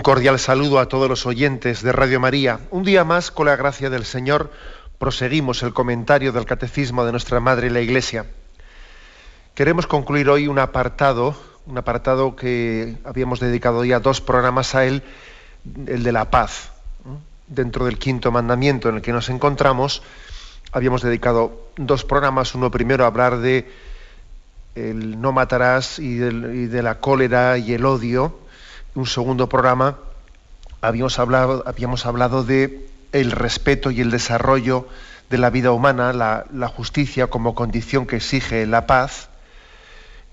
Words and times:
Un 0.00 0.02
cordial 0.02 0.38
saludo 0.38 0.78
a 0.78 0.88
todos 0.88 1.10
los 1.10 1.26
oyentes 1.26 1.82
de 1.82 1.92
Radio 1.92 2.20
María. 2.20 2.60
Un 2.70 2.84
día 2.84 3.04
más, 3.04 3.30
con 3.30 3.44
la 3.44 3.56
gracia 3.56 3.90
del 3.90 4.06
Señor, 4.06 4.50
proseguimos 4.98 5.62
el 5.62 5.74
comentario 5.74 6.32
del 6.32 6.46
Catecismo 6.46 7.04
de 7.04 7.12
nuestra 7.12 7.38
Madre 7.38 7.68
la 7.68 7.82
Iglesia. 7.82 8.24
Queremos 9.54 9.86
concluir 9.86 10.30
hoy 10.30 10.48
un 10.48 10.58
apartado, 10.58 11.34
un 11.66 11.76
apartado 11.76 12.34
que 12.34 12.96
habíamos 13.04 13.40
dedicado 13.40 13.84
ya 13.84 14.00
dos 14.00 14.22
programas 14.22 14.74
a 14.74 14.86
él, 14.86 15.02
el 15.86 16.02
de 16.02 16.12
la 16.12 16.30
paz. 16.30 16.72
Dentro 17.46 17.84
del 17.84 17.98
quinto 17.98 18.32
mandamiento 18.32 18.88
en 18.88 18.94
el 18.94 19.02
que 19.02 19.12
nos 19.12 19.28
encontramos, 19.28 20.02
habíamos 20.72 21.02
dedicado 21.02 21.68
dos 21.76 22.06
programas, 22.06 22.54
uno 22.54 22.70
primero 22.70 23.04
a 23.04 23.08
hablar 23.08 23.36
de 23.36 23.70
el 24.76 25.20
no 25.20 25.32
matarás 25.32 25.98
y, 25.98 26.14
y 26.14 26.66
de 26.68 26.82
la 26.82 27.00
cólera 27.00 27.58
y 27.58 27.74
el 27.74 27.84
odio, 27.84 28.48
un 28.94 29.06
segundo 29.06 29.48
programa 29.48 29.96
habíamos 30.80 31.18
hablado, 31.18 31.64
habíamos 31.66 32.06
hablado 32.06 32.44
de 32.44 32.88
el 33.12 33.32
respeto 33.32 33.90
y 33.90 34.00
el 34.00 34.10
desarrollo 34.10 34.88
de 35.28 35.36
la 35.38 35.50
vida 35.50 35.72
humana, 35.72 36.12
la, 36.12 36.68
justicia 36.68 37.26
como 37.28 37.54
condición 37.54 38.06
que 38.06 38.16
exige 38.16 38.66
la 38.66 38.86
paz. 38.86 39.28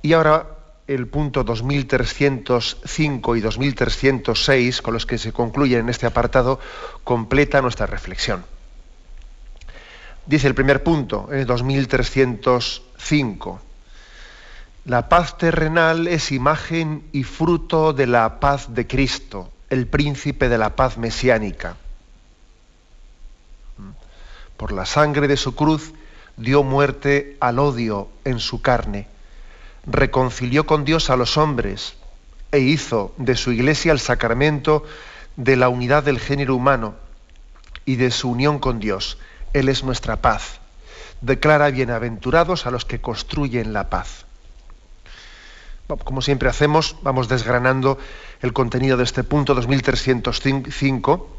Y 0.01 0.13
ahora 0.13 0.47
el 0.87 1.07
punto 1.07 1.43
2305 1.43 3.35
y 3.35 3.41
2306, 3.41 4.81
con 4.81 4.93
los 4.93 5.05
que 5.05 5.17
se 5.17 5.33
concluye 5.33 5.77
en 5.77 5.89
este 5.89 6.07
apartado, 6.07 6.61
completa 7.03 7.61
nuestra 7.61 7.85
reflexión. 7.85 8.45
Dice 10.25 10.47
el 10.47 10.55
primer 10.55 10.83
punto, 10.83 11.27
el 11.31 11.45
2305. 11.45 13.61
La 14.87 15.09
paz 15.09 15.37
terrenal 15.37 16.07
es 16.07 16.31
imagen 16.31 17.03
y 17.11 17.23
fruto 17.23 17.91
de 17.91 18.07
la 18.07 18.39
paz 18.39 18.73
de 18.73 18.87
Cristo, 18.87 19.51
el 19.69 19.85
príncipe 19.85 20.47
de 20.47 20.57
la 20.57 20.77
paz 20.77 20.97
mesiánica. 20.97 21.75
Por 24.55 24.71
la 24.71 24.85
sangre 24.85 25.27
de 25.27 25.35
su 25.35 25.55
cruz 25.55 25.91
dio 26.37 26.63
muerte 26.63 27.35
al 27.41 27.59
odio 27.59 28.07
en 28.23 28.39
su 28.39 28.61
carne, 28.61 29.09
reconcilió 29.85 30.65
con 30.65 30.85
Dios 30.85 31.09
a 31.09 31.17
los 31.17 31.35
hombres 31.35 31.97
e 32.53 32.59
hizo 32.59 33.13
de 33.17 33.35
su 33.35 33.51
iglesia 33.51 33.91
el 33.91 33.99
sacramento 33.99 34.85
de 35.35 35.57
la 35.57 35.67
unidad 35.67 36.03
del 36.03 36.17
género 36.17 36.55
humano 36.55 36.95
y 37.83 37.97
de 37.97 38.09
su 38.09 38.31
unión 38.31 38.57
con 38.57 38.79
Dios. 38.79 39.17
Él 39.51 39.67
es 39.67 39.83
nuestra 39.83 40.21
paz. 40.21 40.61
Declara 41.19 41.71
bienaventurados 41.71 42.65
a 42.65 42.71
los 42.71 42.85
que 42.85 43.01
construyen 43.01 43.73
la 43.73 43.89
paz 43.89 44.26
como 45.95 46.21
siempre 46.21 46.49
hacemos, 46.49 46.97
vamos 47.01 47.29
desgranando 47.29 47.97
el 48.41 48.51
contenido 48.51 48.97
de 48.97 49.03
este 49.03 49.23
punto 49.23 49.55
2305. 49.55 51.37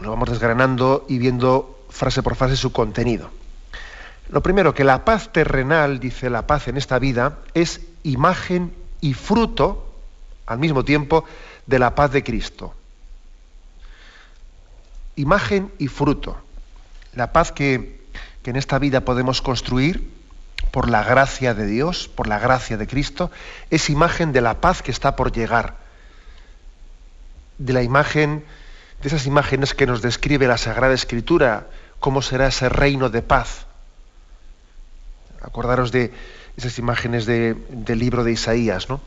Lo 0.00 0.10
vamos 0.10 0.30
desgranando 0.30 1.04
y 1.08 1.18
viendo 1.18 1.84
frase 1.90 2.22
por 2.22 2.36
frase 2.36 2.56
su 2.56 2.72
contenido. 2.72 3.30
Lo 4.30 4.42
primero, 4.42 4.74
que 4.74 4.84
la 4.84 5.04
paz 5.04 5.32
terrenal, 5.32 5.98
dice 5.98 6.30
la 6.30 6.46
paz 6.46 6.68
en 6.68 6.76
esta 6.76 6.98
vida, 7.00 7.38
es 7.52 7.80
imagen 8.04 8.72
y 9.00 9.14
fruto, 9.14 9.92
al 10.46 10.58
mismo 10.58 10.84
tiempo, 10.84 11.24
de 11.66 11.78
la 11.80 11.94
paz 11.96 12.12
de 12.12 12.22
Cristo. 12.22 12.74
Imagen 15.16 15.72
y 15.78 15.88
fruto. 15.88 16.36
La 17.14 17.32
paz 17.32 17.50
que, 17.50 18.00
en 18.44 18.56
esta 18.56 18.78
vida 18.78 19.04
podemos 19.04 19.42
construir 19.42 20.10
por 20.70 20.88
la 20.88 21.02
gracia 21.02 21.54
de 21.54 21.66
Dios, 21.66 22.08
por 22.08 22.26
la 22.26 22.38
gracia 22.38 22.76
de 22.76 22.86
Cristo, 22.86 23.30
es 23.70 23.90
imagen 23.90 24.32
de 24.32 24.40
la 24.40 24.60
paz 24.60 24.82
que 24.82 24.90
está 24.90 25.16
por 25.16 25.32
llegar, 25.32 25.76
de 27.58 27.72
la 27.72 27.82
imagen, 27.82 28.44
de 29.02 29.08
esas 29.08 29.26
imágenes 29.26 29.74
que 29.74 29.86
nos 29.86 30.02
describe 30.02 30.46
la 30.46 30.58
Sagrada 30.58 30.94
Escritura, 30.94 31.66
cómo 31.98 32.22
será 32.22 32.46
ese 32.46 32.68
reino 32.68 33.10
de 33.10 33.22
paz. 33.22 33.66
Acordaros 35.42 35.92
de 35.92 36.12
esas 36.56 36.78
imágenes 36.78 37.26
del 37.26 37.98
libro 37.98 38.24
de 38.24 38.32
Isaías, 38.32 38.88
¿no? 38.88 39.00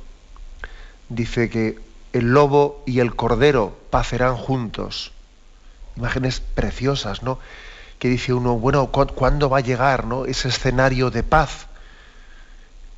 Dice 1.10 1.50
que 1.50 1.80
el 2.14 2.32
lobo 2.32 2.84
y 2.86 3.00
el 3.00 3.16
cordero 3.16 3.78
pacerán 3.90 4.36
juntos. 4.36 5.12
Imágenes 5.96 6.40
preciosas, 6.40 7.24
¿no? 7.24 7.40
Que 8.04 8.10
dice 8.10 8.34
uno, 8.34 8.60
bueno, 8.60 8.88
¿cuándo 8.88 9.50
va 9.50 9.60
a 9.60 9.62
llegar 9.62 10.06
¿no? 10.06 10.26
ese 10.26 10.50
escenario 10.50 11.10
de 11.10 11.24
paz 11.24 11.68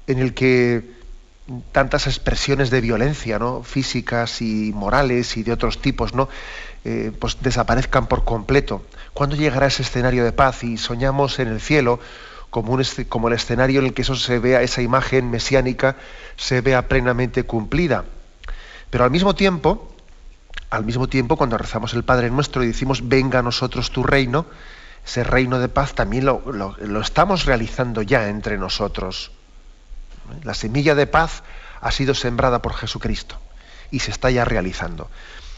en 0.07 0.17
el 0.17 0.33
que 0.33 0.95
tantas 1.71 2.07
expresiones 2.07 2.71
de 2.71 2.81
violencia, 2.81 3.38
¿no? 3.38 3.61
físicas 3.61 4.41
y 4.41 4.71
morales 4.73 5.38
y 5.38 5.43
de 5.43 5.51
otros 5.51 5.79
tipos, 5.79 6.16
¿no? 6.16 6.27
Eh, 6.85 7.11
pues 7.19 7.38
desaparezcan 7.39 8.07
por 8.07 8.25
completo. 8.25 8.81
¿Cuándo 9.13 9.35
llegará 9.35 9.67
ese 9.67 9.83
escenario 9.83 10.23
de 10.23 10.31
paz 10.31 10.63
y 10.63 10.75
soñamos 10.75 11.37
en 11.37 11.49
el 11.49 11.61
cielo 11.61 11.99
como, 12.49 12.73
un, 12.73 12.83
como 13.07 13.27
el 13.27 13.35
escenario 13.35 13.81
en 13.81 13.85
el 13.85 13.93
que 13.93 14.01
eso 14.01 14.16
se 14.16 14.39
vea, 14.39 14.63
esa 14.63 14.81
imagen 14.81 15.29
mesiánica 15.29 15.97
se 16.35 16.61
vea 16.61 16.87
plenamente 16.87 17.43
cumplida? 17.43 18.05
Pero 18.89 19.03
al 19.03 19.11
mismo 19.11 19.35
tiempo, 19.35 19.87
al 20.72 20.83
mismo 20.83 21.07
tiempo, 21.07 21.37
cuando 21.37 21.59
rezamos 21.59 21.93
el 21.93 22.03
Padre 22.03 22.31
Nuestro 22.31 22.63
y 22.63 22.67
decimos, 22.67 23.07
venga 23.07 23.37
a 23.37 23.43
nosotros 23.43 23.91
tu 23.91 24.01
reino, 24.01 24.47
ese 25.05 25.23
reino 25.23 25.59
de 25.59 25.69
paz 25.69 25.93
también 25.93 26.25
lo, 26.25 27.01
estamos 27.01 27.45
realizando 27.45 28.01
ya 28.01 28.27
entre 28.27 28.57
nosotros. 28.57 29.31
La 30.43 30.55
semilla 30.55 30.95
de 30.95 31.05
paz 31.05 31.43
ha 31.79 31.91
sido 31.91 32.16
sembrada 32.16 32.61
por 32.61 32.73
Jesucristo 32.73 33.38
y 33.91 33.99
se 33.99 34.09
está 34.09 34.31
ya 34.31 34.45
realizando. 34.45 35.09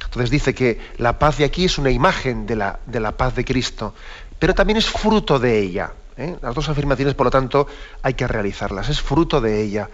Entonces 0.03 0.29
dice 0.29 0.53
que 0.53 0.79
la 0.97 1.17
paz 1.17 1.37
de 1.37 1.45
aquí 1.45 1.65
es 1.65 1.77
una 1.77 1.91
imagen 1.91 2.45
de 2.45 2.57
la, 2.57 2.79
de 2.85 2.99
la 2.99 3.13
paz 3.13 3.35
de 3.35 3.45
Cristo, 3.45 3.95
pero 4.37 4.53
también 4.53 4.77
es 4.77 4.87
fruto 4.87 5.39
de 5.39 5.59
ella. 5.59 5.93
¿eh? 6.17 6.35
Las 6.41 6.53
dos 6.53 6.67
afirmaciones, 6.67 7.15
por 7.15 7.27
lo 7.27 7.31
tanto, 7.31 7.67
hay 8.01 8.15
que 8.15 8.27
realizarlas. 8.27 8.89
Es 8.89 9.01
fruto 9.01 9.39
de 9.39 9.61
ella. 9.61 9.89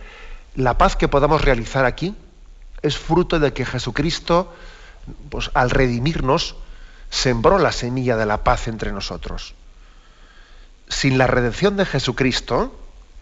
La 0.55 0.77
paz 0.77 0.95
que 0.95 1.07
podamos 1.07 1.43
realizar 1.43 1.85
aquí 1.85 2.15
es 2.81 2.97
fruto 2.97 3.39
de 3.39 3.53
que 3.53 3.65
Jesucristo, 3.65 4.53
pues, 5.29 5.51
al 5.53 5.69
redimirnos, 5.69 6.55
sembró 7.13 7.59
la 7.59 7.71
semilla 7.71 8.17
de 8.17 8.25
la 8.25 8.43
paz 8.43 8.67
entre 8.67 8.91
nosotros. 8.91 9.53
Sin 10.89 11.19
la 11.19 11.27
redención 11.27 11.77
de 11.77 11.85
Jesucristo, 11.85 12.75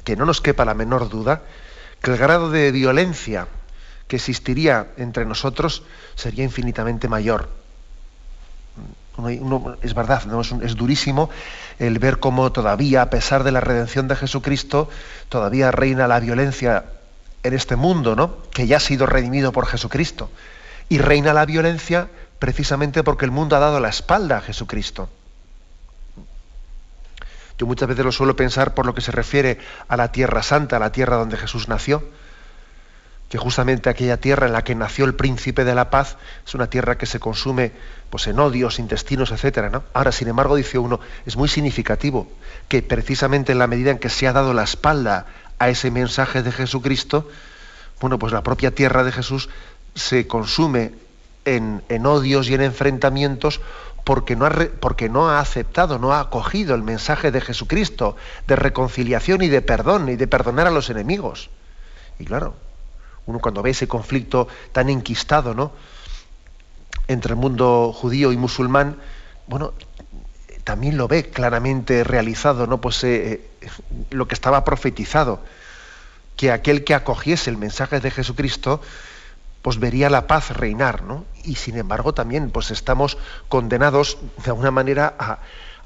que 0.06 0.16
no 0.16 0.26
nos 0.26 0.40
quepa 0.40 0.64
la 0.64 0.74
menor 0.74 1.10
duda, 1.10 1.42
que 2.02 2.12
el 2.12 2.18
grado 2.18 2.50
de 2.50 2.72
violencia 2.72 3.50
que 4.08 4.16
existiría 4.16 4.88
entre 4.96 5.26
nosotros 5.26 5.84
sería 6.16 6.46
infinitamente 6.46 7.10
mayor. 7.10 7.50
es 9.82 9.94
verdad, 9.94 10.24
es, 10.64 10.76
durísimo 10.78 11.30
el 11.78 12.00
ver 12.00 12.20
cómo 12.20 12.50
todavía, 12.54 13.02
a 13.02 13.10
pesar 13.10 13.44
de 13.44 13.52
la 13.52 13.60
redención 13.60 14.08
de 14.08 14.16
Jesucristo, 14.16 14.90
todavía 15.28 15.70
reina 15.70 16.08
la 16.08 16.22
violencia 16.22 16.86
en 17.44 17.54
este 17.54 17.76
mundo, 17.76 18.16
¿no? 18.16 18.38
que 18.52 18.68
ya 18.68 18.78
ha 18.78 18.80
sido 18.80 19.06
redimido 19.06 19.52
por 19.52 19.66
Jesucristo. 19.66 20.30
Y 20.88 20.98
reina 20.98 21.34
la 21.34 21.46
violencia 21.46 22.10
precisamente 22.42 23.04
porque 23.04 23.26
el 23.26 23.30
mundo 23.30 23.56
ha 23.56 23.60
dado 23.60 23.80
la 23.80 23.90
espalda 23.90 24.38
a 24.38 24.42
Jesucristo. 24.42 25.08
Yo 27.60 27.68
muchas 27.68 27.88
veces 27.88 28.04
lo 28.04 28.12
suelo 28.12 28.36
pensar 28.36 28.74
por 28.74 28.88
lo 28.88 28.96
que 28.96 29.02
se 29.02 29.12
refiere 29.12 29.60
a 29.88 29.96
la 29.96 30.12
tierra 30.12 30.42
santa, 30.42 30.78
a 30.78 30.80
la 30.80 30.92
tierra 30.92 31.18
donde 31.18 31.38
Jesús 31.38 31.68
nació, 31.68 32.04
que 33.30 33.38
justamente 33.38 33.92
aquella 33.92 34.18
tierra 34.18 34.48
en 34.48 34.54
la 34.54 34.64
que 34.64 34.74
nació 34.74 35.06
el 35.06 35.14
príncipe 35.14 35.64
de 35.66 35.76
la 35.76 35.92
paz 35.92 36.18
es 36.44 36.56
una 36.56 36.66
tierra 36.66 36.98
que 36.98 37.06
se 37.06 37.20
consume 37.20 37.74
pues, 38.10 38.26
en 38.26 38.40
odios, 38.40 38.80
intestinos, 38.80 39.30
etc. 39.30 39.70
¿no? 39.72 39.84
Ahora, 39.94 40.12
sin 40.12 40.28
embargo, 40.28 40.56
dice 40.56 40.80
uno, 40.80 41.00
es 41.28 41.38
muy 41.38 41.48
significativo 41.48 42.28
que 42.68 42.82
precisamente 42.82 43.52
en 43.52 43.60
la 43.60 43.68
medida 43.68 43.92
en 43.92 44.00
que 44.00 44.10
se 44.10 44.28
ha 44.28 44.34
dado 44.34 44.56
la 44.56 44.64
espalda 44.64 45.28
a 45.60 45.70
ese 45.70 45.92
mensaje 45.92 46.42
de 46.42 46.52
Jesucristo, 46.52 47.30
bueno, 48.00 48.18
pues 48.18 48.34
la 48.34 48.42
propia 48.42 48.74
tierra 48.74 49.04
de 49.04 49.12
Jesús 49.12 49.48
se 49.94 50.26
consume 50.26 50.94
en, 51.46 52.06
odios 52.06 52.50
y 52.50 52.54
en 52.54 52.62
enfrentamientos 52.62 53.62
porque 54.04 54.36
no, 54.36 54.46
ha, 54.46 54.52
porque 54.80 55.10
no 55.10 55.30
ha 55.30 55.40
aceptado, 55.40 56.00
no 56.00 56.14
ha 56.14 56.20
acogido 56.20 56.74
el 56.76 56.84
mensaje 56.84 57.32
de 57.32 57.42
Jesucristo 57.42 58.16
de 58.48 58.56
reconciliación 58.56 59.42
y 59.42 59.48
de 59.48 59.62
perdón 59.62 60.10
y 60.10 60.16
de 60.16 60.28
perdonar 60.28 60.68
a 60.68 60.72
los 60.72 60.90
enemigos. 60.90 61.50
Y 62.20 62.26
claro, 62.26 62.56
Uno 63.26 63.40
cuando 63.40 63.62
ve 63.62 63.72
ese 63.72 63.88
conflicto 63.88 64.48
tan 64.72 64.90
enquistado, 64.90 65.54
¿no? 65.54 65.72
entre 67.08 67.34
el 67.34 67.38
mundo 67.38 67.94
judío 67.94 68.32
y 68.32 68.38
musulmán, 68.38 68.98
bueno, 69.48 69.74
también 70.64 70.98
lo 70.98 71.08
ve 71.08 71.30
claramente 71.30 72.04
realizado, 72.04 72.68
¿no? 72.68 72.80
Pues 72.80 73.04
eh, 73.04 73.42
eh, 73.62 73.70
lo 74.12 74.28
que 74.28 74.36
estaba 74.36 74.64
profetizado, 74.64 75.42
que 76.38 76.52
aquel 76.52 76.84
que 76.84 76.94
acogiese 76.94 77.50
el 77.50 77.58
mensaje 77.58 78.00
de 78.00 78.12
Jesucristo, 78.12 78.82
pues 79.62 79.80
vería 79.80 80.10
la 80.10 80.28
paz 80.28 80.52
reinar, 80.52 81.04
¿no? 81.04 81.26
Y 81.44 81.56
sin 81.56 81.78
embargo 81.78 82.14
también, 82.14 82.50
pues 82.50 82.72
estamos 82.72 83.18
condenados 83.50 84.18
de 84.44 84.52
alguna 84.52 84.72
manera 84.72 85.40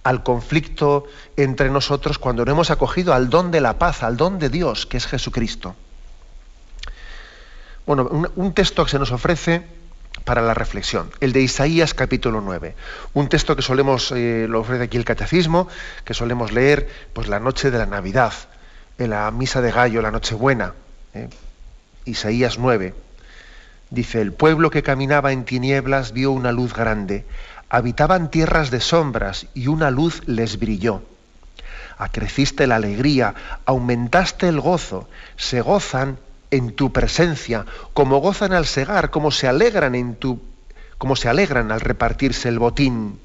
al 0.03 0.23
conflicto 0.23 1.05
entre 1.35 1.69
nosotros 1.69 2.19
cuando 2.19 2.45
no 2.45 2.51
hemos 2.51 2.71
acogido 2.71 3.13
al 3.13 3.29
don 3.29 3.51
de 3.51 3.61
la 3.61 3.77
paz, 3.79 4.03
al 4.03 4.17
don 4.17 4.39
de 4.39 4.49
Dios, 4.49 4.85
que 4.85 4.97
es 4.97 5.07
Jesucristo. 5.07 5.75
Bueno, 7.85 8.31
un 8.35 8.53
texto 8.53 8.83
que 8.85 8.91
se 8.91 8.99
nos 8.99 9.11
ofrece 9.11 9.63
para 10.23 10.41
la 10.41 10.53
reflexión. 10.53 11.11
El 11.19 11.33
de 11.33 11.41
Isaías 11.41 11.93
capítulo 11.93 12.41
9. 12.41 12.75
Un 13.13 13.29
texto 13.29 13.55
que 13.55 13.61
solemos, 13.61 14.11
eh, 14.11 14.47
lo 14.49 14.61
ofrece 14.61 14.83
aquí 14.83 14.97
el 14.97 15.05
catecismo, 15.05 15.67
que 16.03 16.13
solemos 16.13 16.51
leer 16.51 16.89
pues 17.13 17.27
la 17.27 17.39
noche 17.39 17.69
de 17.69 17.77
la 17.77 17.85
Navidad, 17.85 18.33
en 18.97 19.11
la 19.11 19.29
misa 19.31 19.61
de 19.61 19.71
Gallo, 19.71 20.01
la 20.01 20.11
Nochebuena. 20.11 20.73
¿eh? 21.13 21.29
Isaías 22.05 22.57
9. 22.57 23.04
Dice, 23.89 24.21
el 24.21 24.33
pueblo 24.33 24.71
que 24.71 24.83
caminaba 24.83 25.31
en 25.31 25.45
tinieblas 25.45 26.11
vio 26.11 26.31
una 26.31 26.51
luz 26.51 26.73
grande. 26.73 27.25
Habitaban 27.69 28.31
tierras 28.31 28.71
de 28.71 28.79
sombras 28.79 29.47
y 29.53 29.67
una 29.67 29.91
luz 29.91 30.21
les 30.25 30.59
brilló. 30.59 31.03
Acreciste 31.97 32.67
la 32.67 32.75
alegría, 32.75 33.35
aumentaste 33.65 34.49
el 34.49 34.59
gozo, 34.59 35.07
se 35.37 35.61
gozan 35.61 36.17
en 36.51 36.75
tu 36.75 36.91
presencia, 36.91 37.65
como 37.93 38.17
gozan 38.17 38.53
al 38.53 38.65
segar, 38.65 39.09
como 39.11 39.31
se 39.31 39.47
alegran 39.47 39.95
en 39.95 40.15
tu 40.15 40.41
como 40.97 41.15
se 41.15 41.27
alegran 41.27 41.71
al 41.71 41.81
repartirse 41.81 42.47
el 42.49 42.59
botín. 42.59 43.19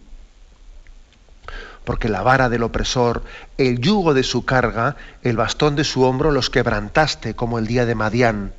Porque 1.85 2.09
la 2.09 2.23
vara 2.23 2.49
del 2.49 2.63
opresor, 2.63 3.23
el 3.59 3.81
yugo 3.81 4.13
de 4.13 4.23
su 4.23 4.45
carga, 4.45 4.97
el 5.23 5.37
bastón 5.37 5.77
de 5.77 5.85
su 5.85 6.03
hombro 6.03 6.31
los 6.31 6.51
quebrantaste 6.51 7.35
como 7.35 7.59
el 7.59 7.67
día 7.67 7.87
de 7.87 7.95
Madián. 7.95 8.53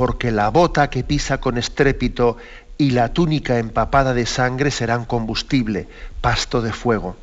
Porque 0.00 0.30
la 0.30 0.48
bota 0.48 0.88
que 0.88 1.04
pisa 1.04 1.40
con 1.40 1.58
estrépito 1.58 2.38
y 2.78 2.92
la 2.92 3.12
túnica 3.12 3.58
empapada 3.58 4.14
de 4.14 4.24
sangre 4.24 4.70
serán 4.70 5.04
combustible, 5.04 5.88
pasto 6.22 6.62
de 6.62 6.72
fuego. 6.72 7.16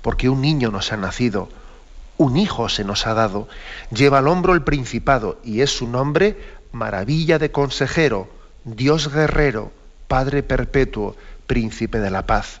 Porque 0.00 0.28
un 0.28 0.40
niño 0.40 0.70
nos 0.70 0.92
ha 0.92 0.96
nacido 0.96 1.48
un 2.16 2.36
hijo 2.36 2.68
se 2.68 2.84
nos 2.84 3.06
ha 3.06 3.14
dado, 3.14 3.48
lleva 3.90 4.18
al 4.18 4.28
hombro 4.28 4.54
el 4.54 4.62
principado 4.62 5.40
y 5.42 5.62
es 5.62 5.76
su 5.76 5.88
nombre 5.88 6.38
maravilla 6.70 7.38
de 7.38 7.50
consejero, 7.50 8.28
Dios 8.64 9.12
guerrero, 9.12 9.72
Padre 10.06 10.44
perpetuo, 10.44 11.16
príncipe 11.48 11.98
de 11.98 12.10
la 12.10 12.26
paz, 12.26 12.60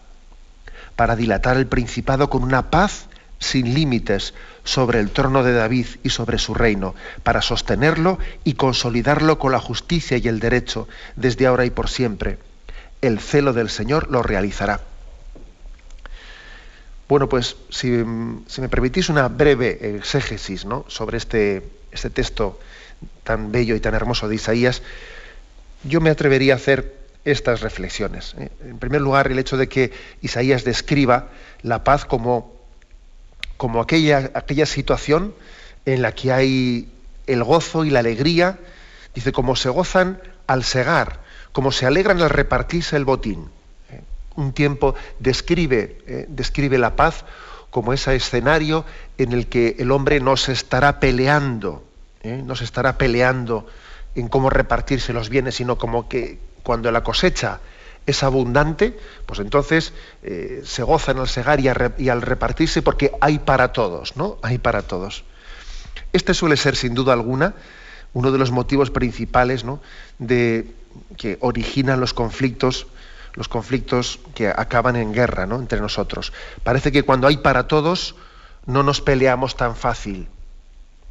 para 0.96 1.14
dilatar 1.14 1.56
el 1.56 1.66
principado 1.66 2.28
con 2.28 2.42
una 2.42 2.70
paz 2.70 3.06
sin 3.38 3.74
límites 3.74 4.34
sobre 4.64 5.00
el 5.00 5.10
trono 5.10 5.44
de 5.44 5.52
David 5.52 5.86
y 6.02 6.10
sobre 6.10 6.38
su 6.38 6.54
reino, 6.54 6.94
para 7.22 7.42
sostenerlo 7.42 8.18
y 8.42 8.54
consolidarlo 8.54 9.38
con 9.38 9.52
la 9.52 9.60
justicia 9.60 10.16
y 10.16 10.26
el 10.26 10.40
derecho 10.40 10.88
desde 11.16 11.46
ahora 11.46 11.64
y 11.66 11.70
por 11.70 11.88
siempre. 11.88 12.38
El 13.02 13.20
celo 13.20 13.52
del 13.52 13.70
Señor 13.70 14.10
lo 14.10 14.22
realizará. 14.22 14.80
Bueno, 17.06 17.28
pues 17.28 17.56
si, 17.68 17.88
me 17.90 18.68
permitís 18.70 19.10
una 19.10 19.28
breve 19.28 19.96
exégesis 19.96 20.66
sobre 20.88 21.18
este, 21.18 21.62
este 21.92 22.08
texto 22.08 22.58
tan 23.22 23.52
bello 23.52 23.74
y 23.74 23.80
tan 23.80 23.94
hermoso 23.94 24.26
de 24.26 24.36
Isaías, 24.36 24.82
yo 25.84 26.00
me 26.00 26.08
atrevería 26.08 26.54
a 26.54 26.56
hacer 26.56 27.04
estas 27.24 27.60
reflexiones. 27.60 28.34
¿eh? 28.38 28.50
En 28.62 28.78
primer 28.78 29.00
lugar, 29.00 29.30
el 29.30 29.38
hecho 29.38 29.56
de 29.56 29.68
que 29.68 29.92
Isaías 30.22 30.64
describa 30.64 31.28
la 31.62 31.84
paz 31.84 32.04
como, 32.04 32.53
como 33.56 33.80
aquella, 33.80 34.30
aquella 34.34 34.66
situación 34.66 35.34
en 35.86 36.02
la 36.02 36.12
que 36.12 36.32
hay 36.32 36.88
el 37.26 37.44
gozo 37.44 37.84
y 37.84 37.90
la 37.90 38.00
alegría, 38.00 38.58
dice, 39.14 39.32
como 39.32 39.56
se 39.56 39.68
gozan 39.68 40.20
al 40.46 40.64
segar, 40.64 41.20
como 41.52 41.72
se 41.72 41.86
alegran 41.86 42.20
al 42.20 42.30
repartirse 42.30 42.96
el 42.96 43.04
botín 43.04 43.48
un 44.36 44.52
tiempo 44.52 44.94
describe, 45.18 45.98
eh, 46.06 46.26
describe 46.28 46.78
la 46.78 46.96
paz 46.96 47.24
como 47.70 47.92
ese 47.92 48.14
escenario 48.14 48.84
en 49.18 49.32
el 49.32 49.46
que 49.48 49.76
el 49.78 49.90
hombre 49.90 50.20
no 50.20 50.36
se 50.36 50.52
estará 50.52 51.00
peleando, 51.00 51.84
¿eh? 52.22 52.42
no 52.44 52.56
se 52.56 52.64
estará 52.64 52.98
peleando 52.98 53.66
en 54.14 54.28
cómo 54.28 54.50
repartirse 54.50 55.12
los 55.12 55.28
bienes, 55.28 55.56
sino 55.56 55.76
como 55.76 56.08
que 56.08 56.38
cuando 56.62 56.90
la 56.92 57.02
cosecha 57.02 57.60
es 58.06 58.22
abundante, 58.22 58.98
pues 59.26 59.40
entonces 59.40 59.92
eh, 60.22 60.62
se 60.64 60.82
gozan 60.82 61.18
al 61.18 61.28
segar 61.28 61.60
y, 61.60 61.68
y, 61.98 62.08
al 62.08 62.22
repartirse 62.22 62.82
porque 62.82 63.12
hay 63.20 63.38
para 63.38 63.72
todos, 63.72 64.16
¿no? 64.16 64.38
Hay 64.42 64.58
para 64.58 64.82
todos. 64.82 65.24
Este 66.12 66.34
suele 66.34 66.56
ser, 66.56 66.76
sin 66.76 66.94
duda 66.94 67.12
alguna, 67.12 67.54
uno 68.14 68.30
de 68.30 68.38
los 68.38 68.50
motivos 68.50 68.90
principales 68.90 69.64
¿no? 69.64 69.80
de, 70.18 70.72
que 71.16 71.36
originan 71.40 72.00
los 72.00 72.14
conflictos 72.14 72.86
los 73.34 73.48
conflictos 73.48 74.20
que 74.36 74.46
acaban 74.46 74.94
en 74.94 75.12
guerra 75.12 75.44
¿no? 75.44 75.56
entre 75.56 75.80
nosotros. 75.80 76.32
Parece 76.62 76.92
que 76.92 77.02
cuando 77.02 77.26
hay 77.26 77.38
para 77.38 77.66
todos 77.66 78.14
no 78.64 78.84
nos 78.84 79.00
peleamos 79.00 79.56
tan 79.56 79.74
fácil, 79.74 80.28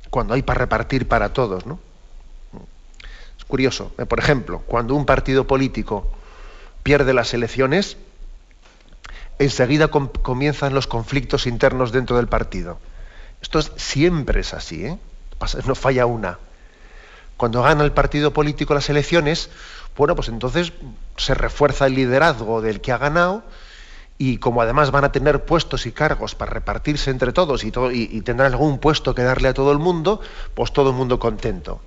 cuando 0.10 0.34
hay 0.34 0.42
para 0.42 0.60
repartir 0.60 1.06
para 1.06 1.34
todos. 1.34 1.66
¿no? 1.66 1.80
Es 3.38 3.44
curioso, 3.44 3.92
¿eh? 3.98 4.06
por 4.06 4.20
ejemplo, 4.20 4.60
cuando 4.60 4.96
un 4.96 5.06
partido 5.06 5.46
político 5.46 6.14
pierde 6.84 7.14
las 7.14 7.34
elecciones, 7.34 7.98
enseguida 9.40 9.88
comienzan 9.88 10.74
los 10.74 10.88
conflictos 10.88 11.48
internos 11.48 11.92
dentro 11.92 12.18
del 12.18 12.28
partido. 12.28 12.80
Esto 13.42 13.62
siempre 13.62 14.42
es 14.42 14.54
así, 14.54 14.86
¿eh? 14.86 14.98
no 15.66 15.76
falla 15.76 16.06
una. 16.06 16.40
Cuando 17.38 17.62
gana 17.64 17.84
el 17.84 17.92
partido 17.92 18.32
político 18.32 18.74
las 18.74 18.90
elecciones, 18.90 19.50
bueno, 19.98 20.16
pues 20.16 20.30
entonces 20.30 20.72
se 21.18 21.34
refuerza 21.34 21.88
el 21.88 21.96
liderazgo 21.96 22.62
del 22.62 22.80
que 22.80 22.92
ha 22.92 22.98
ganado 22.98 23.44
y 24.18 24.38
como 24.38 24.62
además 24.62 24.92
van 24.92 25.04
a 25.04 25.12
tener 25.12 25.44
puestos 25.44 25.86
y 25.86 25.92
cargos 25.92 26.36
para 26.36 26.52
repartirse 26.52 27.10
entre 27.10 27.34
todos 27.34 27.64
y, 27.64 27.74
y, 27.92 28.22
tendrán 28.22 28.52
algún 28.52 28.80
puesto 28.80 29.16
que 29.16 29.24
darle 29.24 29.50
a 29.50 29.54
todo 29.54 29.72
el 29.72 29.80
mundo, 29.80 30.22
pues 30.54 30.72
todo 30.72 30.92
el 30.92 30.96
mundo 30.96 31.20
contento. 31.20 31.82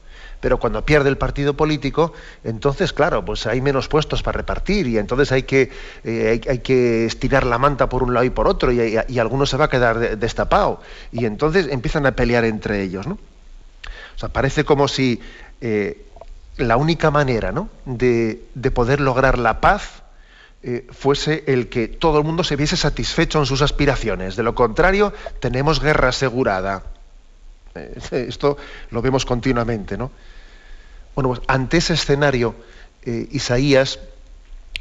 Pero 0.47 0.61
cuando 0.61 0.87
pierde 0.87 1.09
el 1.09 1.19
partido 1.19 1.55
político, 1.57 2.13
entonces, 2.45 2.93
claro, 2.93 3.25
pues 3.25 3.49
hay 3.49 3.61
menos 3.61 3.89
puestos 3.89 4.23
para 4.23 4.37
repartir 4.37 4.87
y 4.87 4.97
entonces 4.97 5.33
hay 5.33 5.43
que, 5.43 5.73
eh, 6.05 6.41
hay, 6.49 6.59
que 6.61 7.05
estirar 7.05 7.45
la 7.45 7.59
manta 7.59 7.89
por 7.89 8.05
un 8.05 8.15
lado 8.15 8.25
y 8.25 8.31
por 8.31 8.47
otro 8.47 8.71
y, 8.71 9.19
alguno 9.19 9.45
se 9.45 9.57
va 9.57 9.65
a 9.65 9.69
quedar 9.69 10.17
destapado. 10.17 10.81
Y 11.11 11.25
entonces 11.25 11.67
empiezan 11.69 12.07
a 12.07 12.13
pelear 12.13 12.45
entre 12.45 12.81
ellos, 12.85 13.09
¿no? 13.09 13.15
O 13.15 14.19
sea, 14.21 14.29
parece 14.29 14.63
como 14.63 14.87
si 14.87 15.21
eh, 15.61 16.07
la 16.59 16.77
única 16.77 17.11
manera 17.11 17.53
de, 17.85 18.39
poder 18.73 19.01
lograr 19.01 19.41
la 19.41 19.61
paz 19.61 20.05
eh, 20.63 20.87
fuese 20.93 21.43
el 21.49 21.69
que 21.69 21.89
todo 21.89 22.19
el 22.19 22.25
mundo 22.25 22.45
se 22.45 22.55
viese 22.55 22.77
satisfecho 22.77 23.41
en 23.41 23.47
sus 23.47 23.63
aspiraciones. 23.63 24.37
De 24.37 24.45
lo 24.45 24.55
contrario, 24.55 25.13
tenemos 25.41 25.81
guerra 25.81 26.11
asegurada. 26.11 26.85
Esto 28.13 28.57
lo 28.93 29.03
vemos 29.03 29.25
continuamente, 29.25 29.99
¿no? 29.99 30.13
Bueno, 31.17 31.31
pues 31.31 31.41
ante 31.49 31.79
ese 31.79 31.95
escenario, 31.95 32.55
eh, 33.03 33.27
Isaías 33.33 33.99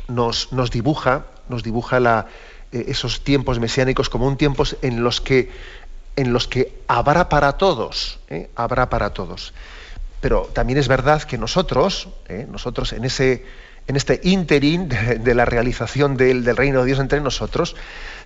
nos, 0.08 0.54
nos, 0.54 0.70
dibuja, 0.70 1.26
nos 1.50 1.64
dibuja 1.64 2.28
esos 2.72 3.24
tiempos 3.24 3.60
mesiánicos 3.60 4.10
como 4.10 4.28
un 4.28 4.38
tiempos 4.38 4.76
en 4.84 5.04
los 5.04 5.22
que, 5.22 5.50
en 6.16 6.34
los 6.34 6.48
que 6.48 6.74
habrá 6.88 7.30
para 7.30 7.54
todos, 7.54 8.20
habrá 8.56 8.90
para 8.90 9.14
todos. 9.14 9.54
Pero 10.26 10.50
también 10.54 10.80
es 10.80 10.88
verdad 10.88 11.22
que 11.22 11.38
nosotros, 11.38 12.10
¿eh? 12.28 12.48
nosotros 12.52 12.94
en, 12.94 13.06
ese, 13.06 13.46
en 13.88 13.96
este 13.96 14.20
interín 14.24 14.90
de, 14.90 15.36
la 15.36 15.46
realización 15.46 16.18
del, 16.18 16.44
del, 16.44 16.58
reino 16.58 16.80
de 16.80 16.88
Dios 16.88 17.00
entre 17.00 17.22
nosotros, 17.22 17.76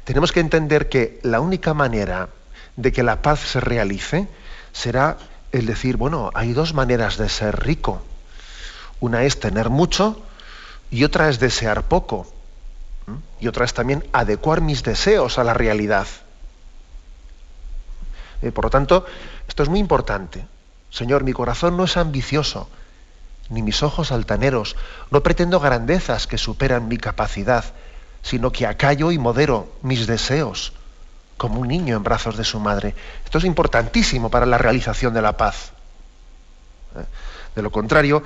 tenemos 0.03 0.31
que 0.31 0.39
entender 0.39 0.87
que 0.87 1.19
la 1.23 1.41
única 1.41 1.73
manera 1.73 2.29
de 2.75 2.91
que 2.91 3.03
la 3.03 3.21
paz 3.21 3.41
se 3.41 3.59
realice 3.59 4.27
será 4.71 5.17
el 5.51 5.65
decir, 5.65 5.97
bueno, 5.97 6.31
hay 6.33 6.53
dos 6.53 6.73
maneras 6.73 7.17
de 7.17 7.29
ser 7.29 7.59
rico. 7.65 8.01
Una 8.99 9.23
es 9.23 9.39
tener 9.39 9.69
mucho 9.69 10.21
y 10.91 11.03
otra 11.03 11.29
es 11.29 11.39
desear 11.39 11.83
poco. 11.83 12.27
Y 13.39 13.47
otra 13.47 13.65
es 13.65 13.73
también 13.73 14.05
adecuar 14.11 14.61
mis 14.61 14.83
deseos 14.83 15.39
a 15.39 15.43
la 15.43 15.53
realidad. 15.53 16.07
Eh, 18.41 18.51
por 18.51 18.65
lo 18.65 18.69
tanto, 18.69 19.05
esto 19.47 19.63
es 19.63 19.69
muy 19.69 19.79
importante. 19.79 20.45
Señor, 20.91 21.23
mi 21.23 21.33
corazón 21.33 21.77
no 21.77 21.85
es 21.85 21.97
ambicioso, 21.97 22.69
ni 23.49 23.61
mis 23.61 23.83
ojos 23.83 24.11
altaneros. 24.11 24.75
No 25.11 25.23
pretendo 25.23 25.59
grandezas 25.59 26.27
que 26.27 26.37
superan 26.37 26.87
mi 26.87 26.97
capacidad, 26.97 27.65
sino 28.21 28.51
que 28.51 28.67
acallo 28.67 29.11
y 29.11 29.17
modero 29.17 29.71
mis 29.81 30.07
deseos, 30.07 30.73
como 31.39 31.61
un 31.61 31.69
niño 31.69 31.95
en 31.95 32.03
brazos 32.03 32.35
de 32.35 32.43
su 32.43 32.59
madre. 32.59 32.93
Esto 33.23 33.37
es 33.37 33.45
importantísimo 33.45 34.29
para 34.29 34.45
la 34.45 34.57
realización 34.57 35.13
de 35.13 35.21
la 35.21 35.37
paz. 35.37 35.71
¿Eh? 36.97 37.05
De 37.55 37.61
lo 37.61 37.71
contrario, 37.71 38.21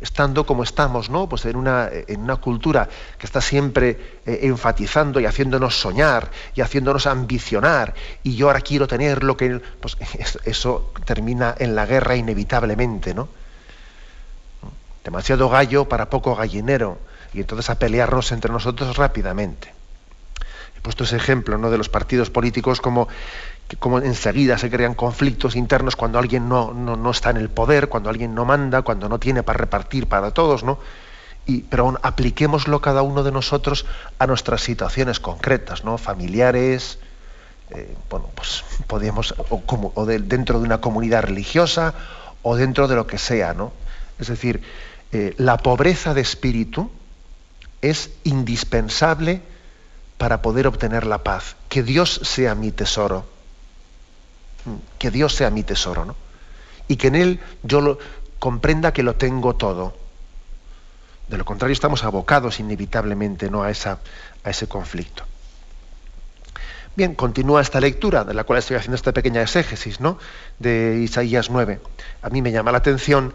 estando 0.00 0.46
como 0.46 0.62
estamos, 0.62 1.10
¿no? 1.10 1.28
Pues 1.28 1.44
en 1.44 1.56
una, 1.56 1.90
en 1.92 2.22
una 2.22 2.36
cultura 2.36 2.88
que 3.18 3.26
está 3.26 3.42
siempre 3.42 4.20
eh, 4.24 4.40
enfatizando 4.42 5.20
y 5.20 5.26
haciéndonos 5.26 5.78
soñar 5.78 6.30
y 6.54 6.62
haciéndonos 6.62 7.06
ambicionar, 7.06 7.94
y 8.22 8.34
yo 8.34 8.46
ahora 8.46 8.62
quiero 8.62 8.88
tener 8.88 9.22
lo 9.22 9.36
que. 9.36 9.60
Pues 9.80 9.96
eso 10.44 10.92
termina 11.04 11.54
en 11.58 11.76
la 11.76 11.84
guerra 11.84 12.16
inevitablemente, 12.16 13.12
¿no? 13.14 13.28
Demasiado 15.04 15.50
gallo 15.50 15.86
para 15.86 16.08
poco 16.08 16.34
gallinero, 16.34 16.98
y 17.34 17.40
entonces 17.40 17.68
a 17.68 17.78
pelearnos 17.78 18.32
entre 18.32 18.50
nosotros 18.50 18.96
rápidamente. 18.96 19.73
Puesto 20.84 21.04
ese 21.04 21.16
ejemplo 21.16 21.56
¿no? 21.56 21.70
de 21.70 21.78
los 21.78 21.88
partidos 21.88 22.28
políticos 22.28 22.80
como 22.80 23.08
como 23.78 23.98
enseguida 23.98 24.58
se 24.58 24.70
crean 24.70 24.94
conflictos 24.94 25.56
internos 25.56 25.96
cuando 25.96 26.18
alguien 26.18 26.48
no, 26.48 26.74
no, 26.74 27.10
está 27.10 27.30
en 27.30 27.38
el 27.38 27.48
poder, 27.48 27.88
cuando 27.88 28.10
alguien 28.10 28.34
no 28.34 28.44
manda, 28.44 28.82
cuando 28.82 29.08
no 29.08 29.18
tiene 29.18 29.42
para 29.42 29.56
repartir 29.56 30.06
para 30.06 30.32
todos, 30.32 30.62
¿no? 30.62 30.78
Y, 31.46 31.62
pero 31.62 31.84
aún 31.84 31.98
apliquémoslo 32.02 32.82
cada 32.82 33.00
uno 33.00 33.22
de 33.22 33.32
nosotros 33.32 33.86
a 34.18 34.26
nuestras 34.26 34.60
situaciones 34.60 35.18
concretas, 35.18 35.82
¿no? 35.82 35.96
Familiares, 35.96 36.98
eh, 37.70 37.96
bueno, 38.10 38.28
pues 38.34 38.62
podemos, 38.86 39.34
o 39.48 40.06
dentro 40.06 40.60
de 40.60 40.66
una 40.66 40.82
comunidad 40.82 41.22
religiosa, 41.22 41.94
o 42.42 42.56
dentro 42.56 42.86
de 42.88 42.96
lo 42.96 43.06
que 43.06 43.16
sea, 43.16 43.54
¿no? 43.54 43.72
Es 44.18 44.28
decir, 44.28 44.62
eh, 45.12 45.34
la 45.38 45.56
pobreza 45.56 46.14
de 46.14 46.20
espíritu 46.20 46.90
es 47.80 48.10
indispensable 48.24 49.40
para 50.24 50.40
poder 50.40 50.66
obtener 50.66 51.04
la 51.04 51.18
paz. 51.18 51.54
Que 51.68 51.82
Dios 51.82 52.18
sea 52.22 52.54
mi 52.54 52.70
tesoro 52.70 53.26
que 54.98 55.10
Dios 55.10 55.34
sea 55.34 55.50
mi 55.50 55.64
tesoro, 55.64 56.06
¿no? 56.06 56.16
Y 56.88 56.96
que 56.96 57.08
en 57.08 57.14
Él 57.14 57.40
yo 57.62 57.82
lo, 57.82 57.98
comprenda 58.38 58.94
que 58.94 59.02
lo 59.02 59.16
tengo 59.16 59.54
todo. 59.56 59.94
De 61.28 61.36
lo 61.36 61.44
contrario, 61.44 61.74
estamos 61.74 62.04
abocados 62.04 62.58
inevitablemente 62.58 63.50
¿no? 63.50 63.64
a, 63.64 63.70
esa, 63.70 63.98
a 64.44 64.48
ese 64.48 64.66
conflicto. 64.66 65.24
Bien, 66.96 67.14
continúa 67.14 67.60
esta 67.60 67.78
lectura, 67.78 68.24
de 68.24 68.32
la 68.32 68.44
cual 68.44 68.60
estoy 68.60 68.78
haciendo 68.78 68.96
esta 68.96 69.12
pequeña 69.12 69.42
exégesis, 69.42 70.00
¿no? 70.00 70.16
De 70.58 71.00
Isaías 71.04 71.50
9. 71.50 71.80
A 72.22 72.30
mí 72.30 72.40
me 72.40 72.50
llama 72.50 72.72
la 72.72 72.78
atención 72.78 73.34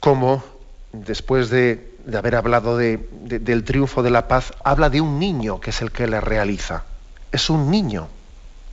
cómo, 0.00 0.42
después 0.92 1.48
de, 1.48 1.94
haber 2.18 2.36
hablado 2.36 2.76
del 2.76 3.64
triunfo 3.64 4.02
de 4.02 4.10
la 4.10 4.28
paz, 4.28 4.52
habla 4.64 4.90
de 4.90 5.00
un 5.00 5.18
niño 5.18 5.60
que 5.60 5.70
es 5.70 5.82
el 5.82 5.90
que 5.90 6.06
le 6.06 6.20
realiza. 6.20 6.84
Es 7.32 7.50
un 7.50 7.70
niño 7.70 8.08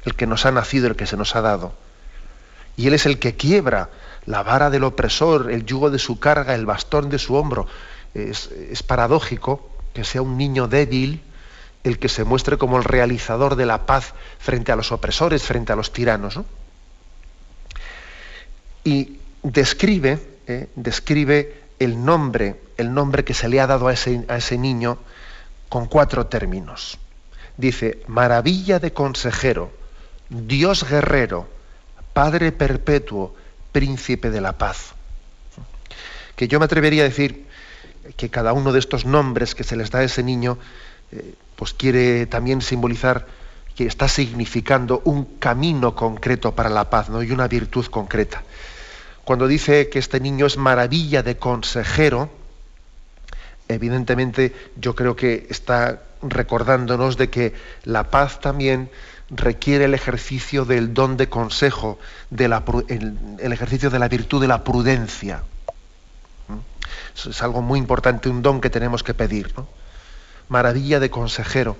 el 0.06 0.16
que 0.16 0.28
nos 0.28 0.46
ha 0.46 0.52
nacido, 0.52 0.88
el 0.88 0.96
que 0.96 1.06
se 1.06 1.18
nos 1.18 1.36
ha 1.36 1.42
dado. 1.42 1.74
Y 2.78 2.88
Él 2.88 2.94
es 2.94 3.06
el 3.06 3.20
que 3.20 3.36
quiebra 3.36 3.90
la 4.26 4.44
vara 4.44 4.70
del 4.70 4.84
opresor, 4.84 5.52
el 5.52 5.66
yugo 5.66 5.90
de 5.90 6.00
su 6.00 6.20
carga, 6.20 6.54
el 6.54 6.66
bastón 6.66 7.10
de 7.10 7.20
su 7.20 7.36
hombro. 7.36 7.68
Es, 8.14 8.50
paradójico 8.84 9.70
que 9.94 10.04
sea 10.04 10.22
un 10.22 10.38
niño 10.38 10.68
débil 10.68 11.22
el 11.84 12.00
que 12.00 12.10
se 12.10 12.24
muestre 12.24 12.58
como 12.58 12.78
el 12.78 12.84
realizador 12.84 13.56
de 13.56 13.66
la 13.66 13.86
paz 13.86 14.14
frente 14.40 14.72
a 14.72 14.76
los 14.76 14.92
opresores, 14.92 15.44
frente 15.44 15.74
a 15.74 15.76
los 15.76 15.94
tiranos. 15.94 16.40
Y 18.84 19.18
describe, 19.44 20.20
eh, 20.48 20.70
describe 20.76 21.67
el 21.80 22.04
nombre, 22.04 22.60
el 22.78 22.94
nombre 22.94 23.24
que 23.24 23.34
se 23.34 23.50
le 23.50 23.60
ha 23.60 23.68
dado 23.68 23.88
a 23.88 23.94
ese, 23.94 24.26
a 24.28 24.38
ese 24.38 24.58
niño 24.58 24.98
con 25.70 25.86
cuatro 25.86 26.28
términos. 26.28 26.98
Dice, 27.58 28.04
maravilla 28.08 28.80
de 28.80 28.94
consejero, 28.94 29.72
Dios 30.30 30.88
guerrero, 30.88 31.48
Padre 32.14 32.52
perpetuo, 32.52 33.36
príncipe 33.72 34.32
de 34.32 34.42
la 34.42 34.54
paz. 34.54 34.94
Que 36.36 36.48
yo 36.48 36.60
me 36.60 36.66
atrevería 36.66 37.04
a 37.04 37.10
decir 37.10 37.46
que 38.16 38.30
cada 38.30 38.54
uno 38.54 38.72
de 38.72 38.80
estos 38.80 39.06
nombres 39.06 39.54
que 39.54 39.64
se 39.64 39.76
les 39.76 39.92
da 39.92 40.00
a 40.00 40.04
ese 40.04 40.24
niño, 40.24 40.58
eh, 41.12 41.36
pues 41.56 41.74
quiere 41.74 42.26
también 42.26 42.62
simbolizar 42.62 43.28
que 43.76 43.86
está 43.86 44.08
significando 44.08 45.02
un 45.06 45.38
camino 45.38 45.94
concreto 45.94 46.56
para 46.56 46.70
la 46.70 46.90
paz 46.90 47.10
¿no? 47.10 47.22
y 47.22 47.32
una 47.32 47.48
virtud 47.48 47.86
concreta. 47.86 48.44
Cuando 49.28 49.50
dice 49.50 49.90
que 49.90 50.00
este 50.00 50.22
niño 50.22 50.46
es 50.46 50.56
maravilla 50.56 51.22
de 51.22 51.36
consejero, 51.36 52.30
evidentemente 53.68 54.56
yo 54.78 54.96
creo 54.96 55.18
que 55.18 55.48
está 55.50 56.02
recordándonos 56.22 57.18
de 57.18 57.30
que 57.30 57.54
la 57.84 58.10
paz 58.10 58.40
también 58.40 58.90
requiere 59.30 59.84
el 59.84 59.94
ejercicio 59.94 60.64
del 60.64 60.94
don 60.94 61.18
de 61.18 61.28
consejo, 61.28 62.00
el, 62.32 63.52
ejercicio 63.52 63.90
de 63.90 64.00
la 64.00 64.08
virtud 64.08 64.40
de 64.40 64.48
la 64.48 64.64
prudencia. 64.64 65.44
¿Mm? 66.48 67.30
es 67.30 67.44
algo 67.44 67.62
muy 67.62 67.80
importante, 67.80 68.30
un 68.30 68.42
don 68.42 68.62
que 68.62 68.70
tenemos 68.70 69.04
que 69.04 69.14
pedir. 69.14 69.54
Maravilla 70.48 71.02
de 71.02 71.10
consejero. 71.10 71.76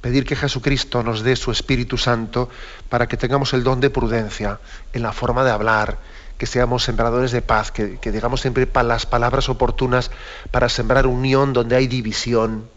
Pedir 0.00 0.24
que 0.24 0.36
Jesucristo 0.36 1.02
nos 1.02 1.24
dé 1.24 1.34
su 1.34 1.50
Espíritu 1.50 1.98
Santo 1.98 2.48
para 2.88 3.08
que 3.08 3.16
tengamos 3.16 3.52
el 3.52 3.64
don 3.64 3.80
de 3.80 3.90
prudencia 3.90 4.60
en 4.92 5.02
la 5.02 5.10
forma 5.10 5.42
de 5.42 5.50
hablar, 5.50 5.98
que 6.38 6.46
seamos 6.46 6.84
sembradores 6.84 7.32
de 7.32 7.42
paz, 7.42 7.72
que, 7.72 7.98
digamos 8.12 8.40
siempre 8.40 8.68
las 8.84 9.06
palabras 9.06 9.48
oportunas 9.48 10.12
para 10.52 10.68
sembrar 10.68 11.08
unión 11.08 11.52
donde 11.52 11.74
hay 11.74 11.88
división 11.88 12.70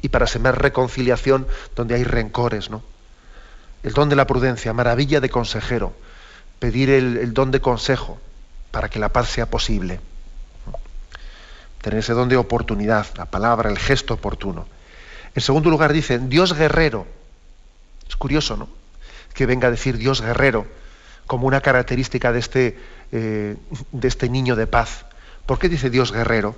y 0.00 0.08
para 0.10 0.28
sembrar 0.28 0.62
reconciliación 0.62 1.46
donde 1.74 1.96
hay 1.96 2.04
rencores, 2.04 2.70
¿no? 2.70 2.82
El 3.82 3.92
don 3.92 4.08
de 4.08 4.16
la 4.16 4.28
prudencia, 4.28 4.72
maravilla 4.72 5.20
de 5.20 5.28
consejero, 5.28 5.92
pedir 6.60 6.88
el, 6.88 7.34
don 7.34 7.50
de 7.50 7.60
consejo 7.60 8.18
para 8.70 8.88
que 8.88 9.00
la 9.00 9.08
paz 9.08 9.28
sea 9.28 9.46
posible. 9.46 10.00
Tener 11.82 11.98
ese 11.98 12.14
don 12.14 12.28
de 12.28 12.36
oportunidad, 12.36 13.06
la 13.16 13.26
palabra, 13.26 13.68
el 13.68 13.78
gesto 13.78 14.14
oportuno. 14.14 14.66
En 15.34 15.42
segundo 15.42 15.68
lugar 15.68 15.92
dice, 15.92 16.18
Dios 16.18 16.54
guerrero. 16.54 17.06
Es 18.08 18.16
curioso, 18.16 18.56
¿no? 18.56 18.68
Que 19.34 19.46
venga 19.46 19.68
a 19.68 19.70
decir 19.70 19.98
Dios 19.98 20.22
guerrero 20.22 20.66
como 21.26 21.46
una 21.46 21.60
característica 21.60 22.32
de 22.32 22.38
este, 22.38 22.78
eh, 23.12 23.56
de 23.92 24.08
este 24.08 24.28
niño 24.28 24.56
de 24.56 24.66
paz. 24.66 25.06
¿Por 25.46 25.58
qué 25.58 25.68
dice 25.68 25.90
Dios 25.90 26.12
guerrero? 26.12 26.54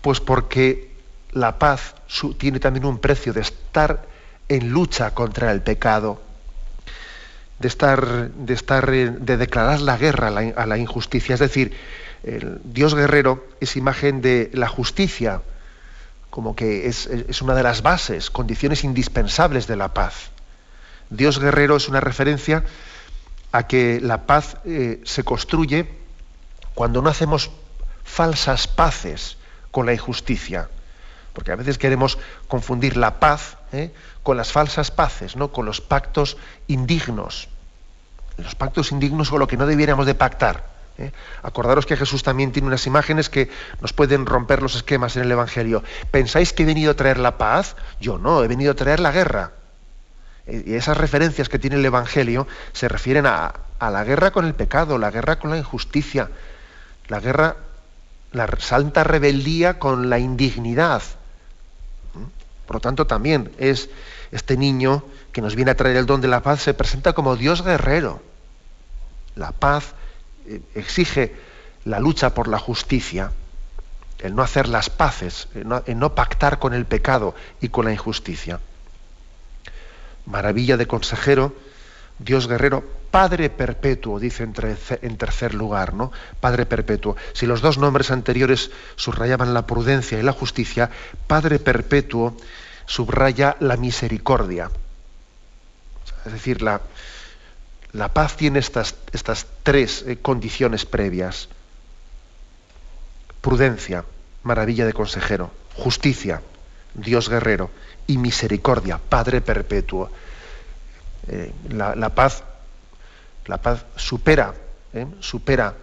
Pues 0.00 0.20
porque 0.20 0.92
la 1.32 1.58
paz 1.58 1.94
tiene 2.38 2.60
también 2.60 2.84
un 2.84 2.98
precio 2.98 3.32
de 3.32 3.40
estar 3.40 4.04
en 4.48 4.70
lucha 4.70 5.14
contra 5.14 5.50
el 5.52 5.62
pecado, 5.62 6.20
de 7.58 7.68
estar, 7.68 8.30
de 8.30 8.54
estar, 8.54 8.90
de 8.90 9.36
declarar 9.36 9.80
la 9.80 9.96
guerra 9.96 10.28
a 10.28 10.66
la, 10.66 10.78
injusticia. 10.78 11.34
Es 11.34 11.40
decir, 11.40 11.72
Dios 12.64 12.94
guerrero 12.94 13.46
es 13.60 13.76
imagen 13.76 14.20
de 14.20 14.50
la 14.52 14.68
justicia, 14.68 15.42
como 16.28 16.56
que 16.56 16.88
es, 16.88 17.08
una 17.40 17.54
de 17.54 17.62
las 17.62 17.82
bases, 17.82 18.30
condiciones 18.30 18.84
indispensables 18.84 19.66
de 19.66 19.76
la 19.76 19.94
paz. 19.94 20.30
Dios 21.10 21.38
guerrero 21.38 21.76
es 21.76 21.88
una 21.88 22.00
referencia 22.00 22.64
a 23.52 23.66
que 23.66 24.00
la 24.00 24.26
paz 24.26 24.56
eh, 24.64 25.00
se 25.04 25.24
construye 25.24 25.88
cuando 26.74 27.02
no 27.02 27.10
hacemos 27.10 27.50
falsas 28.02 28.66
paces 28.66 29.36
con 29.70 29.86
la 29.86 29.92
injusticia 29.92 30.68
porque 31.32 31.52
a 31.52 31.56
veces 31.56 31.78
queremos 31.78 32.18
confundir 32.48 32.96
la 32.96 33.18
paz 33.18 33.56
¿eh? 33.72 33.92
con 34.22 34.36
las 34.36 34.52
falsas 34.52 34.90
paces, 34.90 35.36
¿no? 35.36 35.52
con 35.52 35.66
los 35.66 35.80
pactos 35.80 36.36
indignos. 36.66 37.48
Los 38.36 38.54
pactos 38.54 38.92
indignos 38.92 39.28
son 39.28 39.38
lo 39.38 39.46
que 39.46 39.56
no 39.56 39.66
debiéramos 39.66 40.06
de 40.06 40.14
pactar. 40.14 40.66
¿eh? 40.98 41.12
Acordaros 41.42 41.86
que 41.86 41.96
Jesús 41.96 42.22
también 42.22 42.52
tiene 42.52 42.68
unas 42.68 42.86
imágenes 42.86 43.28
que 43.28 43.50
nos 43.80 43.92
pueden 43.92 44.26
romper 44.26 44.62
los 44.62 44.74
esquemas 44.74 45.16
en 45.16 45.22
el 45.22 45.32
Evangelio. 45.32 45.82
¿Pensáis 46.10 46.52
que 46.52 46.62
he 46.64 46.66
venido 46.66 46.92
a 46.92 46.94
traer 46.94 47.18
la 47.18 47.38
paz? 47.38 47.76
Yo 48.00 48.18
no, 48.18 48.44
he 48.44 48.48
venido 48.48 48.72
a 48.72 48.74
traer 48.74 49.00
la 49.00 49.12
guerra. 49.12 49.52
Eh, 50.46 50.64
y 50.66 50.74
esas 50.74 50.96
referencias 50.96 51.48
que 51.48 51.58
tiene 51.58 51.76
el 51.76 51.84
Evangelio 51.84 52.46
se 52.72 52.88
refieren 52.88 53.26
a, 53.26 53.54
la 53.80 54.04
guerra 54.04 54.30
con 54.30 54.44
el 54.44 54.54
pecado, 54.54 54.98
la 54.98 55.10
guerra 55.10 55.38
con 55.38 55.50
la 55.50 55.58
injusticia, 55.58 56.30
la 57.08 57.20
guerra, 57.20 57.56
la 58.30 58.48
santa 58.58 59.02
rebeldía 59.02 59.78
con 59.78 60.08
la 60.08 60.18
indignidad, 60.18 61.02
por 62.72 62.76
lo 62.76 62.80
tanto, 62.80 63.06
también 63.06 63.52
es 63.58 63.90
este 64.30 64.56
niño 64.56 65.04
que 65.32 65.42
nos 65.42 65.54
viene 65.54 65.72
a 65.72 65.76
traer 65.76 65.96
el 65.96 66.06
don 66.06 66.20
de 66.20 66.28
la 66.28 66.42
paz, 66.42 66.62
se 66.62 66.74
presenta 66.74 67.12
como 67.12 67.36
Dios 67.36 67.62
guerrero. 67.62 68.22
La 69.34 69.52
paz 69.52 69.92
eh, 70.46 70.62
exige 70.74 71.34
la 71.84 72.00
lucha 72.00 72.34
por 72.34 72.48
la 72.48 72.58
justicia, 72.58 73.32
el 74.20 74.34
no 74.34 74.42
hacer 74.42 74.68
las 74.68 74.88
paces, 74.88 75.48
el 75.54 75.98
no, 75.98 76.14
pactar 76.14 76.58
con 76.58 76.74
el 76.74 76.86
pecado 76.86 77.34
y 77.60 77.68
con 77.68 77.84
la 77.84 77.92
injusticia. 77.92 78.60
Maravilla 80.26 80.76
de 80.76 80.86
consejero, 80.86 81.54
Dios 82.18 82.46
guerrero, 82.46 82.84
Padre 83.10 83.50
perpetuo, 83.50 84.18
dice 84.18 84.44
en, 84.44 85.16
tercer 85.18 85.52
lugar, 85.52 85.92
¿no? 85.92 86.12
Padre 86.40 86.64
perpetuo. 86.64 87.16
Si 87.34 87.44
los 87.44 87.60
dos 87.60 87.76
nombres 87.76 88.10
anteriores 88.10 88.70
subrayaban 88.96 89.52
la 89.52 89.66
prudencia 89.66 90.18
y 90.18 90.22
la 90.22 90.32
justicia, 90.32 90.90
Padre 91.26 91.58
perpetuo 91.58 92.36
subraya 92.86 93.56
la 93.60 93.76
misericordia. 93.76 94.70
Es 96.24 96.32
decir, 96.32 96.62
la, 96.62 96.80
La 97.92 98.08
paz 98.14 98.36
tiene 98.36 98.58
estas, 98.58 98.94
estas 99.12 99.46
tres 99.62 100.04
eh, 100.06 100.16
condiciones 100.16 100.86
previas. 100.86 101.48
Prudencia, 103.42 104.04
maravilla 104.42 104.86
de 104.86 104.94
consejero. 104.94 105.50
Justicia, 105.74 106.40
Dios 106.94 107.28
guerrero. 107.28 107.70
Y 108.06 108.18
misericordia, 108.18 108.98
Padre 108.98 109.40
perpetuo. 109.40 110.10
Eh, 111.28 111.52
la, 111.70 112.08
paz, 112.10 112.42
la 113.46 113.58
paz 113.58 113.84
supera, 113.96 114.54
eh, 114.92 115.06
supera 115.20 115.74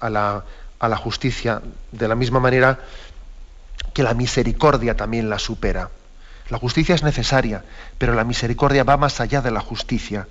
a, 0.00 0.10
la, 0.10 0.44
a 0.78 0.88
la 0.88 0.96
justicia 0.96 1.62
de 1.90 2.08
la 2.08 2.14
misma 2.14 2.40
manera 2.40 2.78
que 3.94 4.02
la 4.02 4.14
misericordia 4.14 4.96
también 4.96 5.30
la 5.30 5.38
supera. 5.38 5.90
La 6.48 6.58
justicia 6.58 6.94
es 6.94 7.02
necesaria, 7.02 7.64
pero 7.98 8.14
la 8.14 8.24
misericordia 8.24 8.84
va 8.84 8.96
más 8.96 9.20
allá 9.20 9.40
de 9.40 9.50
la 9.50 9.60
justicia. 9.60 10.28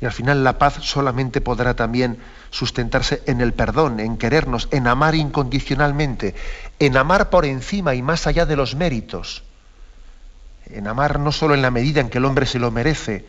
Y 0.00 0.06
al 0.06 0.12
final 0.12 0.44
la 0.44 0.58
paz 0.58 0.78
solamente 0.80 1.40
podrá 1.40 1.74
también 1.74 2.18
sustentarse 2.50 3.22
en 3.26 3.40
el 3.40 3.52
perdón, 3.52 4.00
en 4.00 4.16
querernos, 4.16 4.68
en 4.70 4.86
amar 4.86 5.14
incondicionalmente, 5.14 6.34
en 6.78 6.96
amar 6.96 7.30
por 7.30 7.44
encima 7.44 7.94
y 7.94 8.02
más 8.02 8.26
allá 8.26 8.46
de 8.46 8.56
los 8.56 8.74
méritos, 8.74 9.42
en 10.74 10.86
amar 10.86 11.18
no 11.18 11.32
solo 11.32 11.54
en 11.54 11.62
la 11.62 11.70
medida 11.70 12.00
en 12.00 12.10
que 12.10 12.18
el 12.18 12.24
hombre 12.24 12.46
se 12.46 12.58
lo 12.58 12.70
merece, 12.70 13.24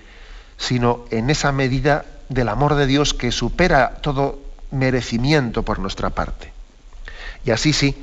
sino 0.57 1.05
en 1.11 1.29
esa 1.29 1.51
medida 1.51 2.05
del 2.29 2.49
amor 2.49 2.75
de 2.75 2.87
Dios 2.87 3.13
que 3.13 3.31
supera 3.31 3.95
todo 4.01 4.39
merecimiento 4.71 5.63
por 5.63 5.79
nuestra 5.79 6.11
parte. 6.11 6.53
Y 7.43 7.51
así 7.51 7.73
sí, 7.73 7.95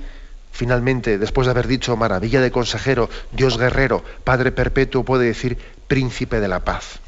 finalmente, 0.52 1.18
después 1.18 1.47
de 1.47 1.52
haber 1.52 1.66
dicho 1.66 1.97
maravilla 1.97 2.40
de 2.40 2.50
consejero, 2.50 3.09
Dios 3.33 3.59
guerrero, 3.59 4.04
Padre 4.25 4.52
perpetuo, 4.52 5.04
puede 5.04 5.26
decir 5.26 5.59
príncipe 5.87 6.40
de 6.40 6.49
la 6.49 6.61
paz. 6.61 7.00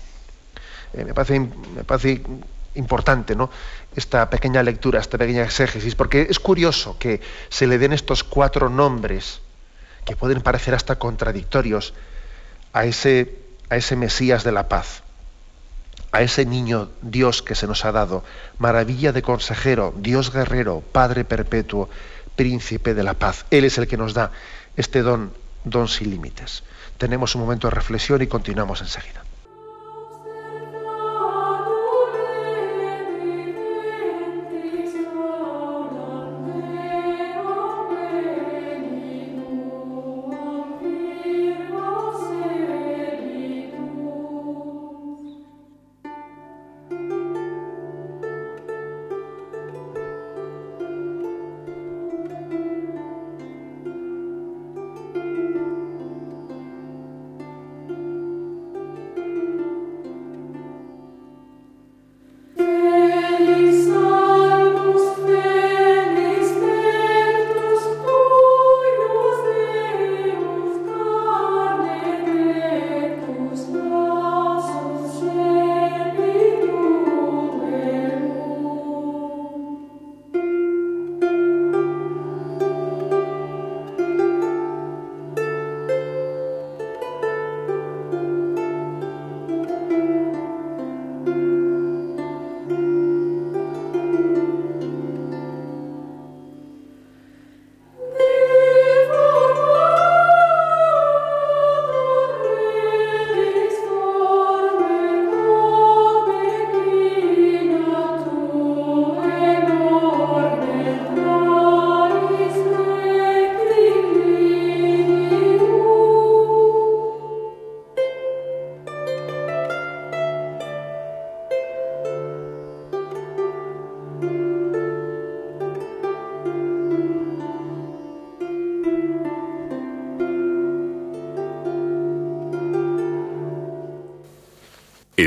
Eh, 0.94 1.04
me, 1.04 1.14
parece, 1.14 2.22
importante 2.74 3.34
¿no? 3.34 3.50
esta 3.94 4.30
pequeña 4.30 4.62
lectura, 4.62 5.00
esta 5.00 5.18
pequeña 5.18 5.42
exégesis, 5.42 5.94
porque 5.94 6.26
es 6.30 6.38
curioso 6.38 6.96
que 6.98 7.20
se 7.48 7.66
le 7.66 7.78
den 7.78 7.92
estos 7.92 8.24
cuatro 8.24 8.68
nombres 8.68 9.40
que 10.04 10.16
pueden 10.16 10.40
parecer 10.40 10.74
hasta 10.74 10.96
contradictorios 10.96 11.92
a 12.72 12.84
ese, 12.84 13.38
a 13.68 13.76
ese 13.76 13.96
Mesías 13.96 14.44
de 14.44 14.52
la 14.52 14.68
paz, 14.68 15.02
a 16.12 16.22
ese 16.22 16.44
niño 16.44 16.90
Dios 17.02 17.42
que 17.42 17.54
se 17.54 17.66
nos 17.66 17.84
ha 17.84 17.92
dado, 17.92 18.24
maravilla 18.58 19.12
de 19.12 19.22
consejero, 19.22 19.94
Dios 19.96 20.32
guerrero, 20.32 20.82
Padre 20.92 21.24
perpetuo, 21.24 21.88
príncipe 22.36 22.94
de 22.94 23.02
la 23.02 23.14
paz. 23.14 23.44
Él 23.50 23.64
es 23.64 23.78
el 23.78 23.86
que 23.86 23.96
nos 23.96 24.14
da 24.14 24.32
este 24.76 25.02
don, 25.02 25.32
don 25.64 25.88
sin 25.88 26.10
límites. 26.10 26.62
Tenemos 26.98 27.34
un 27.34 27.42
momento 27.42 27.68
de 27.68 27.74
reflexión 27.74 28.22
y 28.22 28.26
continuamos 28.26 28.80
enseguida. 28.80 29.22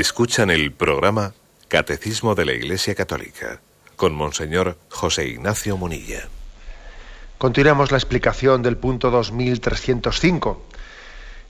Escuchan 0.00 0.50
el 0.50 0.72
programa 0.72 1.34
Catecismo 1.68 2.34
de 2.34 2.44
la 2.44 2.52
Iglesia 2.52 2.96
Católica 2.96 3.60
con 3.94 4.12
Monseñor 4.12 4.76
José 4.90 5.28
Ignacio 5.28 5.76
Munilla. 5.76 6.26
Continuamos 7.38 7.92
la 7.92 7.98
explicación 7.98 8.60
del 8.62 8.76
punto 8.76 9.12
2305. 9.12 10.60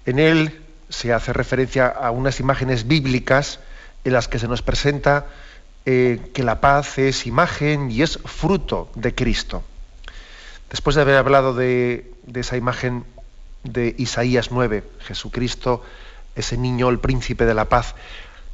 En 0.04 0.18
él 0.18 0.60
se 0.90 1.14
hace 1.14 1.32
referencia 1.32 1.86
a 1.86 2.10
unas 2.10 2.38
imágenes 2.38 2.86
bíblicas 2.86 3.60
en 4.04 4.12
las 4.12 4.28
que 4.28 4.38
se 4.38 4.46
nos 4.46 4.60
presenta 4.60 5.26
eh, 5.86 6.20
que 6.34 6.42
la 6.42 6.60
paz 6.60 6.98
es 6.98 7.26
imagen 7.26 7.90
y 7.90 8.02
es 8.02 8.18
fruto 8.26 8.90
de 8.94 9.14
Cristo. 9.14 9.64
Después 10.68 10.96
de 10.96 11.02
haber 11.02 11.16
hablado 11.16 11.54
de, 11.54 12.12
de 12.26 12.40
esa 12.40 12.58
imagen 12.58 13.06
de 13.62 13.94
Isaías 13.96 14.50
9, 14.50 14.84
Jesucristo, 15.00 15.82
ese 16.36 16.58
niño, 16.58 16.90
el 16.90 16.98
príncipe 16.98 17.46
de 17.46 17.54
la 17.54 17.70
paz, 17.70 17.94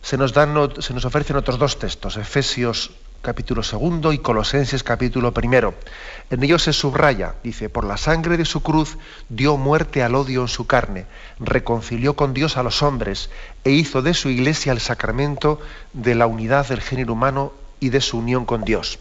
se 0.02 0.16
nos, 0.16 0.32
dan, 0.32 0.54
se 0.80 0.94
nos 0.94 1.04
ofrecen 1.04 1.36
otros 1.36 1.58
dos 1.58 1.78
textos, 1.78 2.16
Efesios 2.16 2.90
capítulo 3.22 3.62
segundo 3.62 4.14
y 4.14 4.18
Colosenses 4.18 4.82
capítulo 4.82 5.34
primero. 5.34 5.74
En 6.30 6.42
ellos 6.42 6.62
se 6.62 6.72
subraya, 6.72 7.34
dice, 7.42 7.68
por 7.68 7.84
la 7.84 7.98
sangre 7.98 8.38
de 8.38 8.46
su 8.46 8.62
cruz 8.62 8.96
dio 9.28 9.56
muerte 9.58 10.02
al 10.02 10.14
odio 10.14 10.40
en 10.40 10.48
su 10.48 10.66
carne, 10.66 11.06
reconcilió 11.38 12.16
con 12.16 12.32
Dios 12.32 12.56
a 12.56 12.62
los 12.62 12.82
hombres 12.82 13.28
e 13.64 13.72
hizo 13.72 14.00
de 14.00 14.14
su 14.14 14.30
iglesia 14.30 14.72
el 14.72 14.80
sacramento 14.80 15.60
de 15.92 16.14
la 16.14 16.26
unidad 16.26 16.68
del 16.68 16.80
género 16.80 17.12
humano 17.12 17.52
y 17.78 17.90
de 17.90 18.00
su 18.00 18.18
unión 18.18 18.46
con 18.46 18.64
Dios. 18.64 18.98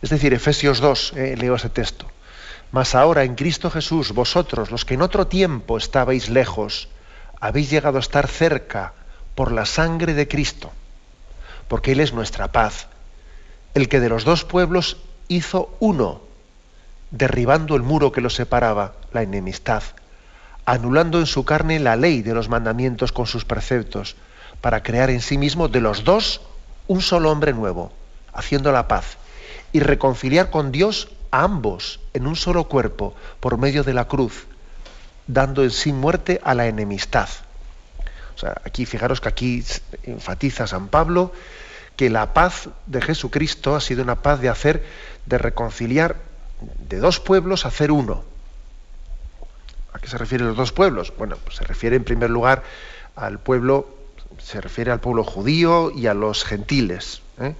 Es 0.00 0.10
decir, 0.10 0.34
Efesios 0.34 0.80
2, 0.80 1.12
eh, 1.14 1.36
leo 1.36 1.54
ese 1.54 1.68
texto. 1.68 2.06
Mas 2.72 2.96
ahora 2.96 3.22
en 3.22 3.36
Cristo 3.36 3.70
Jesús, 3.70 4.12
vosotros, 4.12 4.72
los 4.72 4.84
que 4.84 4.94
en 4.94 5.02
otro 5.02 5.28
tiempo 5.28 5.76
estabais 5.76 6.28
lejos, 6.28 6.88
habéis 7.38 7.70
llegado 7.70 7.98
a 7.98 8.00
estar 8.00 8.26
cerca 8.26 8.94
por 9.34 9.52
la 9.52 9.64
sangre 9.64 10.14
de 10.14 10.28
Cristo, 10.28 10.70
porque 11.68 11.92
Él 11.92 12.00
es 12.00 12.12
nuestra 12.12 12.52
paz, 12.52 12.88
el 13.74 13.88
que 13.88 14.00
de 14.00 14.08
los 14.08 14.24
dos 14.24 14.44
pueblos 14.44 14.98
hizo 15.28 15.74
uno, 15.80 16.20
derribando 17.10 17.76
el 17.76 17.82
muro 17.82 18.12
que 18.12 18.20
los 18.20 18.34
separaba, 18.34 18.94
la 19.12 19.22
enemistad, 19.22 19.82
anulando 20.64 21.18
en 21.18 21.26
su 21.26 21.44
carne 21.44 21.80
la 21.80 21.96
ley 21.96 22.22
de 22.22 22.34
los 22.34 22.48
mandamientos 22.48 23.12
con 23.12 23.26
sus 23.26 23.44
preceptos, 23.44 24.16
para 24.60 24.82
crear 24.82 25.10
en 25.10 25.20
sí 25.20 25.38
mismo 25.38 25.68
de 25.68 25.80
los 25.80 26.04
dos 26.04 26.42
un 26.86 27.00
solo 27.00 27.30
hombre 27.30 27.52
nuevo, 27.52 27.90
haciendo 28.32 28.70
la 28.70 28.86
paz, 28.86 29.16
y 29.72 29.80
reconciliar 29.80 30.50
con 30.50 30.72
Dios 30.72 31.08
a 31.30 31.42
ambos 31.42 32.00
en 32.12 32.26
un 32.26 32.36
solo 32.36 32.64
cuerpo 32.64 33.14
por 33.40 33.56
medio 33.56 33.82
de 33.82 33.94
la 33.94 34.06
cruz, 34.06 34.46
dando 35.26 35.62
en 35.62 35.70
sí 35.70 35.92
muerte 35.92 36.40
a 36.44 36.54
la 36.54 36.66
enemistad 36.66 37.28
aquí 38.64 38.86
fijaros 38.86 39.20
que 39.20 39.28
aquí 39.28 39.64
enfatiza 40.04 40.66
San 40.66 40.88
Pablo 40.88 41.32
que 41.96 42.10
la 42.10 42.32
paz 42.32 42.68
de 42.86 43.00
Jesucristo 43.02 43.76
ha 43.76 43.80
sido 43.80 44.02
una 44.02 44.22
paz 44.22 44.40
de 44.40 44.48
hacer, 44.48 44.82
de 45.26 45.38
reconciliar 45.38 46.16
de 46.88 46.98
dos 46.98 47.20
pueblos, 47.20 47.66
hacer 47.66 47.92
uno. 47.92 48.24
¿A 49.92 49.98
qué 49.98 50.08
se 50.08 50.16
refieren 50.16 50.48
los 50.48 50.56
dos 50.56 50.72
pueblos? 50.72 51.12
Bueno, 51.18 51.36
pues 51.44 51.56
se 51.56 51.64
refiere 51.64 51.96
en 51.96 52.04
primer 52.04 52.30
lugar 52.30 52.62
al 53.14 53.38
pueblo 53.38 54.02
se 54.38 54.60
refiere 54.60 54.90
al 54.90 55.00
pueblo 55.00 55.24
judío 55.24 55.90
y 55.90 56.06
a 56.06 56.14
los 56.14 56.44
gentiles. 56.44 57.22
¿eh? 57.40 57.54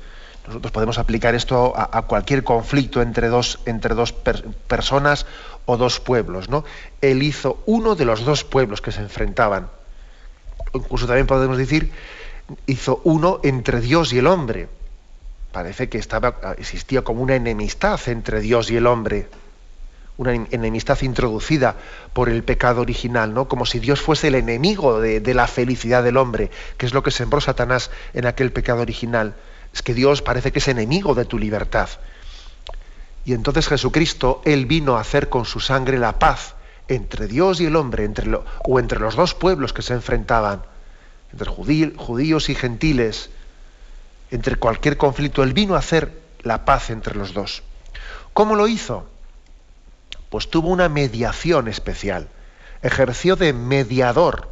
Nosotros 0.47 0.73
podemos 0.73 0.99
aplicar 0.99 1.35
esto 1.35 1.73
a, 1.77 2.03
cualquier 2.03 2.43
conflicto 2.43 3.01
entre 3.01 3.29
dos, 3.29 3.61
entre 3.65 3.95
dos 3.95 4.13
personas 4.13 5.27
o 5.67 5.77
dos 5.77 6.01
pueblos. 6.01 6.49
¿no? 6.49 6.65
Él 7.01 7.23
hizo 7.23 7.63
uno 7.67 7.95
de 7.95 8.05
los 8.05 8.25
dos 8.25 8.43
pueblos 8.43 8.81
que 8.81 8.91
se 8.91 9.01
enfrentaban. 9.01 9.69
Incluso 10.75 11.07
también 11.07 11.27
podemos 11.27 11.59
decir, 11.59 11.93
hizo 12.67 13.01
uno 13.05 13.41
entre 13.43 13.81
Dios 13.81 14.13
y 14.13 14.19
el 14.19 14.27
hombre. 14.27 14.69
Parece 15.53 15.89
que 15.89 15.99
estaba, 15.99 16.37
existía 16.59 17.03
como 17.03 17.23
una 17.23 17.35
enemistad 17.35 18.01
entre 18.07 18.41
Dios 18.41 18.71
y 18.71 18.77
el 18.77 18.87
hombre 18.87 19.29
una 20.19 20.35
enemistad 20.35 21.01
introducida 21.03 21.75
por 22.13 22.29
el 22.29 22.45
pecado 22.45 22.83
original, 22.83 23.33
¿no? 23.33 23.49
Como 23.49 23.67
si 23.67 23.79
Dios 23.79 24.01
fuese 24.01 24.29
el 24.29 24.35
enemigo 24.35 25.01
de, 25.01 25.21
de, 25.21 25.35
la 25.35 25.47
felicidad 25.47 26.03
del 26.05 26.17
hombre, 26.17 26.51
que 26.77 26.87
es 26.87 26.95
lo 26.95 27.03
que 27.03 27.11
sembró 27.11 27.41
Satanás 27.41 27.91
en 28.13 28.27
aquel 28.27 28.53
pecado 28.53 28.83
original. 28.83 29.35
Es 29.73 29.83
que 29.83 29.95
Dios 29.95 30.23
parece 30.23 30.53
que 30.53 30.59
es 30.59 30.69
enemigo 30.69 31.15
de 31.15 31.25
tu 31.25 31.39
libertad. 31.39 31.89
Y 33.25 33.33
entonces 33.33 33.69
Jesucristo, 33.69 34.43
Él 34.45 34.67
vino 34.67 34.97
a 34.97 35.01
hacer 35.01 35.29
con 35.29 35.45
su 35.45 35.61
sangre 35.61 35.99
la 35.99 36.19
paz 36.19 36.55
entre 36.89 37.27
Dios 37.27 37.61
y 37.61 37.67
el 37.67 37.77
hombre, 37.77 38.05
entre 38.05 38.27
lo, 38.27 38.45
o 38.65 38.79
entre 38.79 38.99
los 38.99 39.17
dos 39.17 39.35
pueblos 39.35 39.73
que 39.73 39.83
se 39.83 39.95
enfrentaban, 39.95 40.63
entre 41.33 41.51
judíos 41.51 42.49
y 42.49 42.55
gentiles, 42.55 43.31
entre 44.31 44.57
cualquier 44.57 44.97
conflicto. 44.97 45.43
Él 45.43 45.53
vino 45.53 45.75
a 45.75 45.79
hacer 45.79 46.21
la 46.43 46.65
paz 46.65 46.91
entre 46.91 47.15
los 47.15 47.35
dos. 47.35 47.63
¿Cómo 48.33 48.57
lo 48.57 48.67
hizo? 48.67 49.07
Pues 50.31 50.49
tuvo 50.49 50.69
una 50.69 50.89
mediación 50.89 51.69
especial. 51.69 52.29
Ejerció 52.83 53.37
de 53.37 53.53
mediador. 53.53 54.49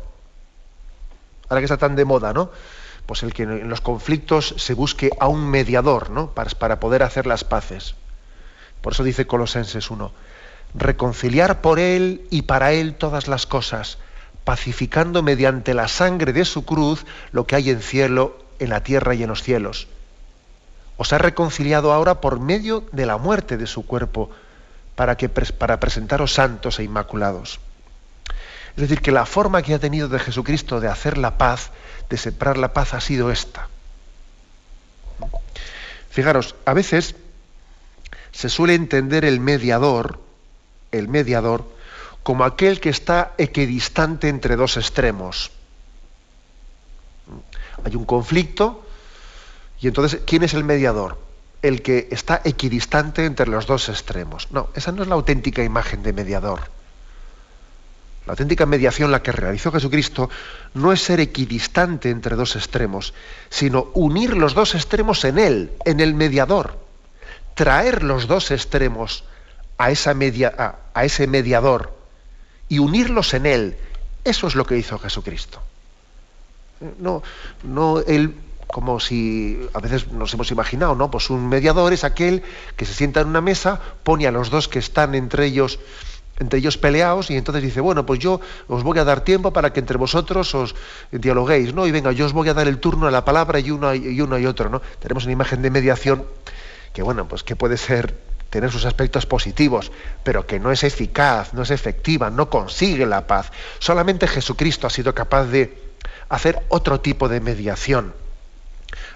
Ahora 1.49 1.61
que 1.61 1.64
está 1.64 1.79
tan 1.79 1.97
de 1.97 2.05
moda, 2.05 2.33
¿no? 2.33 2.51
Pues 3.07 3.23
el 3.23 3.35
que 3.35 3.43
en 3.43 3.69
los 3.69 3.81
conflictos 3.81 4.55
se 4.59 4.75
busque 4.75 5.11
a 5.19 5.27
un 5.27 5.49
mediador, 5.51 6.11
¿no? 6.11 6.31
Para, 6.31 6.51
para 6.51 6.79
poder 6.79 7.03
hacer 7.03 7.27
las 7.27 7.43
paces. 7.45 7.97
Por 8.83 8.93
eso 8.93 9.03
dice 9.03 9.27
Colosenses 9.27 9.90
1, 9.90 10.12
reconciliar 10.74 11.61
por 11.61 11.78
Él 11.78 12.26
y 12.30 12.42
para 12.42 12.72
Él 12.72 12.94
todas 12.94 13.28
las 13.28 13.46
cosas, 13.46 13.98
pacificando 14.44 15.22
mediante 15.22 15.74
la 15.74 15.88
sangre 15.88 16.33
de 16.33 16.44
su 16.44 16.64
cruz 16.64 17.04
lo 17.33 17.46
que 17.46 17.56
hay 17.56 17.70
en 17.70 17.80
cielo, 17.80 18.38
en 18.59 18.70
la 18.70 18.83
tierra 18.83 19.14
y 19.14 19.22
en 19.22 19.28
los 19.28 19.42
cielos. 19.42 19.88
Os 20.96 21.12
ha 21.12 21.18
reconciliado 21.18 21.92
ahora 21.92 22.20
por 22.20 22.40
medio 22.40 22.85
de 22.92 23.06
la 23.06 23.16
muerte 23.16 23.56
de 23.56 23.66
su 23.66 23.87
cuerpo, 23.87 24.30
para, 24.94 25.16
que, 25.16 25.28
para 25.28 25.80
presentaros 25.80 26.35
santos 26.35 26.78
e 26.78 26.85
inmaculados. 26.85 27.59
Es 28.76 28.83
decir, 28.83 29.00
que 29.00 29.12
la 29.12 29.26
forma 29.26 29.62
que 29.62 29.74
ha 29.74 29.78
tenido 29.78 30.09
de 30.09 30.18
Jesucristo 30.18 30.80
de 30.80 30.88
hacer 30.88 31.18
la 31.18 31.38
paz, 31.38 31.70
de 32.09 32.16
separar 32.16 32.59
la 32.59 32.72
paz, 32.72 32.94
ha 32.94 33.00
sido 33.00 33.30
esta. 33.30 33.68
Fijaros, 36.11 36.54
a 36.64 36.74
veces 36.74 37.14
se 38.33 38.48
suele 38.48 38.74
entender 38.74 39.24
el 39.24 39.40
mediador, 39.40 40.20
el 40.92 41.09
mediador, 41.09 41.64
como 42.22 42.44
aquel 42.44 42.81
que 42.81 42.90
está 42.90 43.35
equidistante 43.38 44.29
entre 44.29 44.57
dos 44.57 44.76
extremos. 44.76 45.50
Hay 47.85 47.96
un 47.96 48.05
conflicto 48.05 48.85
y 49.81 49.88
entonces, 49.88 50.20
¿quién 50.26 50.42
es 50.42 50.55
el 50.55 50.64
mediador? 50.64 51.18
El 51.62 51.83
que 51.83 52.09
está 52.11 52.40
equidistante 52.44 53.24
entre 53.24 53.46
los 53.46 53.66
dos 53.66 53.88
extremos. 53.88 54.48
No, 54.50 54.68
esa 54.74 54.92
no 54.92 55.03
es 55.03 55.09
la 55.09 55.14
auténtica 55.14 55.62
imagen 55.62 56.03
de 56.03 56.12
mediador. 56.12 56.61
La 58.26 58.33
auténtica 58.33 58.66
mediación, 58.66 59.11
la 59.11 59.22
que 59.22 59.33
realizó 59.33 59.72
Jesucristo, 59.72 60.29
no 60.74 60.92
es 60.92 61.00
ser 61.00 61.20
equidistante 61.20 62.11
entre 62.11 62.37
dos 62.37 62.57
extremos, 62.57 63.14
sino 63.48 63.88
unir 63.94 64.37
los 64.37 64.55
dos 64.55 64.74
extremos 64.74 65.24
en 65.24 65.38
Él, 65.38 65.72
en 65.85 66.00
el 66.00 66.14
mediador 66.14 66.90
traer 67.61 68.03
los 68.03 68.26
dos 68.26 68.50
extremos 68.53 69.22
a, 69.76 69.90
esa 69.90 70.14
media, 70.14 70.79
ese 70.94 71.26
mediador 71.26 71.92
y 72.68 72.79
unirlos 72.79 73.35
en 73.35 73.46
él. 73.46 73.76
Eso 74.24 74.46
es 74.46 74.55
lo 74.55 74.64
que 74.64 74.76
hizo 74.76 74.98
Jesucristo. 74.98 75.61
No, 76.98 77.22
no 77.62 78.00
él 78.00 78.35
como 78.66 79.00
si 79.00 79.59
a 79.74 79.81
veces 79.81 80.12
nos 80.12 80.33
hemos 80.33 80.50
imaginado, 80.50 80.94
¿no? 80.94 81.11
Pues 81.11 81.29
un 81.29 81.48
mediador 81.48 81.92
es 81.92 82.05
aquel 82.05 82.42
que 82.76 82.87
se 82.87 82.94
sienta 82.94 83.20
en 83.20 83.29
una 83.29 83.40
mesa, 83.40 83.81
pone 84.05 84.26
a 84.26 84.31
los 84.31 84.50
dos 84.50 84.68
que 84.68 84.79
están 84.79 85.14
entre 85.14 85.46
ellos 85.46 85.79
entre 86.38 86.59
ellos 86.59 86.79
peleados 86.79 87.31
y 87.31 87.37
entonces 87.37 87.62
dice, 87.62 87.83
bueno, 87.83 88.07
pues 88.07 88.18
yo 88.18 88.40
os 88.66 88.83
voy 88.83 88.98
a 88.98 89.05
dar 89.05 89.20
tiempo 89.20 89.53
para 89.53 89.74
que 89.74 89.81
entre 89.81 89.98
vosotros 89.98 90.55
os 90.55 90.74
dialoguéis, 91.12 91.74
¿no? 91.74 91.87
Y 91.87 91.90
venga, 91.90 92.12
yo 92.12 92.24
os 92.24 92.33
voy 92.33 92.48
a 92.48 92.55
dar 92.55 92.66
el 92.66 92.79
turno 92.79 93.07
a 93.07 93.11
la 93.11 93.26
palabra 93.26 93.61
y 93.61 93.70
uno 93.70 93.94
y 93.94 94.18
uno 94.22 94.38
y 94.38 94.46
otro, 94.46 94.70
¿no? 94.70 94.81
Tenemos 95.00 95.24
una 95.24 95.35
imagen 95.35 95.61
de 95.61 95.70
mediación 95.70 96.24
que 96.94 97.03
bueno, 97.03 97.29
pues 97.29 97.42
que 97.42 97.57
puede 97.57 97.76
ser 97.76 98.14
tener 98.50 98.70
sus 98.70 98.84
aspectos 98.84 99.26
positivos, 99.26 99.92
pero 100.24 100.46
que 100.46 100.58
no 100.58 100.72
es 100.72 100.82
eficaz, 100.82 101.54
no 101.54 101.62
es 101.62 101.70
efectiva, 101.70 102.30
no 102.30 102.50
consigue 102.50 103.06
la 103.06 103.26
paz. 103.26 103.50
Solamente 103.78 104.26
Jesucristo 104.26 104.86
ha 104.86 104.90
sido 104.90 105.14
capaz 105.14 105.44
de 105.44 105.78
hacer 106.28 106.60
otro 106.68 107.00
tipo 107.00 107.28
de 107.28 107.40
mediación. 107.40 108.12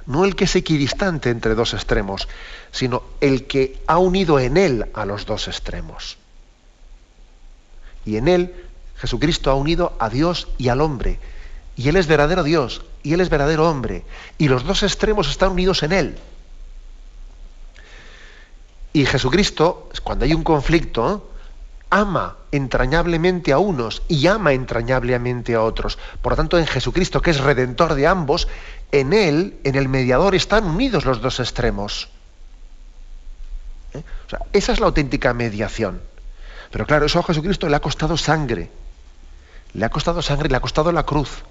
No 0.06 0.24
el 0.24 0.36
que 0.36 0.44
es 0.44 0.54
equidistante 0.54 1.30
entre 1.30 1.54
dos 1.54 1.74
extremos, 1.74 2.28
sino 2.70 3.02
el 3.20 3.46
que 3.46 3.82
ha 3.86 3.98
unido 3.98 4.38
en 4.38 4.56
él 4.56 4.86
a 4.94 5.04
los 5.04 5.26
dos 5.26 5.48
extremos. 5.48 6.16
Y 8.04 8.16
en 8.16 8.28
él 8.28 8.54
Jesucristo 8.96 9.50
ha 9.50 9.54
unido 9.54 9.96
a 9.98 10.10
Dios 10.10 10.48
y 10.58 10.68
al 10.68 10.80
hombre. 10.80 11.18
Y 11.76 11.88
él 11.88 11.96
es 11.96 12.06
verdadero 12.06 12.44
Dios 12.44 12.82
y 13.02 13.14
él 13.14 13.20
es 13.20 13.30
verdadero 13.30 13.68
hombre. 13.68 14.04
Y 14.38 14.48
los 14.48 14.64
dos 14.64 14.82
extremos 14.82 15.28
están 15.28 15.50
unidos 15.50 15.82
en 15.82 15.92
él. 15.92 16.18
Y 18.94 19.06
Jesucristo, 19.06 19.88
cuando 20.04 20.24
hay 20.24 20.34
un 20.34 20.44
conflicto, 20.44 21.28
ama 21.90 22.36
entrañablemente 22.52 23.52
a 23.52 23.58
unos 23.58 24.02
y 24.06 24.28
ama 24.28 24.52
entrañablemente 24.52 25.56
a 25.56 25.62
otros. 25.62 25.98
Por 26.22 26.32
lo 26.32 26.36
tanto, 26.36 26.60
en 26.60 26.66
Jesucristo, 26.68 27.20
que 27.20 27.32
es 27.32 27.40
redentor 27.40 27.94
de 27.94 28.06
ambos, 28.06 28.46
en 28.92 29.12
Él, 29.12 29.58
en 29.64 29.74
el 29.74 29.88
mediador, 29.88 30.36
están 30.36 30.64
unidos 30.64 31.04
los 31.04 31.20
dos 31.20 31.40
extremos. 31.40 32.08
¿Eh? 33.94 34.02
esa 34.52 34.72
es 34.72 34.78
la 34.78 34.86
auténtica 34.86 35.34
mediación. 35.34 36.00
Pero 36.70 36.86
claro, 36.86 37.06
eso 37.06 37.18
a 37.18 37.24
Jesucristo 37.24 37.68
le 37.68 37.74
ha 37.74 37.80
costado 37.80 38.16
sangre. 38.16 38.70
Le 39.72 39.84
ha 39.84 39.88
costado 39.88 40.22
sangre, 40.22 40.48
le 40.48 40.56
ha 40.56 40.60
costado 40.60 40.92
la 40.92 41.02
cruz. 41.02 41.42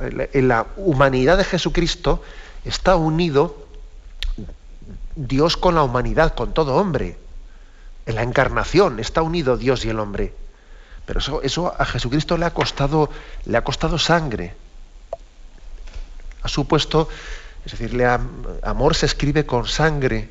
en 0.00 0.48
la 0.48 0.66
humanidad 0.76 1.38
de 1.38 1.44
Jesucristo 1.44 2.20
está 2.64 2.96
unido 2.96 3.65
Dios 5.16 5.56
con 5.56 5.74
la 5.74 5.82
humanidad, 5.82 6.34
con 6.34 6.52
todo 6.52 6.76
hombre. 6.76 7.18
En 8.04 8.14
la 8.14 8.22
encarnación 8.22 9.00
está 9.00 9.22
unido 9.22 9.56
Dios 9.56 9.84
y 9.84 9.88
el 9.88 9.98
hombre. 9.98 10.32
Pero 11.06 11.20
eso, 11.42 11.74
a 11.76 11.84
Jesucristo 11.84 12.36
le 12.36 12.46
ha 12.46 12.52
costado, 12.52 13.10
le 13.46 13.56
ha 13.56 13.64
costado 13.64 13.98
sangre. 13.98 14.54
Ha 16.42 16.48
supuesto, 16.48 17.08
es 17.64 17.72
decir, 17.72 18.04
amor 18.62 18.94
se 18.94 19.06
escribe 19.06 19.46
con 19.46 19.66
sangre 19.66 20.30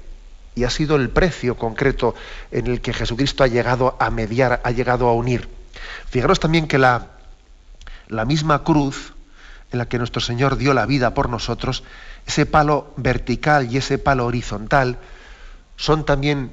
y 0.53 0.63
ha 0.63 0.69
sido 0.69 0.95
el 0.95 1.09
precio 1.09 1.57
concreto 1.57 2.15
en 2.51 2.67
el 2.67 2.79
que 2.79 2.93
Jesucristo 2.93 3.43
ha 3.43 3.47
llegado 3.47 3.97
a 3.99 4.09
mediar, 4.09 4.61
ha 4.63 4.71
llegado 4.71 5.07
a 5.07 5.13
unir. 5.13 5.49
Fijaros 6.09 6.39
también 6.39 6.67
que 6.67 6.77
la, 6.77 7.07
la 8.07 8.23
misma 8.23 8.63
cruz 8.63 9.13
en 9.71 9.79
la 9.79 9.87
que 9.87 9.97
nuestro 9.97 10.21
Señor 10.21 10.57
dio 10.57 10.73
la 10.73 10.85
vida 10.85 11.13
por 11.13 11.29
nosotros 11.29 11.83
ese 12.25 12.45
palo 12.45 12.93
vertical 12.97 13.71
y 13.71 13.77
ese 13.77 13.97
palo 13.97 14.25
horizontal 14.25 14.97
son 15.77 16.05
también 16.05 16.51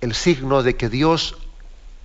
el 0.00 0.14
signo 0.14 0.62
de 0.62 0.76
que 0.76 0.88
Dios 0.88 1.36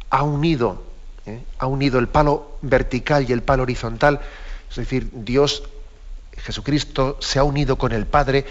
ha 0.09 0.23
unido, 0.23 0.83
¿eh? 1.25 1.43
ha 1.57 1.67
unido 1.67 1.99
el 1.99 2.07
palo 2.07 2.57
vertical 2.61 3.25
y 3.27 3.33
el 3.33 3.41
palo 3.41 3.63
horizontal. 3.63 4.21
Es 4.69 4.75
decir, 4.75 5.09
Dios, 5.11 5.63
Jesucristo, 6.37 7.17
se 7.19 7.39
ha 7.39 7.43
unido 7.43 7.77
con 7.77 7.91
el 7.91 8.05
Padre 8.05 8.45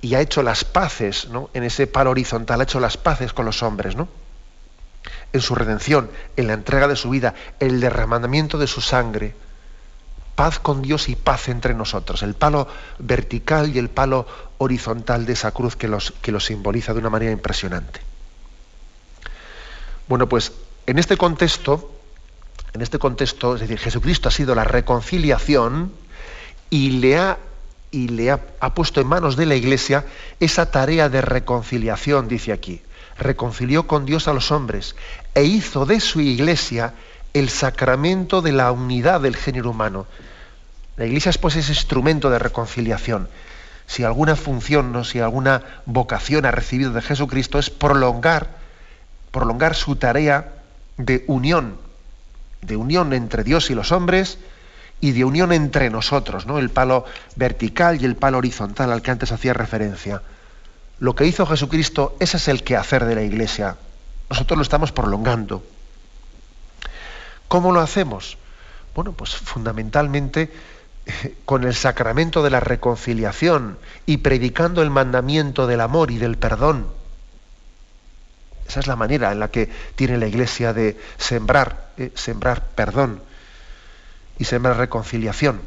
y 0.00 0.14
ha 0.14 0.20
hecho 0.20 0.42
las 0.42 0.64
paces, 0.64 1.28
¿no? 1.28 1.50
En 1.54 1.64
ese 1.64 1.86
palo 1.86 2.10
horizontal 2.10 2.60
ha 2.60 2.64
hecho 2.64 2.80
las 2.80 2.96
paces 2.96 3.32
con 3.32 3.46
los 3.46 3.62
hombres, 3.62 3.96
¿no? 3.96 4.08
En 5.32 5.40
su 5.40 5.54
redención, 5.54 6.10
en 6.36 6.46
la 6.46 6.52
entrega 6.52 6.86
de 6.86 6.96
su 6.96 7.10
vida, 7.10 7.34
el 7.58 7.80
derramamiento 7.80 8.58
de 8.58 8.66
su 8.66 8.80
sangre 8.80 9.34
paz 10.38 10.60
con 10.60 10.82
Dios 10.82 11.08
y 11.08 11.16
paz 11.16 11.48
entre 11.48 11.74
nosotros. 11.74 12.22
El 12.22 12.34
palo 12.34 12.68
vertical 13.00 13.74
y 13.74 13.78
el 13.80 13.88
palo 13.88 14.24
horizontal 14.58 15.26
de 15.26 15.32
esa 15.32 15.50
cruz 15.50 15.74
que 15.74 15.88
los, 15.88 16.12
que 16.22 16.38
simboliza 16.38 16.92
de 16.92 17.00
una 17.00 17.10
manera 17.10 17.32
impresionante. 17.32 18.00
Bueno, 20.06 20.28
pues 20.28 20.52
en 20.86 21.00
este 21.00 21.16
contexto, 21.16 21.90
en 22.72 22.82
este 22.82 23.00
contexto, 23.00 23.56
es 23.56 23.62
decir, 23.62 23.80
Jesucristo 23.80 24.28
ha 24.28 24.30
sido 24.30 24.54
la 24.54 24.62
reconciliación 24.62 25.92
y 26.70 26.90
le 26.90 27.18
ha, 27.18 27.38
y 27.90 28.06
le 28.06 28.30
ha 28.30 28.74
puesto 28.74 29.00
en 29.00 29.08
manos 29.08 29.34
de 29.34 29.44
la 29.44 29.56
Iglesia 29.56 30.06
esa 30.38 30.70
tarea 30.70 31.08
de 31.08 31.20
reconciliación, 31.20 32.28
dice 32.28 32.52
aquí. 32.52 32.80
Reconcilió 33.18 33.88
con 33.88 34.06
Dios 34.06 34.28
a 34.28 34.32
los 34.34 34.52
hombres 34.52 34.94
e 35.34 35.42
hizo 35.42 35.84
de 35.84 35.98
su 35.98 36.20
Iglesia 36.20 36.94
el 37.34 37.48
sacramento 37.48 38.42
de 38.42 38.52
la 38.52 38.72
unidad 38.72 39.20
del 39.20 39.36
género 39.36 39.70
humano. 39.70 40.06
La 40.96 41.06
iglesia 41.06 41.30
es 41.30 41.38
pues 41.38 41.56
ese 41.56 41.72
instrumento 41.72 42.30
de 42.30 42.38
reconciliación. 42.38 43.28
Si 43.86 44.04
alguna 44.04 44.36
función, 44.36 44.92
¿no? 44.92 45.04
si 45.04 45.20
alguna 45.20 45.62
vocación 45.86 46.44
ha 46.44 46.50
recibido 46.50 46.92
de 46.92 47.02
Jesucristo 47.02 47.58
es 47.58 47.70
prolongar, 47.70 48.48
prolongar 49.30 49.74
su 49.74 49.96
tarea 49.96 50.54
de 50.96 51.24
unión, 51.26 51.78
de 52.60 52.76
unión 52.76 53.12
entre 53.12 53.44
Dios 53.44 53.70
y 53.70 53.74
los 53.74 53.92
hombres 53.92 54.38
y 55.00 55.12
de 55.12 55.24
unión 55.24 55.52
entre 55.52 55.90
nosotros, 55.90 56.46
¿no? 56.46 56.58
El 56.58 56.70
palo 56.70 57.04
vertical 57.36 58.02
y 58.02 58.04
el 58.04 58.16
palo 58.16 58.38
horizontal 58.38 58.90
al 58.90 59.00
que 59.00 59.12
antes 59.12 59.30
hacía 59.30 59.54
referencia. 59.54 60.22
Lo 60.98 61.14
que 61.14 61.26
hizo 61.26 61.46
Jesucristo, 61.46 62.16
ese 62.18 62.38
es 62.38 62.48
el 62.48 62.64
quehacer 62.64 63.04
de 63.04 63.14
la 63.14 63.22
iglesia. 63.22 63.76
Nosotros 64.28 64.56
lo 64.58 64.62
estamos 64.62 64.90
prolongando. 64.90 65.62
¿Cómo 67.48 67.72
lo 67.72 67.80
hacemos? 67.80 68.36
Bueno, 68.94 69.12
pues 69.12 69.34
fundamentalmente 69.34 70.52
eh, 71.06 71.34
con 71.44 71.64
el 71.64 71.74
sacramento 71.74 72.42
de 72.42 72.50
la 72.50 72.60
reconciliación 72.60 73.78
y 74.06 74.18
predicando 74.18 74.82
el 74.82 74.90
mandamiento 74.90 75.66
del 75.66 75.80
amor 75.80 76.10
y 76.10 76.18
del 76.18 76.36
perdón. 76.36 76.86
Esa 78.68 78.80
es 78.80 78.86
la 78.86 78.96
manera 78.96 79.32
en 79.32 79.40
la 79.40 79.50
que 79.50 79.70
tiene 79.96 80.18
la 80.18 80.26
Iglesia 80.26 80.74
de 80.74 81.00
sembrar, 81.16 81.88
eh, 81.96 82.12
sembrar 82.14 82.66
perdón 82.74 83.22
y 84.38 84.44
sembrar 84.44 84.76
reconciliación, 84.76 85.62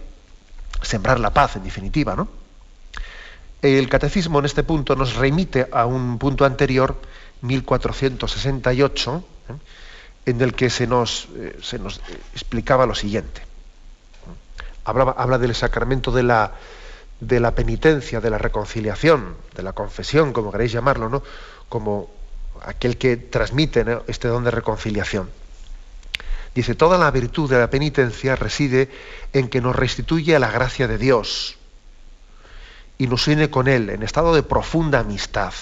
sembrar 0.84 1.20
la 1.20 1.32
paz, 1.32 1.56
en 1.56 1.64
definitiva, 1.64 2.16
¿no? 2.16 2.28
El 3.64 3.90
catecismo 3.90 4.40
en 4.40 4.46
este 4.46 4.64
punto 4.64 4.96
nos 4.96 5.16
remite 5.16 5.68
a 5.72 5.86
un 5.86 6.18
punto 6.18 6.46
anterior, 6.46 7.00
1468, 7.42 9.24
en 10.26 10.42
el 10.42 10.54
que 10.54 10.70
se 10.70 10.88
nos, 10.88 11.28
eh, 11.36 11.58
se 11.62 11.80
nos 11.80 12.02
explicaba 12.34 12.86
lo 12.86 12.96
siguiente. 12.96 13.42
Habla, 14.84 15.16
habla 15.18 15.38
del 15.38 15.56
sacramento 15.56 16.12
de 16.12 16.24
la, 16.24 16.54
de 17.20 17.40
la 17.40 17.54
penitencia, 17.54 18.22
de 18.22 18.30
la 18.30 18.38
reconciliación, 18.38 19.36
de 19.56 19.64
la 19.64 19.74
confesión, 19.74 20.34
como 20.34 20.52
queréis 20.52 20.72
llamarlo, 20.72 21.10
¿no? 21.10 21.24
como 21.70 22.10
aquel 22.64 22.98
que 22.98 23.18
transmite 23.18 23.86
este 24.08 24.28
don 24.28 24.44
de 24.44 24.52
reconciliación. 24.52 25.30
Dice, 26.54 26.76
toda 26.76 26.98
la 26.98 27.10
virtud 27.12 27.50
de 27.50 27.60
la 27.60 27.70
penitencia 27.70 28.36
reside 28.36 28.90
en 29.32 29.48
que 29.48 29.62
nos 29.62 29.76
restituye 29.76 30.36
a 30.36 30.40
la 30.40 30.52
gracia 30.52 30.88
de 30.88 30.98
Dios 30.98 31.58
y 32.98 33.08
nos 33.08 33.28
une 33.28 33.50
con 33.50 33.68
Él 33.68 33.90
en 33.90 34.04
estado 34.04 34.36
de 34.36 34.44
profunda 34.44 35.00
amistad 35.00 35.54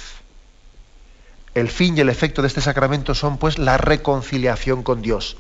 el 1.56 1.70
fin 1.70 1.98
y 1.98 2.02
el 2.02 2.10
efecto 2.10 2.42
de 2.42 2.48
este 2.48 2.62
sacramento 2.62 3.16
son 3.16 3.38
pues 3.38 3.58
la 3.58 3.78
reconciliación 3.78 4.84
con 4.84 5.02
Dios. 5.02 5.38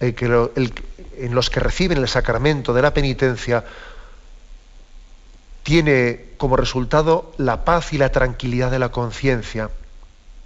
en 0.00 1.34
los 1.34 1.50
que 1.50 1.60
reciben 1.60 1.98
el 1.98 2.08
sacramento 2.08 2.72
de 2.72 2.82
la 2.82 2.94
penitencia 2.94 3.64
tiene 5.62 6.30
como 6.38 6.56
resultado 6.56 7.32
la 7.36 7.64
paz 7.64 7.92
y 7.92 7.98
la 7.98 8.10
tranquilidad 8.10 8.70
de 8.70 8.78
la 8.78 8.90
conciencia. 8.90 9.70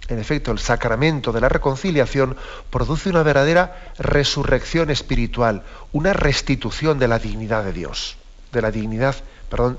En 0.09 0.19
efecto, 0.19 0.51
el 0.51 0.59
sacramento 0.59 1.31
de 1.31 1.39
la 1.39 1.47
reconciliación 1.47 2.35
produce 2.69 3.09
una 3.09 3.23
verdadera 3.23 3.93
resurrección 3.97 4.89
espiritual, 4.89 5.63
una 5.93 6.11
restitución 6.11 6.99
de 6.99 7.07
la 7.07 7.19
dignidad 7.19 7.63
de 7.63 7.71
Dios, 7.71 8.17
de 8.51 8.61
la 8.61 8.71
dignidad, 8.71 9.15
perdón, 9.49 9.77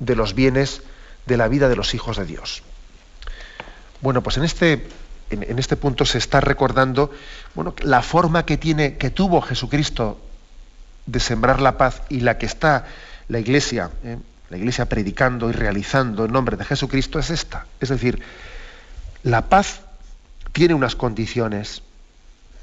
de 0.00 0.16
los 0.16 0.34
bienes 0.34 0.82
de 1.26 1.36
la 1.36 1.46
vida 1.46 1.68
de 1.68 1.76
los 1.76 1.94
hijos 1.94 2.16
de 2.16 2.24
Dios. 2.24 2.64
Bueno, 4.04 4.22
pues 4.22 4.36
en 4.36 4.44
este, 4.44 4.86
en, 5.30 5.58
este 5.58 5.76
punto 5.76 6.04
se 6.04 6.18
está 6.18 6.38
recordando 6.38 7.10
bueno, 7.54 7.74
la 7.80 8.02
forma 8.02 8.44
que, 8.44 8.58
tiene, 8.58 8.98
que 8.98 9.08
tuvo 9.08 9.40
Jesucristo 9.40 10.20
de 11.06 11.20
sembrar 11.20 11.62
la 11.62 11.78
paz 11.78 12.02
y 12.10 12.20
la 12.20 12.36
que 12.36 12.44
está 12.44 12.84
la 13.28 13.38
Iglesia, 13.38 13.90
¿eh? 14.04 14.18
la 14.50 14.58
Iglesia 14.58 14.90
predicando 14.90 15.48
y 15.48 15.52
realizando 15.54 16.26
en 16.26 16.32
nombre 16.32 16.58
de 16.58 16.66
Jesucristo 16.66 17.18
es 17.18 17.30
esta. 17.30 17.64
Es 17.80 17.88
decir, 17.88 18.20
la 19.22 19.48
paz 19.48 19.80
tiene 20.52 20.74
unas 20.74 20.96
condiciones. 20.96 21.80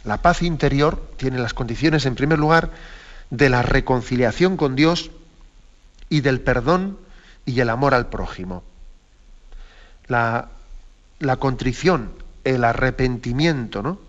La 0.03 0.17
paz 0.17 0.43
interior 0.43 1.11
tiene 1.17 1.39
las 1.39 1.55
condiciones, 1.55 2.05
en 2.05 2.13
primer 2.13 2.37
lugar, 2.37 2.69
de 3.31 3.49
la 3.49 3.63
reconciliación 3.63 4.57
con 4.57 4.75
Dios 4.75 5.09
y 6.07 6.21
del 6.21 6.39
perdón 6.39 6.99
y 7.47 7.61
el 7.61 7.71
amor 7.71 7.95
al 7.95 8.09
prójimo. 8.09 8.61
La 10.05 10.49
la 11.21 11.37
contrición, 11.37 12.11
el 12.43 12.63
arrepentimiento, 12.63 13.81
¿no? 13.83 13.99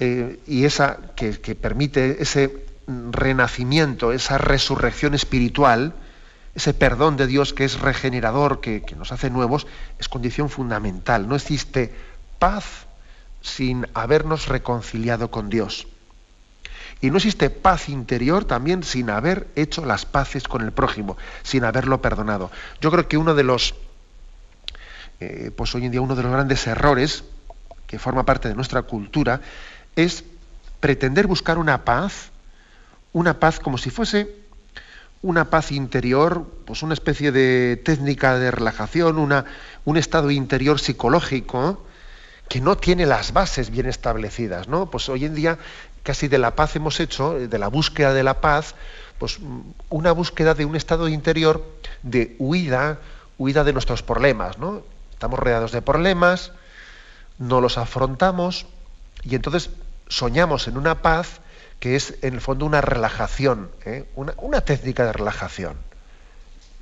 Eh, 0.00 0.40
y 0.46 0.64
esa 0.64 0.98
que, 1.16 1.32
permite 1.54 2.22
ese 2.22 2.66
renacimiento, 2.86 4.12
esa 4.12 4.38
resurrección 4.38 5.14
espiritual, 5.14 5.94
ese 6.54 6.74
perdón 6.74 7.16
de 7.16 7.26
Dios 7.26 7.52
que 7.52 7.64
es 7.64 7.80
regenerador, 7.80 8.60
que, 8.60 8.82
que, 8.82 8.94
nos 8.94 9.12
hace 9.12 9.30
nuevos, 9.30 9.66
es 9.98 10.08
condición 10.08 10.48
fundamental. 10.48 11.28
No 11.28 11.36
existe 11.36 11.92
paz 12.38 12.86
sin 13.40 13.86
habernos 13.94 14.46
reconciliado 14.48 15.30
con 15.30 15.50
Dios. 15.50 15.88
Y 17.00 17.10
no 17.10 17.16
existe 17.16 17.50
paz 17.50 17.88
interior 17.88 18.44
también 18.44 18.82
sin 18.84 19.10
haber 19.10 19.48
hecho 19.56 19.84
las 19.84 20.06
paces 20.06 20.44
con 20.44 20.62
el 20.62 20.72
prójimo, 20.72 21.16
sin 21.42 21.64
haberlo 21.64 22.00
perdonado. 22.00 22.50
Yo 22.80 22.90
creo 22.90 23.08
que 23.08 23.18
uno 23.18 23.34
de 23.34 23.44
los 23.44 23.74
eh, 25.20 25.50
pues 25.54 25.74
hoy 25.74 25.86
en 25.86 25.92
día 25.92 26.00
uno 26.00 26.14
de 26.14 26.22
los 26.22 26.32
grandes 26.32 26.66
errores 26.66 27.24
que 27.86 27.98
forma 27.98 28.24
parte 28.24 28.48
de 28.48 28.54
nuestra 28.54 28.82
cultura 28.82 29.40
es 29.96 30.24
pretender 30.80 31.26
buscar 31.26 31.58
una 31.58 31.84
paz, 31.84 32.30
una 33.12 33.38
paz 33.38 33.60
como 33.60 33.78
si 33.78 33.90
fuese 33.90 34.44
una 35.22 35.48
paz 35.48 35.72
interior, 35.72 36.46
pues 36.66 36.82
una 36.82 36.92
especie 36.92 37.32
de 37.32 37.80
técnica 37.82 38.38
de 38.38 38.50
relajación, 38.50 39.18
una, 39.18 39.46
un 39.86 39.96
estado 39.96 40.30
interior 40.30 40.78
psicológico 40.78 41.82
que 42.48 42.60
no 42.60 42.76
tiene 42.76 43.06
las 43.06 43.32
bases 43.32 43.70
bien 43.70 43.86
establecidas, 43.86 44.68
¿no? 44.68 44.90
Pues 44.90 45.08
hoy 45.08 45.24
en 45.24 45.34
día 45.34 45.58
casi 46.02 46.28
de 46.28 46.36
la 46.36 46.54
paz 46.54 46.76
hemos 46.76 47.00
hecho, 47.00 47.38
de 47.38 47.58
la 47.58 47.68
búsqueda 47.68 48.12
de 48.12 48.22
la 48.22 48.42
paz, 48.42 48.74
pues 49.18 49.38
una 49.88 50.12
búsqueda 50.12 50.52
de 50.52 50.66
un 50.66 50.76
estado 50.76 51.08
interior 51.08 51.64
de 52.02 52.36
huida, 52.38 52.98
huida 53.38 53.64
de 53.64 53.72
nuestros 53.72 54.02
problemas, 54.02 54.58
¿no? 54.58 54.82
Estamos 55.24 55.40
rodeados 55.40 55.72
de 55.72 55.80
problemas, 55.80 56.52
no 57.38 57.62
los 57.62 57.78
afrontamos 57.78 58.66
y 59.22 59.34
entonces 59.34 59.70
soñamos 60.06 60.68
en 60.68 60.76
una 60.76 61.00
paz 61.00 61.40
que 61.80 61.96
es 61.96 62.16
en 62.20 62.34
el 62.34 62.42
fondo 62.42 62.66
una 62.66 62.82
relajación, 62.82 63.70
¿eh? 63.86 64.04
una, 64.16 64.60
técnica 64.60 65.06
de 65.06 65.14
relajación, 65.14 65.78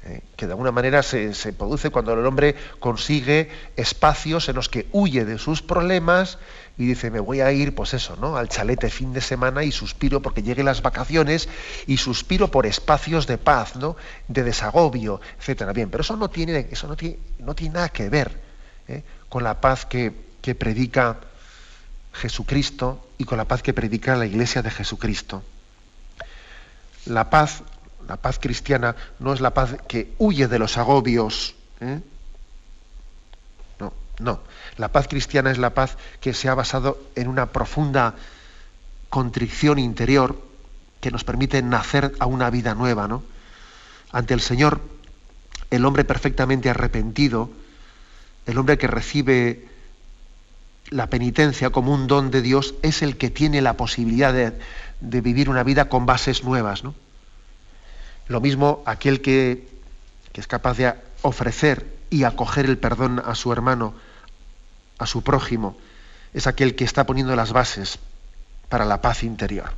¿eh? 0.06 0.22
que 0.34 0.46
de 0.46 0.54
alguna 0.54 0.72
manera 0.72 1.04
se, 1.04 1.34
se, 1.34 1.52
produce 1.52 1.90
cuando 1.90 2.14
el 2.14 2.26
hombre 2.26 2.56
consigue 2.80 3.48
espacios 3.76 4.48
en 4.48 4.56
los 4.56 4.68
que 4.68 4.88
huye 4.90 5.24
de 5.24 5.38
sus 5.38 5.62
problemas 5.62 6.38
y 6.78 6.86
dice, 6.86 7.10
me 7.10 7.20
voy 7.20 7.40
a 7.40 7.52
ir, 7.52 7.74
pues 7.74 7.92
eso, 7.92 8.16
¿no? 8.16 8.36
Al 8.36 8.48
chalete 8.48 8.88
fin 8.88 9.12
de 9.12 9.20
semana 9.20 9.62
y 9.62 9.72
suspiro 9.72 10.22
porque 10.22 10.42
lleguen 10.42 10.64
las 10.64 10.80
vacaciones 10.80 11.48
y 11.86 11.98
suspiro 11.98 12.48
por 12.48 12.66
espacios 12.66 13.26
de 13.26 13.36
paz, 13.36 13.76
¿no? 13.76 13.96
De 14.28 14.42
desagobio, 14.42 15.20
etcétera. 15.38 15.72
Bien, 15.72 15.90
pero 15.90 16.00
eso 16.00 16.16
no 16.16 16.30
tiene, 16.30 16.68
eso 16.70 16.88
no 16.88 16.96
tiene, 16.96 17.18
no 17.38 17.54
tiene 17.54 17.74
nada 17.74 17.88
que 17.90 18.08
ver 18.08 18.40
¿eh? 18.88 19.02
con 19.28 19.44
la 19.44 19.60
paz 19.60 19.84
que, 19.84 20.12
que 20.40 20.54
predica 20.54 21.18
Jesucristo 22.14 23.06
y 23.18 23.24
con 23.24 23.38
la 23.38 23.44
paz 23.44 23.62
que 23.62 23.74
predica 23.74 24.16
la 24.16 24.26
Iglesia 24.26 24.62
de 24.62 24.70
Jesucristo. 24.70 25.42
La 27.04 27.28
paz, 27.28 27.62
la 28.08 28.16
paz 28.16 28.38
cristiana, 28.38 28.96
no 29.18 29.34
es 29.34 29.40
la 29.40 29.52
paz 29.52 29.76
que 29.88 30.14
huye 30.18 30.48
de 30.48 30.58
los 30.58 30.78
agobios. 30.78 31.54
¿eh? 31.80 32.00
No, 33.78 33.92
no. 34.20 34.40
La 34.76 34.88
paz 34.88 35.08
cristiana 35.08 35.50
es 35.50 35.58
la 35.58 35.74
paz 35.74 35.96
que 36.20 36.34
se 36.34 36.48
ha 36.48 36.54
basado 36.54 36.98
en 37.14 37.28
una 37.28 37.46
profunda 37.46 38.14
contrición 39.10 39.78
interior 39.78 40.40
que 41.00 41.10
nos 41.10 41.24
permite 41.24 41.60
nacer 41.62 42.14
a 42.18 42.26
una 42.26 42.48
vida 42.48 42.74
nueva, 42.74 43.08
¿no? 43.08 43.22
Ante 44.12 44.34
el 44.34 44.40
Señor, 44.40 44.80
el 45.70 45.84
hombre 45.84 46.04
perfectamente 46.04 46.70
arrepentido, 46.70 47.50
el 48.46 48.56
hombre 48.56 48.78
que 48.78 48.86
recibe 48.86 49.68
la 50.90 51.08
penitencia 51.08 51.70
como 51.70 51.92
un 51.92 52.06
don 52.06 52.30
de 52.30 52.40
Dios, 52.42 52.74
es 52.82 53.02
el 53.02 53.16
que 53.16 53.30
tiene 53.30 53.62
la 53.62 53.76
posibilidad 53.76 54.32
de, 54.32 54.52
vivir 55.00 55.50
una 55.50 55.62
vida 55.62 55.88
con 55.88 56.06
bases 56.06 56.44
nuevas, 56.44 56.84
¿no? 56.84 56.94
Lo 58.28 58.40
mismo 58.40 58.82
aquel 58.86 59.20
que, 59.20 59.68
que 60.32 60.40
es 60.40 60.46
capaz 60.46 60.76
de 60.76 60.94
ofrecer 61.22 61.86
y 62.10 62.24
acoger 62.24 62.66
el 62.66 62.78
perdón 62.78 63.20
a 63.24 63.34
su 63.34 63.52
hermano, 63.52 63.94
a 65.02 65.06
su 65.06 65.22
prójimo, 65.22 65.76
es 66.34 66.46
aquel 66.46 66.74
que 66.74 66.84
está 66.84 67.04
poniendo 67.04 67.36
las 67.36 67.52
bases 67.52 67.98
para 68.68 68.84
la 68.84 69.00
paz 69.00 69.22
interior. 69.22 69.72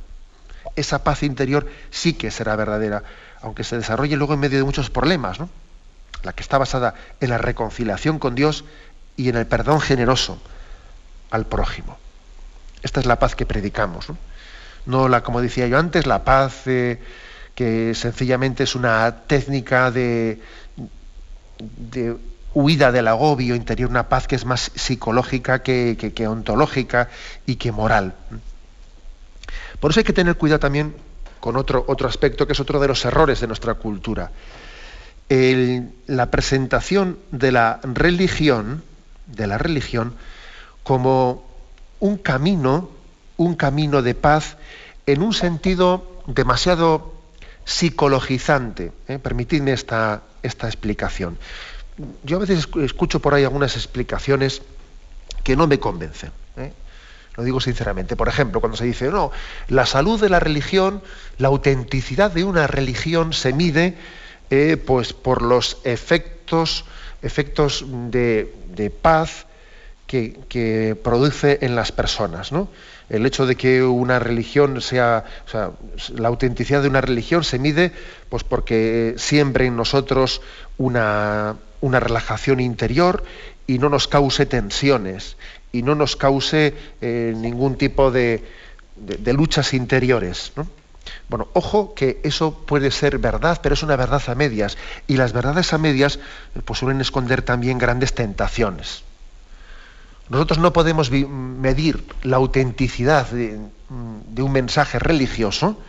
Esa 0.75 1.03
paz 1.03 1.23
interior 1.23 1.67
sí 1.91 2.13
que 2.13 2.31
será 2.31 2.55
verdadera, 2.55 3.03
aunque 3.41 3.63
se 3.63 3.77
desarrolle 3.77 4.15
luego 4.15 4.33
en 4.33 4.39
medio 4.39 4.57
de 4.57 4.63
muchos 4.63 4.89
problemas, 4.89 5.39
¿no? 5.39 5.49
La 6.23 6.33
que 6.33 6.41
está 6.41 6.57
basada 6.57 6.95
en 7.19 7.29
la 7.29 7.37
reconciliación 7.37 8.19
con 8.19 8.35
Dios 8.35 8.65
y 9.15 9.29
en 9.29 9.35
el 9.35 9.45
perdón 9.47 9.79
generoso 9.79 10.39
al 11.29 11.45
prójimo. 11.45 11.97
Esta 12.81 12.99
es 12.99 13.05
la 13.05 13.19
paz 13.19 13.35
que 13.35 13.45
predicamos, 13.45 14.07
¿no? 14.85 15.07
la, 15.07 15.23
como 15.23 15.41
decía 15.41 15.67
yo 15.67 15.77
antes, 15.77 16.05
la 16.05 16.23
paz, 16.23 16.67
eh, 16.67 17.01
que 17.55 17.95
sencillamente 17.95 18.63
es 18.63 18.75
una 18.75 19.23
técnica 19.27 19.91
de, 19.91 20.41
de 21.57 22.17
huida 22.55 22.93
del 22.93 23.09
agobio 23.09 23.53
interior, 23.53 23.89
una 23.89 24.09
paz 24.09 24.27
que 24.27 24.35
es 24.35 24.45
más 24.45 24.71
psicológica 24.73 25.61
que, 25.61 26.27
ontológica 26.27 27.09
y 27.45 27.57
que 27.57 27.71
moral. 27.71 28.15
Por 29.79 29.91
eso 29.91 29.99
hay 29.99 30.05
que 30.05 30.13
tener 30.13 30.37
cuidado 30.37 30.61
también 30.61 30.95
con 31.41 31.57
otro, 31.57 31.83
otro 31.87 32.07
aspecto 32.07 32.47
que 32.47 32.53
es 32.53 32.59
otro 32.59 32.79
de 32.79 32.87
los 32.87 33.03
errores 33.05 33.41
de 33.41 33.47
nuestra 33.47 33.75
cultura. 33.75 34.31
la 35.27 36.31
presentación 36.31 37.19
de 37.31 37.51
la 37.51 37.79
religión, 37.83 38.83
de 39.27 39.47
la 39.47 39.57
religión, 39.57 40.15
como 40.83 41.43
un 41.99 42.17
camino, 42.17 42.89
un 43.35 43.55
camino 43.55 44.01
de 44.01 44.15
paz 44.15 44.55
en 45.05 45.21
un 45.21 45.33
sentido 45.33 46.21
demasiado 46.27 47.13
psicologizante. 47.65 48.93
¿eh? 49.07 49.19
Permitidme 49.19 49.73
esta, 49.73 50.21
esta 50.41 50.67
explicación. 50.67 51.37
Yo 52.23 52.37
a 52.37 52.39
veces 52.41 52.67
escucho 52.81 53.19
por 53.19 53.33
ahí 53.33 53.43
algunas 53.43 53.75
explicaciones 53.75 54.61
que 55.43 55.55
no 55.55 55.67
me 55.67 55.79
convencen. 55.79 56.31
¿eh? 56.57 56.73
Lo 57.35 57.43
digo 57.43 57.61
sinceramente. 57.61 58.15
Por 58.15 58.27
ejemplo, 58.27 58.59
cuando 58.59 58.77
se 58.77 58.85
dice, 58.85 59.09
no, 59.09 59.31
la 59.67 59.85
salud 59.85 60.19
de 60.19 60.29
la 60.29 60.39
religión, 60.39 61.01
la 61.37 61.47
autenticidad 61.47 62.31
de 62.31 62.43
una 62.43 62.67
religión 62.67 63.33
se 63.33 63.53
mide 63.53 63.95
eh, 64.49 64.77
pues 64.77 65.13
por 65.13 65.41
los 65.41 65.77
efectos, 65.83 66.85
efectos 67.21 67.85
de, 67.87 68.53
de 68.75 68.89
paz 68.89 69.45
que, 70.07 70.39
que, 70.49 70.95
produce 71.01 71.59
en 71.61 71.75
las 71.75 71.91
personas. 71.91 72.51
¿no? 72.51 72.69
el 73.09 73.25
hecho 73.25 73.45
de 73.45 73.55
que 73.55 73.83
una 73.83 74.19
religión 74.19 74.81
sea, 74.81 75.25
sea, 75.45 75.71
la 76.15 76.27
autenticidad 76.27 76.81
de 76.81 76.87
una 76.87 77.01
religión 77.01 77.43
se 77.43 77.59
mide 77.59 77.91
pues 78.29 78.43
porque 78.43 79.13
siempre 79.17 79.67
en 79.67 79.75
nosotros 79.75 80.41
una, 80.77 81.55
una 81.85 81.99
relajación 81.99 82.59
interior 82.59 83.23
y 83.67 83.77
no 83.77 83.89
nos 83.89 84.07
cause 84.07 84.45
tensiones 84.47 85.37
y 85.71 85.83
no 85.83 85.93
nos 85.93 86.15
cause 86.15 86.73
eh, 87.01 87.33
ningún 87.35 87.75
tipo 87.75 88.09
de, 88.09 88.43
de, 88.95 89.33
luchas 89.33 89.73
interiores. 89.73 90.51
Bueno, 91.29 91.47
ojo 91.53 91.93
que 91.93 92.19
eso 92.23 92.57
puede 92.65 92.89
ser 92.89 93.19
verdad, 93.19 93.59
pero 93.61 93.73
es 93.73 93.83
una 93.83 93.95
verdad 93.95 94.21
a 94.27 94.35
medias. 94.35 94.77
Y 95.05 95.17
las 95.17 95.31
verdades 95.33 95.73
a 95.73 95.77
medias 95.77 96.19
pues, 96.63 96.79
suelen 96.79 97.01
esconder 97.01 97.43
también 97.43 97.77
grandes 97.77 98.15
tentaciones. 98.15 99.03
Nosotros 100.29 100.57
no 100.57 100.73
podemos 100.73 101.11
medir 101.11 102.03
la 102.23 102.37
autenticidad 102.37 103.29
de, 103.29 103.59
un 103.89 104.51
mensaje 104.51 104.97
religioso, 104.97 105.79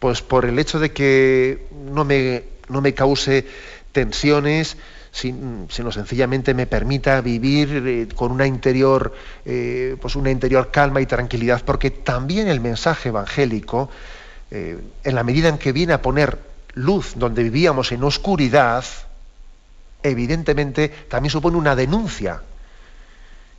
pues 0.00 0.20
por 0.20 0.46
el 0.46 0.58
hecho 0.58 0.80
de 0.80 0.90
que 0.92 1.68
no 1.92 2.04
me, 2.04 2.42
no 2.68 2.80
me 2.80 2.94
cause 2.94 3.46
tensiones, 3.92 4.76
sino 5.18 5.92
sencillamente 5.92 6.54
me 6.54 6.66
permita 6.66 7.20
vivir 7.20 7.82
eh, 7.86 8.08
con 8.14 8.30
una 8.30 8.46
interior, 8.46 9.12
eh, 9.44 9.96
pues 10.00 10.14
una 10.14 10.30
interior 10.30 10.70
calma 10.70 11.00
y 11.00 11.06
tranquilidad, 11.06 11.62
porque 11.64 11.90
también 11.90 12.48
el 12.48 12.60
mensaje 12.60 13.08
evangélico, 13.08 13.90
eh, 14.50 14.78
en 15.04 15.14
la 15.14 15.24
medida 15.24 15.48
en 15.48 15.58
que 15.58 15.72
viene 15.72 15.92
a 15.92 16.02
poner 16.02 16.38
luz 16.74 17.14
donde 17.16 17.42
vivíamos 17.42 17.90
en 17.90 18.04
oscuridad, 18.04 18.84
evidentemente 20.02 20.88
también 20.88 21.30
supone 21.30 21.56
una 21.56 21.74
denuncia 21.74 22.42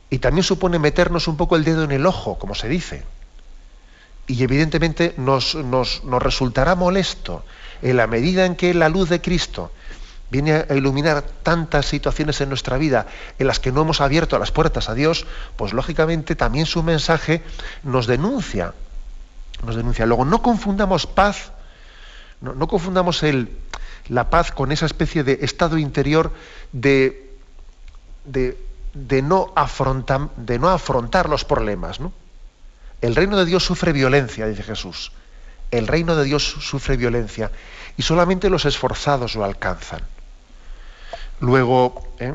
y 0.08 0.18
también 0.18 0.44
supone 0.44 0.78
meternos 0.78 1.28
un 1.28 1.36
poco 1.36 1.56
el 1.56 1.64
dedo 1.64 1.84
en 1.84 1.92
el 1.92 2.06
ojo, 2.06 2.38
como 2.38 2.54
se 2.54 2.68
dice. 2.68 3.04
Y 4.26 4.42
evidentemente 4.42 5.14
nos, 5.18 5.54
nos, 5.54 6.02
resultará 6.04 6.74
molesto 6.74 7.44
en 7.82 7.96
la 7.96 8.06
medida 8.06 8.46
en 8.46 8.56
que 8.56 8.72
la 8.74 8.88
luz 8.88 9.08
de 9.08 9.20
Cristo 9.20 9.72
viene 10.30 10.64
a 10.68 10.74
iluminar 10.74 11.22
tantas 11.42 11.86
situaciones 11.86 12.40
en 12.40 12.48
nuestra 12.48 12.78
vida 12.78 13.06
en 13.38 13.46
las 13.46 13.58
que 13.58 13.72
no 13.72 13.82
hemos 13.82 14.00
abierto 14.00 14.38
las 14.38 14.52
puertas 14.52 14.88
a 14.88 14.94
Dios, 14.94 15.26
pues 15.56 15.72
lógicamente 15.72 16.36
también 16.36 16.66
su 16.66 16.82
mensaje 16.82 17.42
nos 17.82 18.06
denuncia. 18.06 18.74
Nos 19.66 19.76
denuncia. 19.76 20.06
Luego, 20.06 20.24
no 20.24 20.40
confundamos 20.40 21.06
paz, 21.06 21.52
no, 22.40 22.66
confundamos 22.68 23.22
la 24.08 24.30
paz 24.30 24.52
con 24.52 24.72
esa 24.72 24.86
especie 24.86 25.24
de 25.24 25.40
estado 25.42 25.76
interior 25.76 26.32
de, 26.72 27.36
de 28.24 29.22
no, 29.22 29.52
de 30.36 30.58
no 30.58 30.68
afrontar 30.70 31.28
los 31.28 31.44
problemas. 31.44 32.00
¿no? 32.00 32.12
El 33.00 33.16
reino 33.16 33.36
de 33.36 33.44
Dios 33.44 33.64
sufre 33.64 33.92
violencia, 33.92 34.46
dice 34.46 34.62
Jesús. 34.62 35.12
El 35.70 35.86
reino 35.86 36.16
de 36.16 36.24
Dios 36.24 36.44
sufre 36.44 36.96
violencia 36.96 37.50
y 37.96 38.02
solamente 38.02 38.50
los 38.50 38.64
esforzados 38.64 39.34
lo 39.36 39.44
alcanzan. 39.44 40.00
Luego, 41.40 42.02
¿eh? 42.18 42.34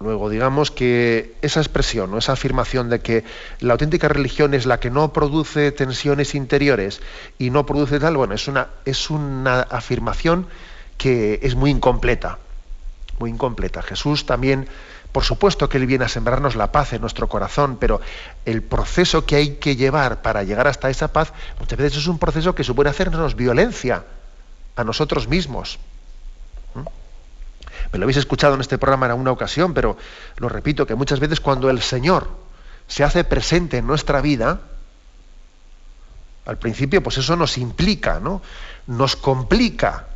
luego 0.00 0.28
digamos 0.28 0.70
que 0.70 1.36
esa 1.42 1.60
expresión, 1.60 2.16
esa 2.18 2.32
afirmación 2.32 2.90
de 2.90 3.00
que 3.00 3.24
la 3.60 3.74
auténtica 3.74 4.08
religión 4.08 4.52
es 4.54 4.66
la 4.66 4.80
que 4.80 4.90
no 4.90 5.12
produce 5.12 5.72
tensiones 5.72 6.34
interiores 6.34 7.00
y 7.38 7.50
no 7.50 7.64
produce 7.64 8.00
tal, 8.00 8.16
bueno, 8.16 8.34
es 8.34 8.48
una, 8.48 8.68
es 8.84 9.10
una 9.10 9.60
afirmación 9.60 10.46
que 10.98 11.40
es 11.42 11.54
muy 11.54 11.70
incompleta, 11.70 12.38
muy 13.18 13.30
incompleta. 13.30 13.82
Jesús 13.82 14.26
también 14.26 14.68
por 15.12 15.24
supuesto 15.24 15.68
que 15.68 15.76
Él 15.76 15.86
viene 15.86 16.06
a 16.06 16.08
sembrarnos 16.08 16.56
la 16.56 16.72
paz 16.72 16.94
en 16.94 17.02
nuestro 17.02 17.28
corazón, 17.28 17.76
pero 17.78 18.00
el 18.46 18.62
proceso 18.62 19.26
que 19.26 19.36
hay 19.36 19.56
que 19.56 19.76
llevar 19.76 20.22
para 20.22 20.42
llegar 20.42 20.66
hasta 20.66 20.88
esa 20.88 21.12
paz 21.12 21.34
muchas 21.60 21.78
veces 21.78 21.98
es 21.98 22.06
un 22.06 22.18
proceso 22.18 22.54
que 22.54 22.64
supone 22.64 22.88
hacernos 22.88 23.36
violencia 23.36 24.04
a 24.74 24.84
nosotros 24.84 25.28
mismos. 25.28 25.78
Me 27.92 27.98
lo 27.98 28.04
habéis 28.04 28.16
escuchado 28.16 28.54
en 28.54 28.60
este 28.62 28.78
programa 28.78 29.06
en 29.06 29.12
alguna 29.12 29.32
ocasión, 29.32 29.74
pero 29.74 29.96
lo 30.38 30.48
repito, 30.48 30.86
que 30.86 30.94
muchas 30.94 31.20
veces 31.20 31.40
cuando 31.40 31.68
el 31.68 31.82
Señor 31.82 32.28
se 32.86 33.04
hace 33.04 33.22
presente 33.24 33.76
en 33.76 33.86
nuestra 33.86 34.20
vida, 34.22 34.60
al 36.46 36.58
principio 36.58 37.02
pues 37.02 37.18
eso 37.18 37.36
nos 37.36 37.58
implica, 37.58 38.18
¿no? 38.18 38.42
Nos 38.86 39.14
complica 39.14 40.06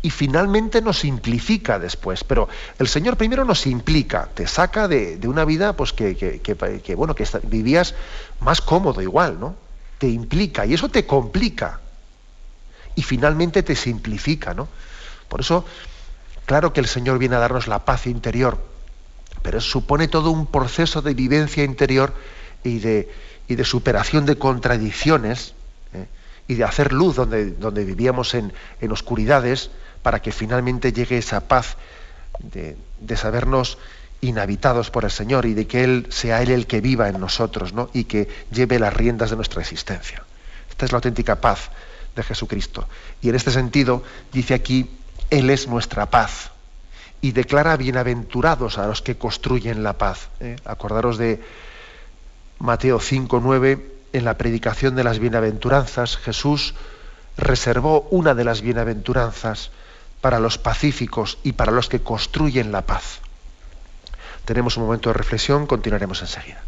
y 0.00 0.10
finalmente 0.10 0.80
nos 0.80 1.00
simplifica 1.00 1.78
después. 1.78 2.24
Pero 2.24 2.48
el 2.78 2.88
Señor 2.88 3.16
primero 3.16 3.44
nos 3.44 3.66
implica, 3.66 4.28
te 4.34 4.46
saca 4.46 4.88
de, 4.88 5.20
una 5.24 5.44
vida 5.44 5.74
pues, 5.74 5.92
que, 5.92 6.94
bueno, 6.96 7.14
que 7.14 7.26
vivías 7.44 7.94
más 8.40 8.60
cómodo 8.60 9.02
igual, 9.02 9.38
¿no? 9.38 9.54
Te 9.98 10.08
implica 10.08 10.66
y 10.66 10.74
eso 10.74 10.88
te 10.88 11.06
complica. 11.06 11.80
Y 12.94 13.02
finalmente 13.02 13.62
te 13.62 13.76
simplifica, 13.76 14.54
¿no? 14.54 14.68
Por 15.28 15.40
eso, 15.40 15.64
claro 16.48 16.72
que 16.72 16.80
el 16.80 16.86
Señor 16.86 17.18
viene 17.18 17.36
a 17.36 17.40
darnos 17.40 17.68
la 17.68 17.84
paz 17.84 18.06
interior, 18.06 18.58
pero 19.42 19.60
supone 19.60 20.08
todo 20.08 20.30
un 20.30 20.46
proceso 20.46 21.02
de 21.02 21.12
vivencia 21.12 21.62
interior 21.62 22.14
y 22.64 22.78
de, 22.78 23.12
y 23.46 23.54
de 23.54 23.64
superación 23.64 24.24
de 24.24 24.38
contradicciones 24.38 25.52
¿eh? 25.92 26.06
y 26.48 26.54
de 26.54 26.64
hacer 26.64 26.94
luz 26.94 27.16
donde, 27.16 27.52
donde 27.52 27.84
vivíamos 27.84 28.32
en, 28.32 28.54
en 28.80 28.92
oscuridades, 28.92 29.70
para 30.02 30.22
que 30.22 30.32
finalmente 30.32 30.92
llegue 30.92 31.18
esa 31.18 31.48
paz 31.48 31.76
de, 32.38 32.76
sabernos 33.16 33.76
inhabitados 34.22 34.90
por 34.90 35.04
el 35.04 35.10
Señor 35.10 35.44
y 35.44 35.52
de 35.52 35.66
que 35.66 35.84
Él 35.84 36.06
sea 36.08 36.40
Él 36.40 36.50
el 36.50 36.66
que 36.66 36.80
viva 36.80 37.10
en 37.10 37.20
nosotros 37.20 37.74
¿no? 37.74 37.90
y 37.92 38.04
que 38.04 38.26
lleve 38.50 38.78
las 38.78 38.94
riendas 38.94 39.28
de 39.28 39.36
nuestra 39.36 39.60
existencia. 39.60 40.24
Esta 40.70 40.86
es 40.86 40.92
la 40.92 40.96
auténtica 40.96 41.42
paz 41.42 41.68
de 42.16 42.22
Jesucristo. 42.22 42.88
Y 43.20 43.28
en 43.28 43.34
este 43.34 43.50
sentido 43.50 44.02
dice 44.32 44.54
aquí, 44.54 44.88
Él 45.30 45.50
es 45.50 45.68
nuestra 45.68 46.06
paz 46.06 46.50
y 47.20 47.32
declara 47.32 47.76
bienaventurados 47.76 48.78
a 48.78 48.86
los 48.86 49.02
que 49.02 49.16
construyen 49.16 49.82
la 49.82 49.94
paz. 49.94 50.28
¿eh? 50.40 50.56
Acordaros 50.64 51.18
de 51.18 51.42
Mateo 52.58 53.00
5, 53.00 53.40
9, 53.42 53.92
en 54.12 54.24
la 54.24 54.38
predicación 54.38 54.96
de 54.96 55.04
las 55.04 55.18
bienaventuranzas, 55.18 56.16
Jesús 56.16 56.74
reservó 57.36 58.08
una 58.10 58.34
de 58.34 58.44
las 58.44 58.62
bienaventuranzas 58.62 59.70
para 60.20 60.40
los 60.40 60.58
pacíficos 60.58 61.38
y 61.42 61.52
para 61.52 61.72
los 61.72 61.88
que 61.88 62.00
construyen 62.00 62.72
la 62.72 62.82
paz. 62.82 63.20
Tenemos 64.44 64.76
un 64.76 64.84
momento 64.84 65.10
de 65.10 65.14
reflexión, 65.14 65.66
continuaremos 65.66 66.20
enseguida. 66.22 66.62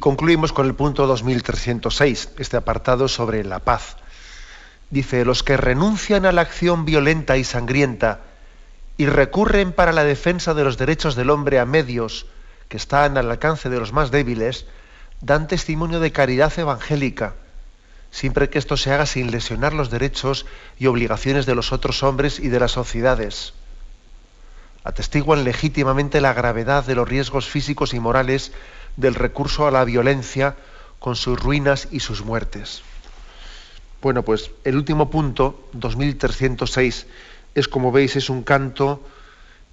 Concluimos 0.00 0.52
con 0.52 0.66
el 0.66 0.74
punto 0.74 1.06
2306, 1.06 2.30
este 2.38 2.56
apartado 2.56 3.06
sobre 3.06 3.44
la 3.44 3.60
paz. 3.60 3.96
Dice, 4.90 5.24
los 5.24 5.42
que 5.42 5.56
renuncian 5.56 6.26
a 6.26 6.32
la 6.32 6.40
acción 6.40 6.84
violenta 6.84 7.36
y 7.36 7.44
sangrienta 7.44 8.20
y 8.96 9.06
recurren 9.06 9.72
para 9.72 9.92
la 9.92 10.04
defensa 10.04 10.52
de 10.52 10.64
los 10.64 10.76
derechos 10.76 11.14
del 11.14 11.30
hombre 11.30 11.60
a 11.60 11.64
medios 11.64 12.26
que 12.68 12.76
están 12.76 13.16
al 13.16 13.30
alcance 13.30 13.68
de 13.68 13.78
los 13.78 13.92
más 13.92 14.10
débiles, 14.10 14.66
dan 15.20 15.48
testimonio 15.48 16.00
de 16.00 16.12
caridad 16.12 16.52
evangélica, 16.58 17.34
siempre 18.10 18.48
que 18.48 18.58
esto 18.58 18.76
se 18.76 18.92
haga 18.92 19.06
sin 19.06 19.30
lesionar 19.30 19.74
los 19.74 19.90
derechos 19.90 20.46
y 20.78 20.86
obligaciones 20.86 21.46
de 21.46 21.54
los 21.54 21.72
otros 21.72 22.02
hombres 22.02 22.38
y 22.38 22.48
de 22.48 22.60
las 22.60 22.72
sociedades. 22.72 23.54
Atestiguan 24.82 25.44
legítimamente 25.44 26.20
la 26.20 26.32
gravedad 26.32 26.84
de 26.84 26.94
los 26.94 27.08
riesgos 27.08 27.48
físicos 27.48 27.92
y 27.92 28.00
morales 28.00 28.52
del 29.00 29.14
recurso 29.14 29.66
a 29.66 29.70
la 29.70 29.84
violencia 29.84 30.56
con 30.98 31.16
sus 31.16 31.40
ruinas 31.40 31.88
y 31.90 32.00
sus 32.00 32.22
muertes. 32.22 32.82
Bueno, 34.02 34.22
pues 34.22 34.50
el 34.64 34.76
último 34.76 35.10
punto, 35.10 35.68
2306, 35.72 37.06
es 37.54 37.68
como 37.68 37.92
veis, 37.92 38.16
es 38.16 38.30
un 38.30 38.42
canto, 38.42 39.02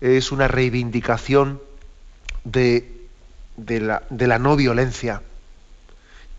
es 0.01 0.31
una 0.31 0.47
reivindicación 0.47 1.61
de, 2.43 3.07
la, 3.57 4.03
la 4.09 4.39
no 4.39 4.55
violencia, 4.55 5.21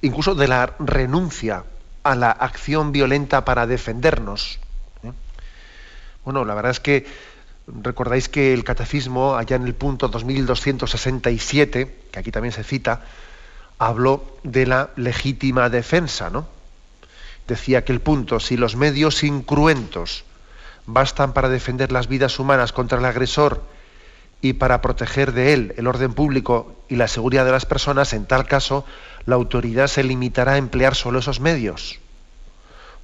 incluso 0.03 0.34
de 0.34 0.49
la 0.49 0.74
renuncia 0.78 1.64
a 2.03 2.14
la 2.14 2.30
acción 2.30 2.93
violenta 2.93 3.45
para 3.45 3.66
defendernos. 3.66 4.59
¿eh? 5.03 5.12
Bueno, 6.24 6.45
la 6.45 6.55
verdad 6.55 6.72
es 6.72 6.80
que 6.80 7.07
recordáis 7.83 8.29
que 8.29 8.55
el 8.55 8.64
catecismo, 8.64 9.37
allá 9.37 9.57
en 9.57 9.66
el 9.66 9.75
punto 9.75 10.09
2267, 10.09 11.97
que 12.11 12.19
aquí 12.19 12.31
también 12.31 12.53
se 12.53 12.64
cita, 12.64 13.03
habló 13.79 14.39
de 14.43 14.66
la 14.66 14.91
legítima 14.97 15.69
defensa, 15.69 16.31
¿no? 16.31 16.47
Decía 17.47 17.85
que 17.85 17.93
el 17.93 18.01
punto, 18.01 18.41
si 18.41 18.57
los 18.57 18.77
medios 18.77 19.23
incruentos 19.23 20.25
bastan 20.87 21.33
para 21.33 21.49
defender 21.49 21.93
las 21.93 22.09
vidas 22.09 22.39
humanas 22.39 22.73
contra 22.73 22.99
el 22.99 23.05
agresor 23.05 23.62
y 24.41 24.55
para 24.55 24.81
proteger 24.81 25.33
de 25.33 25.53
él 25.53 25.75
el 25.77 25.87
orden 25.87 26.12
público 26.14 26.77
y 26.89 26.97
la 26.97 27.09
seguridad 27.09 27.45
de 27.45 27.53
las 27.53 27.66
personas, 27.66 28.12
en 28.12 28.27
tal 28.27 28.47
caso, 28.47 28.85
la 29.27 29.35
autoridad 29.35 29.87
se 29.87 30.05
limitará 30.05 30.53
a 30.53 30.59
emplear 30.59 30.95
solo 30.95 31.19
esos 31.19 31.41
medios, 31.41 31.99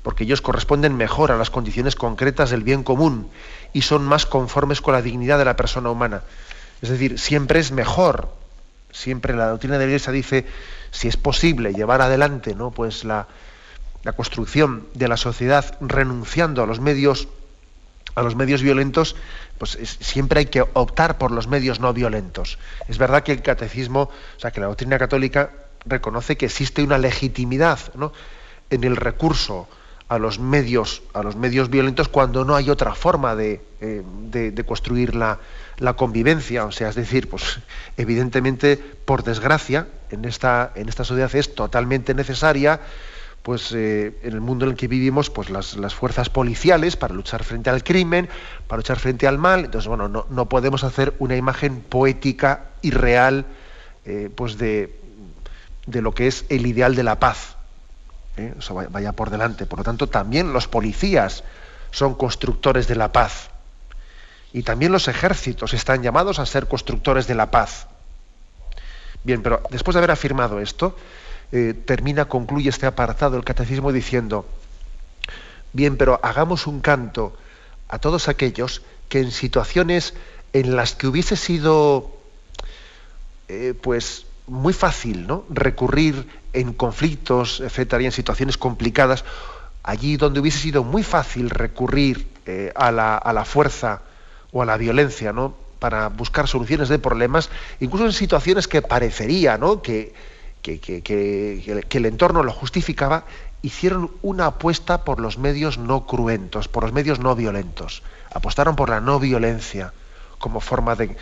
porque 0.03 0.25
ellos 0.25 0.41
corresponden 0.41 0.97
mejor 0.97 1.33
a 1.33 1.37
las 1.37 1.51
condiciones 1.51 1.97
concretas 1.97 2.51
del 2.51 2.63
bien 2.63 2.83
común 2.83 3.31
y 3.75 3.83
son 3.83 4.05
más 4.05 4.25
conformes 4.25 4.81
con 4.81 4.95
la 4.95 5.03
dignidad 5.03 5.37
de 5.37 5.45
la 5.45 5.57
persona 5.57 5.91
humana. 5.91 6.23
Es 6.81 6.89
decir, 6.89 7.19
siempre 7.19 7.61
es 7.61 7.73
mejor, 7.73 8.33
siempre 8.91 9.35
la 9.35 9.49
doctrina 9.49 9.75
de 9.75 9.81
la 9.81 9.91
Iglesia 9.91 10.13
dice, 10.13 10.47
si 10.91 11.09
es 11.09 11.19
posible 11.19 11.75
llevar 11.75 12.01
adelante 12.01 12.55
¿no? 12.55 12.71
pues 12.71 13.05
la, 13.05 13.27
la 14.05 14.13
construcción 14.13 14.87
de 14.95 15.09
la 15.09 15.17
sociedad 15.19 15.77
renunciando 15.81 16.63
a 16.63 16.67
los 16.67 16.81
medios 16.81 17.29
a 18.15 18.23
los 18.23 18.37
medios 18.37 18.63
violentos, 18.63 19.17
pues 19.59 19.77
siempre 20.01 20.39
hay 20.39 20.47
que 20.47 20.61
optar 20.61 21.19
por 21.19 21.33
los 21.33 21.49
medios 21.49 21.81
no 21.81 21.93
violentos. 21.93 22.59
Es 22.87 22.97
verdad 22.97 23.25
que 23.25 23.33
el 23.33 23.43
catecismo, 23.43 24.03
o 24.03 24.41
sea, 24.41 24.53
que 24.53 24.61
la 24.61 24.67
doctrina 24.67 24.99
católica 24.99 25.51
reconoce 25.85 26.37
que 26.37 26.47
existe 26.47 26.85
una 26.85 26.97
legitimidad 26.97 27.81
¿no? 27.97 28.13
en 28.71 28.85
el 28.85 28.95
recurso 28.95 29.69
a 30.09 30.19
los 30.19 30.39
medios, 30.39 31.03
a 31.13 31.23
los 31.23 31.37
medios 31.37 31.71
violentos 31.71 32.09
cuando 32.09 32.45
no 32.45 32.55
hay 32.55 32.71
otra 32.71 32.95
forma 32.95 33.35
de, 33.35 33.63
eh, 33.81 34.03
de, 34.31 34.65
construir 34.65 35.15
la, 35.15 35.39
la, 35.79 35.95
convivencia. 35.95 36.67
O 36.67 36.73
sea, 36.73 36.89
es 36.89 36.95
decir, 36.95 37.29
pues 37.29 37.61
evidentemente, 37.97 38.77
por 38.77 39.25
desgracia, 39.25 39.89
en 40.11 40.25
esta, 40.25 40.73
en 40.75 40.89
esta 40.89 41.05
sociedad 41.05 41.35
es 41.35 41.55
totalmente 41.55 42.15
necesaria 42.15 42.81
pues 43.45 43.73
eh, 43.73 44.19
en 44.23 44.33
el 44.33 44.41
mundo 44.41 44.65
en 44.65 44.71
el 44.71 44.77
que 44.77 44.89
vivimos, 44.89 45.29
pues 45.29 45.51
las, 45.51 45.77
las, 45.77 45.95
fuerzas 45.95 46.31
policiales 46.31 46.97
para 46.97 47.13
luchar 47.13 47.45
frente 47.45 47.69
al 47.69 47.85
crimen, 47.85 48.27
para 48.67 48.79
luchar 48.79 48.99
frente 48.99 49.27
al 49.27 49.37
mal. 49.37 49.67
Entonces, 49.67 49.87
bueno, 49.87 50.09
no, 50.09 50.25
no 50.31 50.49
podemos 50.49 50.83
hacer 50.83 51.15
una 51.19 51.37
imagen 51.37 51.83
poética 51.83 52.71
y 52.81 52.91
real 52.91 53.45
eh, 54.07 54.31
pues 54.35 54.57
de, 54.57 54.99
de, 55.87 56.01
lo 56.01 56.13
que 56.13 56.27
es 56.27 56.47
el 56.49 56.67
ideal 56.67 56.95
de 56.95 57.03
la 57.03 57.21
paz. 57.21 57.54
¿Eh? 58.37 58.55
Vaya 58.91 59.13
por 59.13 59.31
delante. 59.31 59.67
Por 59.67 59.81
lo 59.81 59.85
tanto, 59.85 60.09
también 60.09 60.53
los 60.53 60.69
policías 60.69 61.45
son 61.91 62.15
constructores 62.15 62.89
de 62.89 62.97
la 62.97 63.13
paz. 63.13 63.51
Y 64.53 64.63
también 64.63 64.93
los 64.93 65.09
ejércitos 65.09 65.75
están 65.75 66.03
llamados 66.03 66.39
a 66.39 66.47
ser 66.47 66.69
constructores 66.69 67.27
de 67.27 67.35
la 67.35 67.51
paz. 67.51 67.89
Bien, 69.25 69.43
pero 69.43 69.63
después 69.71 69.95
de 69.95 69.99
haber 69.99 70.11
afirmado 70.11 70.61
esto, 70.61 70.97
eh, 71.51 71.75
termina, 71.87 72.27
concluye 72.27 72.69
este 72.69 72.87
apartado 72.87 73.33
del 73.33 73.45
catecismo 73.45 73.93
diciendo, 73.93 74.47
bien, 75.73 75.97
pero 75.97 76.21
hagamos 76.23 76.67
un 76.67 76.81
canto 76.81 77.37
a 77.89 77.99
todos 77.99 78.29
aquellos 78.29 78.83
que 79.09 79.21
en 79.21 79.31
situaciones 79.31 80.15
en 80.53 80.77
las 80.77 80.95
que 80.95 81.07
hubiese 81.07 81.37
sido 81.37 82.17
eh, 83.49 83.75
pues 83.81 84.27
muy 84.47 84.73
fácil 84.73 85.27
¿no? 85.27 85.45
recurrir 85.51 86.27
en 86.55 86.73
conflictos, 86.73 87.61
etcétera, 87.61 88.03
y 88.03 88.07
en 88.07 88.13
situaciones 88.13 88.57
complicadas, 88.57 89.25
allí 89.83 90.17
donde 90.17 90.41
hubiese 90.41 90.59
sido 90.59 90.83
muy 90.83 91.03
fácil 91.03 91.51
recurrir 91.51 92.27
eh, 92.47 92.73
a, 92.75 92.91
la, 92.91 93.17
a, 93.17 93.33
la, 93.33 93.45
fuerza 93.45 94.03
o 94.53 94.63
a 94.63 94.67
la 94.67 94.77
violencia, 94.77 95.33
¿no? 95.33 95.55
para 95.79 96.09
buscar 96.09 96.49
soluciones 96.49 96.89
de 96.89 96.99
problemas, 96.99 97.51
incluso 97.81 98.07
en 98.07 98.13
situaciones 98.13 98.69
que 98.69 98.81
parecería 98.81 99.59
¿no? 99.59 99.83
que, 99.83 100.15
que, 100.63 100.81
que, 100.81 101.03
que, 101.03 101.99
el 101.99 102.07
entorno 102.07 102.43
lo 102.43 102.53
justificaba, 102.53 103.25
hicieron 103.61 104.11
una 104.23 104.47
apuesta 104.47 105.05
por 105.05 105.21
los 105.21 105.37
medios 105.37 105.77
no 105.77 106.07
cruentos, 106.07 106.69
por 106.69 106.85
los 106.85 106.93
medios 106.93 107.19
no 107.19 107.35
violentos. 107.35 108.03
Apostaron 108.33 108.77
por 108.77 108.89
la 108.89 109.01
no 109.01 109.21
violencia 109.21 109.93
como 110.39 110.61
forma 110.61 110.95
de, 110.95 111.17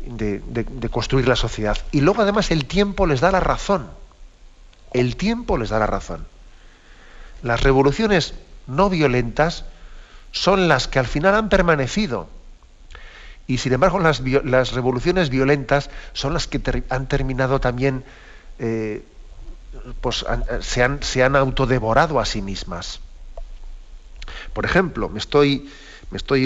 de, 0.00 0.40
de 0.40 0.88
construir 0.90 1.28
la 1.28 1.36
sociedad. 1.36 1.78
Y 1.92 2.00
luego 2.00 2.22
además 2.22 2.50
el 2.50 2.66
tiempo 2.66 3.06
les 3.06 3.20
da 3.20 3.30
la 3.30 3.40
razón 3.40 3.88
el 5.00 5.16
tiempo 5.16 5.58
les 5.58 5.70
da 5.70 5.78
la 5.78 5.86
razón. 5.86 6.26
Las 7.42 7.62
revoluciones 7.62 8.34
no 8.66 8.90
violentas 8.90 9.64
son 10.32 10.68
las 10.68 10.88
que 10.88 10.98
al 10.98 11.06
final 11.06 11.34
han 11.34 11.48
permanecido. 11.48 12.28
Y 13.46 13.58
sin 13.58 13.72
embargo 13.72 14.00
las, 14.00 14.20
revoluciones 14.72 15.30
violentas 15.30 15.90
son 16.12 16.34
las 16.34 16.48
que 16.48 16.60
han 16.88 17.06
terminado 17.06 17.60
también, 17.60 18.04
eh, 18.58 19.04
pues 20.00 20.24
han, 20.28 20.44
se, 20.62 20.82
han, 20.82 21.02
se, 21.02 21.22
han, 21.22 21.36
autodevorado 21.36 22.18
a 22.18 22.26
sí 22.26 22.42
mismas. 22.42 23.00
Por 24.52 24.64
ejemplo, 24.64 25.08
me 25.08 25.20
estoy, 25.20 25.70
me 26.10 26.16
estoy, 26.16 26.40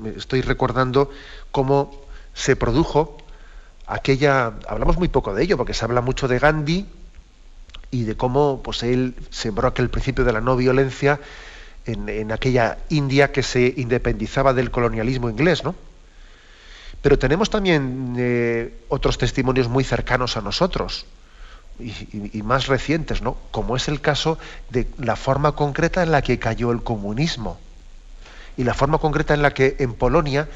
me 0.00 0.10
estoy 0.10 0.42
recordando 0.42 1.10
cómo 1.50 2.04
se 2.34 2.54
produjo 2.54 3.18
aquella, 3.86 4.52
hablamos 4.68 4.96
muy 4.96 5.08
poco 5.08 5.34
de 5.34 5.42
ello, 5.42 5.56
porque 5.56 5.74
se 5.74 5.84
habla 5.84 6.00
mucho 6.00 6.28
de 6.28 6.38
Gandhi, 6.38 6.86
y 7.94 8.02
de 8.02 8.16
cómo 8.16 8.60
pues, 8.60 8.82
él 8.82 9.14
sembró 9.30 9.68
aquel 9.68 9.88
principio 9.88 10.24
de 10.24 10.32
la 10.32 10.40
no 10.40 10.56
violencia 10.56 11.20
en, 11.86 12.32
aquella 12.32 12.78
India 12.88 13.30
que 13.30 13.44
se 13.44 13.72
independizaba 13.76 14.52
del 14.52 14.72
colonialismo 14.72 15.30
inglés, 15.30 15.62
¿no? 15.62 15.76
Pero 17.02 17.18
tenemos 17.18 17.50
también 17.50 18.16
eh, 18.18 18.74
otros 18.88 19.16
testimonios 19.16 19.68
muy 19.68 19.84
cercanos 19.84 20.36
a 20.36 20.40
nosotros 20.40 21.06
y, 21.78 21.92
y, 22.36 22.42
más 22.42 22.66
recientes, 22.66 23.22
¿no? 23.22 23.36
Como 23.52 23.76
es 23.76 23.86
el 23.86 24.00
caso 24.00 24.38
de 24.70 24.88
la 24.98 25.14
forma 25.14 25.52
concreta 25.52 26.02
en 26.02 26.10
la 26.10 26.22
que 26.22 26.40
cayó 26.40 26.72
el 26.72 26.82
comunismo 26.82 27.60
y 28.56 28.64
la 28.64 28.74
forma 28.74 28.98
concreta 28.98 29.34
en 29.34 29.42
la 29.42 29.52
que 29.52 29.76
en 29.78 29.94
Polonia, 29.94 30.48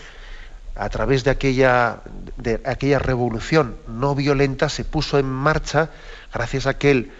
a 0.74 0.88
través 0.88 1.22
de 1.22 1.30
aquella, 1.30 2.00
de 2.36 2.60
aquella 2.64 2.98
revolución 2.98 3.76
no 3.86 4.16
violenta, 4.16 4.68
se 4.68 4.84
puso 4.84 5.20
en 5.20 5.26
marcha, 5.26 5.90
gracias 6.32 6.66
a 6.66 6.70
aquel 6.70 7.12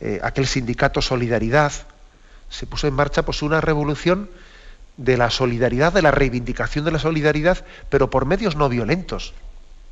eh, 0.00 0.20
aquel 0.22 0.46
sindicato 0.46 1.00
Solidaridad, 1.00 1.72
se 2.48 2.66
puso 2.66 2.86
en 2.86 2.94
marcha 2.94 3.24
pues, 3.24 3.42
una 3.42 3.60
revolución 3.60 4.28
de 4.96 5.16
la 5.16 5.30
solidaridad, 5.30 5.92
de 5.92 6.02
la 6.02 6.10
reivindicación 6.10 6.84
de 6.84 6.92
la 6.92 6.98
solidaridad, 6.98 7.64
pero 7.90 8.10
por 8.10 8.24
medios 8.24 8.56
no 8.56 8.68
violentos. 8.68 9.34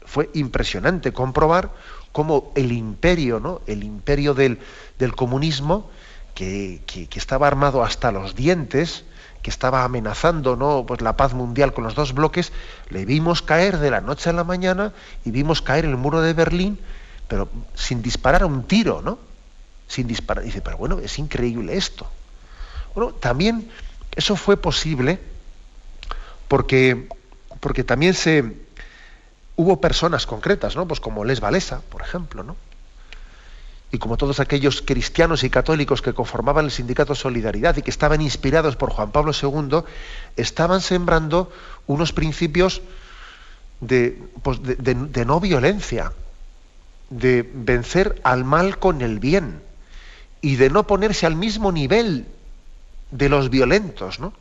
Fue 0.06 0.30
impresionante 0.34 1.12
comprobar 1.12 1.70
cómo 2.12 2.52
el 2.54 2.72
imperio, 2.72 3.40
¿no? 3.40 3.62
el 3.66 3.82
imperio 3.82 4.34
del, 4.34 4.60
del 4.98 5.14
comunismo, 5.14 5.90
que, 6.34 6.80
que, 6.86 7.06
que, 7.06 7.18
estaba 7.18 7.46
armado 7.46 7.84
hasta 7.84 8.12
los 8.12 8.34
dientes, 8.34 9.04
que 9.42 9.50
estaba 9.50 9.84
amenazando 9.84 10.56
¿no? 10.56 10.84
pues 10.86 11.00
la 11.00 11.16
paz 11.16 11.32
mundial 11.32 11.72
con 11.72 11.84
los 11.84 11.94
dos 11.94 12.12
bloques, 12.12 12.52
le 12.90 13.04
vimos 13.04 13.42
caer 13.42 13.78
de 13.78 13.90
la 13.90 14.00
noche 14.00 14.30
a 14.30 14.32
la 14.32 14.44
mañana 14.44 14.92
y 15.24 15.30
vimos 15.30 15.62
caer 15.62 15.84
el 15.84 15.96
muro 15.96 16.22
de 16.22 16.32
Berlín, 16.32 16.78
pero 17.28 17.48
sin 17.74 18.02
disparar 18.02 18.44
un 18.44 18.64
tiro, 18.64 19.00
¿no? 19.02 19.18
Sin 19.94 20.06
disparar. 20.06 20.44
Dice, 20.44 20.60
pero 20.60 20.76
bueno, 20.76 20.98
es 20.98 21.18
increíble 21.18 21.76
esto. 21.76 22.06
Bueno, 22.94 23.12
también 23.12 23.70
eso 24.16 24.36
fue 24.36 24.56
posible 24.56 25.18
porque, 26.48 27.08
porque 27.60 27.84
también 27.84 28.14
se 28.14 28.44
hubo 29.56 29.80
personas 29.80 30.26
concretas, 30.26 30.74
¿no? 30.76 30.86
Pues 30.86 31.00
como 31.00 31.24
Les 31.24 31.40
Valesa, 31.40 31.80
por 31.88 32.02
ejemplo, 32.02 32.42
¿no? 32.42 32.56
y 33.94 33.98
como 33.98 34.16
todos 34.16 34.40
aquellos 34.40 34.82
cristianos 34.82 35.44
y 35.44 35.50
católicos 35.50 36.02
que 36.02 36.12
conformaban 36.12 36.64
el 36.64 36.72
sindicato 36.72 37.14
Solidaridad 37.14 37.76
y 37.76 37.82
que 37.82 37.92
estaban 37.92 38.20
inspirados 38.20 38.74
por 38.74 38.90
Juan 38.90 39.12
Pablo 39.12 39.30
II, 39.40 39.84
estaban 40.36 40.80
sembrando 40.80 41.52
unos 41.86 42.12
principios 42.12 42.82
de, 43.80 44.20
pues 44.42 44.58
de, 44.62 45.24
no 45.24 45.38
violencia, 45.38 46.12
de 47.08 47.48
vencer 47.54 48.20
al 48.24 48.42
mal 48.44 48.80
con 48.80 49.00
el 49.00 49.20
bien 49.20 49.62
y 50.44 50.56
de 50.56 50.68
no 50.68 50.86
ponerse 50.86 51.24
al 51.24 51.36
mismo 51.36 51.72
nivel 51.72 52.26
de 53.10 53.30
los 53.30 53.48
violentos, 53.48 54.20
¿no? 54.20 54.34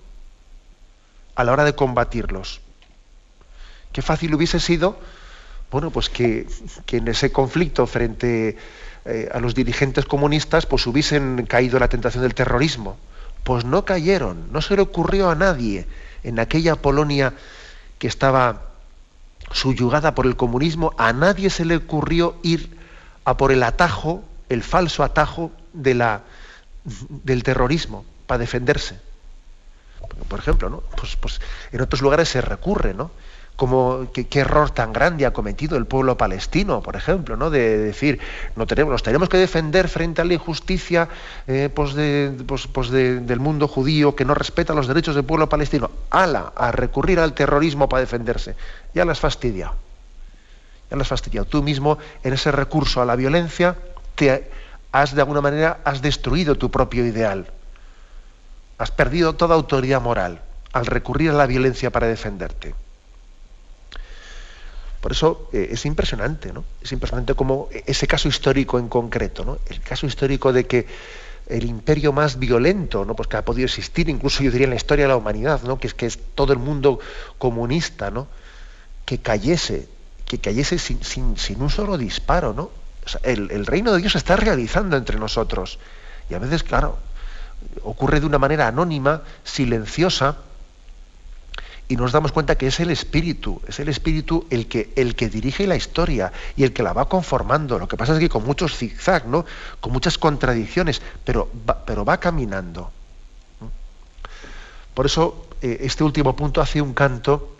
A 1.33 1.45
la 1.45 1.53
hora 1.53 1.63
de 1.63 1.75
combatirlos. 1.75 2.59
Qué 3.93 4.01
fácil 4.01 4.35
hubiese 4.35 4.59
sido, 4.59 4.99
bueno, 5.71 5.91
pues 5.91 6.09
que, 6.09 6.45
en 6.91 7.07
ese 7.07 7.31
conflicto 7.31 7.87
frente 7.87 8.57
eh, 9.05 9.29
a 9.33 9.39
los 9.39 9.55
dirigentes 9.55 10.03
comunistas 10.03 10.65
pues 10.65 10.85
hubiesen 10.87 11.45
caído 11.45 11.79
la 11.79 11.87
tentación 11.87 12.23
del 12.23 12.35
terrorismo. 12.35 12.97
Pues 13.45 13.63
no 13.63 13.85
cayeron, 13.85 14.51
no 14.51 14.61
se 14.61 14.75
le 14.75 14.81
ocurrió 14.81 15.29
a 15.29 15.35
nadie 15.35 15.87
en 16.25 16.37
aquella 16.37 16.75
Polonia 16.75 17.33
que 17.97 18.07
estaba 18.07 18.73
subyugada 19.53 20.15
por 20.15 20.25
el 20.25 20.35
comunismo, 20.35 20.93
a 20.97 21.13
nadie 21.13 21.49
se 21.49 21.63
le 21.63 21.77
ocurrió 21.77 22.35
ir 22.43 22.77
a 23.23 23.37
por 23.37 23.53
el 23.53 23.63
atajo, 23.63 24.21
el 24.49 24.63
falso 24.63 25.01
atajo 25.01 25.53
de 25.73 25.93
la, 25.93 26.21
del 27.09 27.43
terrorismo 27.43 28.05
para 28.27 28.39
defenderse. 28.39 28.99
Por 30.27 30.39
ejemplo, 30.39 30.83
pues, 30.97 31.15
pues 31.15 31.41
en 31.71 31.81
otros 31.81 32.01
lugares 32.01 32.29
se 32.29 32.41
recurre, 32.41 32.93
¿no? 32.93 33.11
como 33.55 34.07
qué, 34.11 34.27
error 34.39 34.71
tan 34.71 34.93
grande 34.93 35.25
ha 35.25 35.33
cometido 35.33 35.77
el 35.77 35.85
pueblo 35.85 36.17
palestino, 36.17 36.81
por 36.81 36.95
ejemplo, 36.95 37.37
¿no? 37.37 37.49
de 37.49 37.77
decir, 37.77 38.19
no 38.55 38.65
tenemos, 38.65 38.91
nos 38.91 39.03
tenemos 39.03 39.29
que 39.29 39.37
defender 39.37 39.87
frente 39.87 40.21
a 40.21 40.25
la 40.25 40.33
injusticia 40.33 41.07
eh, 41.47 41.69
pues 41.73 41.93
del 41.93 43.39
mundo 43.39 43.67
judío 43.67 44.15
que 44.15 44.25
no 44.25 44.33
respeta 44.33 44.73
los 44.73 44.87
derechos 44.87 45.15
del 45.15 45.23
pueblo 45.23 45.49
palestino. 45.49 45.91
¡Hala! 46.09 46.53
A 46.55 46.71
recurrir 46.71 47.19
al 47.19 47.33
terrorismo 47.33 47.87
para 47.87 48.01
defenderse. 48.01 48.55
Ya 48.93 49.05
las 49.05 49.19
fastidia. 49.19 49.71
Ya 50.89 50.97
las 50.97 51.07
fastidia. 51.07 51.43
Tú 51.43 51.61
mismo, 51.61 51.99
en 52.23 52.33
ese 52.33 52.51
recurso 52.51 53.01
a 53.01 53.05
la 53.05 53.15
violencia, 53.15 53.75
te 54.15 54.49
has 54.93 55.13
de 55.13 55.21
alguna 55.21 55.41
manera 55.41 55.81
has 55.83 56.01
destruido 56.01 56.55
tu 56.55 56.71
propio 56.71 57.05
ideal. 57.05 57.51
Has 58.77 58.91
perdido 58.91 59.33
toda 59.33 59.55
autoridad 59.55 60.01
moral 60.01 60.41
al 60.71 60.85
recurrir 60.85 61.31
a 61.31 61.33
la 61.33 61.47
violencia 61.47 61.91
para 61.91 62.07
defenderte. 62.07 62.75
Por 65.01 65.11
eso 65.11 65.49
eh, 65.51 65.67
es 65.71 65.85
impresionante, 65.85 66.53
¿no? 66.53 66.63
Es 66.81 66.91
impresionante 66.93 67.33
como 67.33 67.67
ese 67.73 68.07
caso 68.07 68.29
histórico 68.29 68.79
en 68.79 68.87
concreto, 68.87 69.43
¿no? 69.43 69.57
El 69.67 69.81
caso 69.81 70.05
histórico 70.05 70.53
de 70.53 70.65
que 70.65 70.87
el 71.47 71.65
imperio 71.65 72.13
más 72.13 72.39
violento, 72.39 73.03
¿no? 73.03 73.15
Pues 73.15 73.27
que 73.27 73.37
ha 73.37 73.43
podido 73.43 73.65
existir, 73.65 74.07
incluso 74.09 74.43
yo 74.43 74.51
diría 74.51 74.65
en 74.65 74.69
la 74.69 74.77
historia 74.77 75.05
de 75.05 75.09
la 75.09 75.17
humanidad, 75.17 75.61
¿no? 75.63 75.77
Que 75.77 75.87
es 75.87 75.93
que 75.93 76.05
es 76.05 76.19
todo 76.35 76.53
el 76.53 76.59
mundo 76.59 76.99
comunista, 77.37 78.11
¿no? 78.11 78.27
Que 79.05 79.17
cayese, 79.17 79.89
que 80.25 80.37
cayese 80.37 80.79
sin, 80.79 81.01
un 81.59 81.69
solo 81.69 81.97
disparo, 81.97 82.53
¿no? 82.53 82.82
El, 83.23 83.65
reino 83.65 83.91
de 83.91 83.99
Dios 83.99 84.13
se 84.13 84.17
está 84.17 84.35
realizando 84.35 84.97
entre 84.97 85.17
nosotros. 85.17 85.79
Y 86.29 86.33
a 86.33 86.39
veces, 86.39 86.63
claro, 86.63 86.97
ocurre 87.83 88.19
de 88.19 88.25
una 88.25 88.39
manera 88.39 88.67
anónima, 88.67 89.21
silenciosa, 89.43 90.37
y 91.87 91.95
nos 91.97 92.11
damos 92.11 92.31
cuenta 92.31 92.55
que 92.55 92.67
es 92.67 92.79
el 92.79 92.89
espíritu, 92.89 93.61
es 93.67 93.79
el 93.79 93.89
espíritu 93.89 94.47
el 94.49 94.67
que, 94.67 94.93
el 94.95 95.15
que 95.15 95.29
dirige 95.29 95.67
la 95.67 95.75
historia 95.75 96.31
y 96.55 96.63
el 96.63 96.71
que 96.73 96.81
la 96.81 96.93
va 96.93 97.09
conformando. 97.09 97.77
Lo 97.77 97.87
que 97.87 97.97
pasa 97.97 98.13
es 98.13 98.19
que 98.19 98.29
con 98.29 98.45
muchos 98.45 98.75
zigzag, 98.77 99.27
¿no? 99.27 99.45
con 99.81 99.91
muchas 99.91 100.17
contradicciones, 100.17 101.01
pero 101.25 101.49
va, 101.69 101.83
pero 101.85 102.05
va 102.05 102.19
caminando. 102.19 102.91
Por 104.93 105.05
eso 105.05 105.47
eh, 105.61 105.79
este 105.81 106.03
último 106.03 106.35
punto 106.35 106.61
hace 106.61 106.81
un 106.81 106.93
canto 106.93 107.57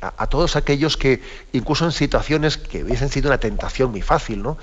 a, 0.00 0.26
todos 0.26 0.56
aquellos 0.56 0.96
que, 0.96 1.22
incluso 1.52 1.84
en 1.84 1.92
situaciones 1.92 2.58
que 2.58 2.84
hubiesen 2.84 3.08
sido 3.08 3.28
una 3.28 3.38
tentación 3.38 3.90
muy 3.90 4.02
fácil, 4.02 4.42
¿no? 4.42 4.58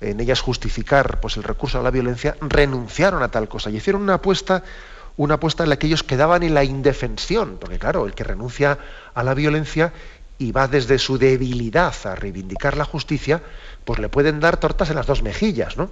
en 0.00 0.20
ellas 0.20 0.40
justificar 0.40 1.20
pues, 1.20 1.36
el 1.36 1.42
recurso 1.42 1.80
a 1.80 1.82
la 1.82 1.90
violencia, 1.90 2.36
renunciaron 2.40 3.22
a 3.22 3.30
tal 3.30 3.48
cosa 3.48 3.70
y 3.70 3.76
hicieron 3.76 4.02
una 4.02 4.14
apuesta 4.14 4.62
una 5.16 5.34
apuesta 5.34 5.62
en 5.62 5.70
la 5.70 5.76
que 5.76 5.86
ellos 5.86 6.02
quedaban 6.02 6.42
en 6.42 6.54
la 6.54 6.64
indefensión, 6.64 7.58
porque 7.60 7.78
claro, 7.78 8.06
el 8.06 8.14
que 8.14 8.24
renuncia 8.24 8.78
a 9.14 9.22
la 9.22 9.34
violencia 9.34 9.92
y 10.38 10.50
va 10.50 10.66
desde 10.66 10.98
su 10.98 11.18
debilidad 11.18 11.94
a 12.04 12.16
reivindicar 12.16 12.76
la 12.76 12.84
justicia, 12.84 13.40
pues 13.84 14.00
le 14.00 14.08
pueden 14.08 14.40
dar 14.40 14.56
tortas 14.56 14.90
en 14.90 14.96
las 14.96 15.06
dos 15.06 15.22
mejillas, 15.22 15.76
¿no? 15.76 15.90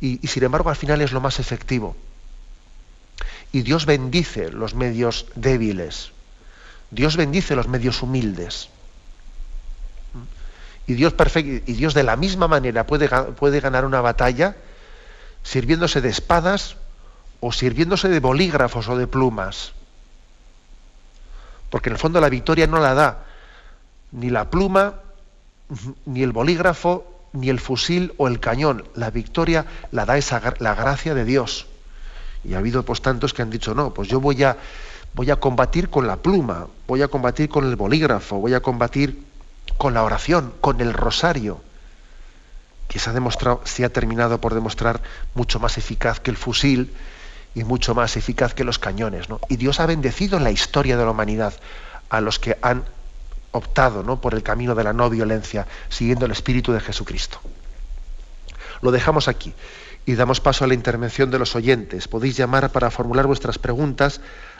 Y, 0.00 0.18
sin 0.26 0.42
embargo 0.42 0.70
al 0.70 0.76
final 0.76 1.00
es 1.00 1.12
lo 1.12 1.20
más 1.20 1.38
efectivo. 1.38 1.96
Y 3.52 3.62
Dios 3.62 3.86
bendice 3.86 4.50
los 4.50 4.74
medios 4.74 5.26
débiles. 5.36 6.10
Dios 6.94 7.16
bendice 7.16 7.56
los 7.56 7.68
medios 7.68 8.02
humildes. 8.02 8.68
Y 10.86 10.94
Dios, 10.94 11.14
y 11.34 11.72
Dios 11.72 11.94
de 11.94 12.02
la 12.02 12.16
misma 12.16 12.46
manera 12.46 12.86
puede, 12.86 13.08
puede 13.08 13.60
ganar 13.60 13.84
una 13.84 14.00
batalla 14.00 14.56
sirviéndose 15.42 16.00
de 16.00 16.10
espadas 16.10 16.76
o 17.40 17.52
sirviéndose 17.52 18.08
de 18.08 18.20
bolígrafos 18.20 18.88
o 18.88 18.96
de 18.96 19.06
plumas. 19.06 19.72
Porque 21.70 21.88
en 21.88 21.94
el 21.94 21.98
fondo 21.98 22.20
la 22.20 22.28
victoria 22.28 22.66
no 22.66 22.78
la 22.78 22.94
da 22.94 23.24
ni 24.12 24.30
la 24.30 24.48
pluma, 24.48 24.94
ni 26.06 26.22
el 26.22 26.30
bolígrafo, 26.30 27.04
ni 27.32 27.48
el 27.48 27.58
fusil 27.58 28.14
o 28.18 28.28
el 28.28 28.38
cañón. 28.38 28.84
La 28.94 29.10
victoria 29.10 29.66
la 29.90 30.06
da 30.06 30.16
esa, 30.16 30.40
la 30.60 30.74
gracia 30.74 31.14
de 31.14 31.24
Dios. 31.24 31.66
Y 32.44 32.54
ha 32.54 32.58
habido 32.58 32.84
pues 32.84 33.02
tantos 33.02 33.34
que 33.34 33.42
han 33.42 33.50
dicho, 33.50 33.74
no, 33.74 33.92
pues 33.92 34.08
yo 34.08 34.20
voy 34.20 34.44
a, 34.44 34.56
voy 35.14 35.30
a 35.30 35.36
combatir 35.36 35.90
con 35.90 36.06
la 36.06 36.16
pluma, 36.16 36.66
voy 36.86 37.02
a 37.02 37.08
combatir 37.08 37.48
con 37.48 37.64
el 37.64 37.76
bolígrafo, 37.76 38.38
voy 38.38 38.54
a 38.54 38.60
combatir 38.60 39.22
con 39.78 39.94
la 39.94 40.02
oración, 40.02 40.52
con 40.60 40.80
el 40.80 40.92
rosario, 40.92 41.60
que 42.88 42.98
se 42.98 43.10
ha 43.10 43.12
demostrado, 43.12 43.60
se 43.64 43.84
ha 43.84 43.88
terminado 43.88 44.40
por 44.40 44.54
demostrar 44.54 45.00
mucho 45.34 45.58
más 45.58 45.78
eficaz 45.78 46.20
que 46.20 46.30
el 46.30 46.36
fusil, 46.36 46.92
y 47.54 47.64
mucho 47.64 47.94
más 47.94 48.16
eficaz 48.16 48.54
que 48.54 48.64
los 48.64 48.78
cañones. 48.78 49.28
¿no? 49.28 49.40
Y 49.48 49.56
Dios 49.56 49.80
ha 49.80 49.86
bendecido 49.86 50.36
en 50.36 50.44
la 50.44 50.50
historia 50.50 50.96
de 50.96 51.04
la 51.04 51.10
humanidad 51.10 51.54
a 52.10 52.20
los 52.20 52.38
que 52.38 52.58
han 52.62 52.84
optado 53.52 54.02
¿no? 54.02 54.20
por 54.20 54.34
el 54.34 54.42
camino 54.42 54.74
de 54.74 54.84
la 54.84 54.92
no 54.92 55.08
violencia, 55.08 55.66
siguiendo 55.88 56.26
el 56.26 56.32
espíritu 56.32 56.72
de 56.72 56.80
Jesucristo. 56.80 57.40
Lo 58.82 58.90
dejamos 58.90 59.28
aquí 59.28 59.54
y 60.04 60.14
damos 60.14 60.40
paso 60.40 60.64
a 60.64 60.68
la 60.68 60.74
intervención 60.74 61.30
de 61.30 61.38
los 61.38 61.54
oyentes. 61.54 62.08
Podéis 62.08 62.36
llamar 62.36 62.70
para 62.70 62.90
formular 62.90 63.26
vuestras 63.26 63.58
preguntas 63.58 64.20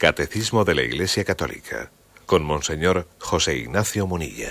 Catecismo 0.00 0.64
de 0.64 0.74
la 0.74 0.80
Iglesia 0.80 1.24
Católica 1.24 1.90
con 2.24 2.42
Monseñor 2.42 3.06
José 3.18 3.58
Ignacio 3.58 4.06
Munilla. 4.06 4.48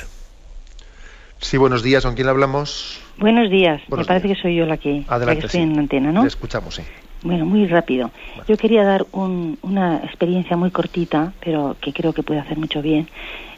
Sí, 1.40 1.58
buenos 1.58 1.82
días. 1.82 2.06
¿Con 2.06 2.14
quién 2.14 2.28
hablamos? 2.28 3.02
Buenos 3.18 3.50
días. 3.50 3.82
Me 3.90 4.06
parece 4.06 4.28
que 4.28 4.36
soy 4.36 4.56
yo 4.56 4.68
la 4.68 4.78
que, 4.78 5.04
Adelante, 5.08 5.48
estoy 5.48 5.62
sí. 5.62 5.64
en 5.64 5.74
la 5.74 5.80
antena, 5.80 6.12
¿no? 6.12 6.22
Le 6.22 6.28
escuchamos, 6.28 6.76
sí. 6.76 6.84
Bueno, 7.24 7.48
muy 7.48 7.66
rápido. 7.66 8.12
Yo 8.48 8.58
quería 8.58 8.84
dar 8.84 9.08
una 9.12 9.98
experiencia 10.04 10.56
muy 10.56 10.70
cortita, 10.70 11.34
pero 11.44 11.76
que 11.82 11.94
creo 11.94 12.14
que 12.14 12.22
puede 12.22 12.42
hacer 12.42 12.60
mucho 12.60 12.84
bien. 12.84 13.10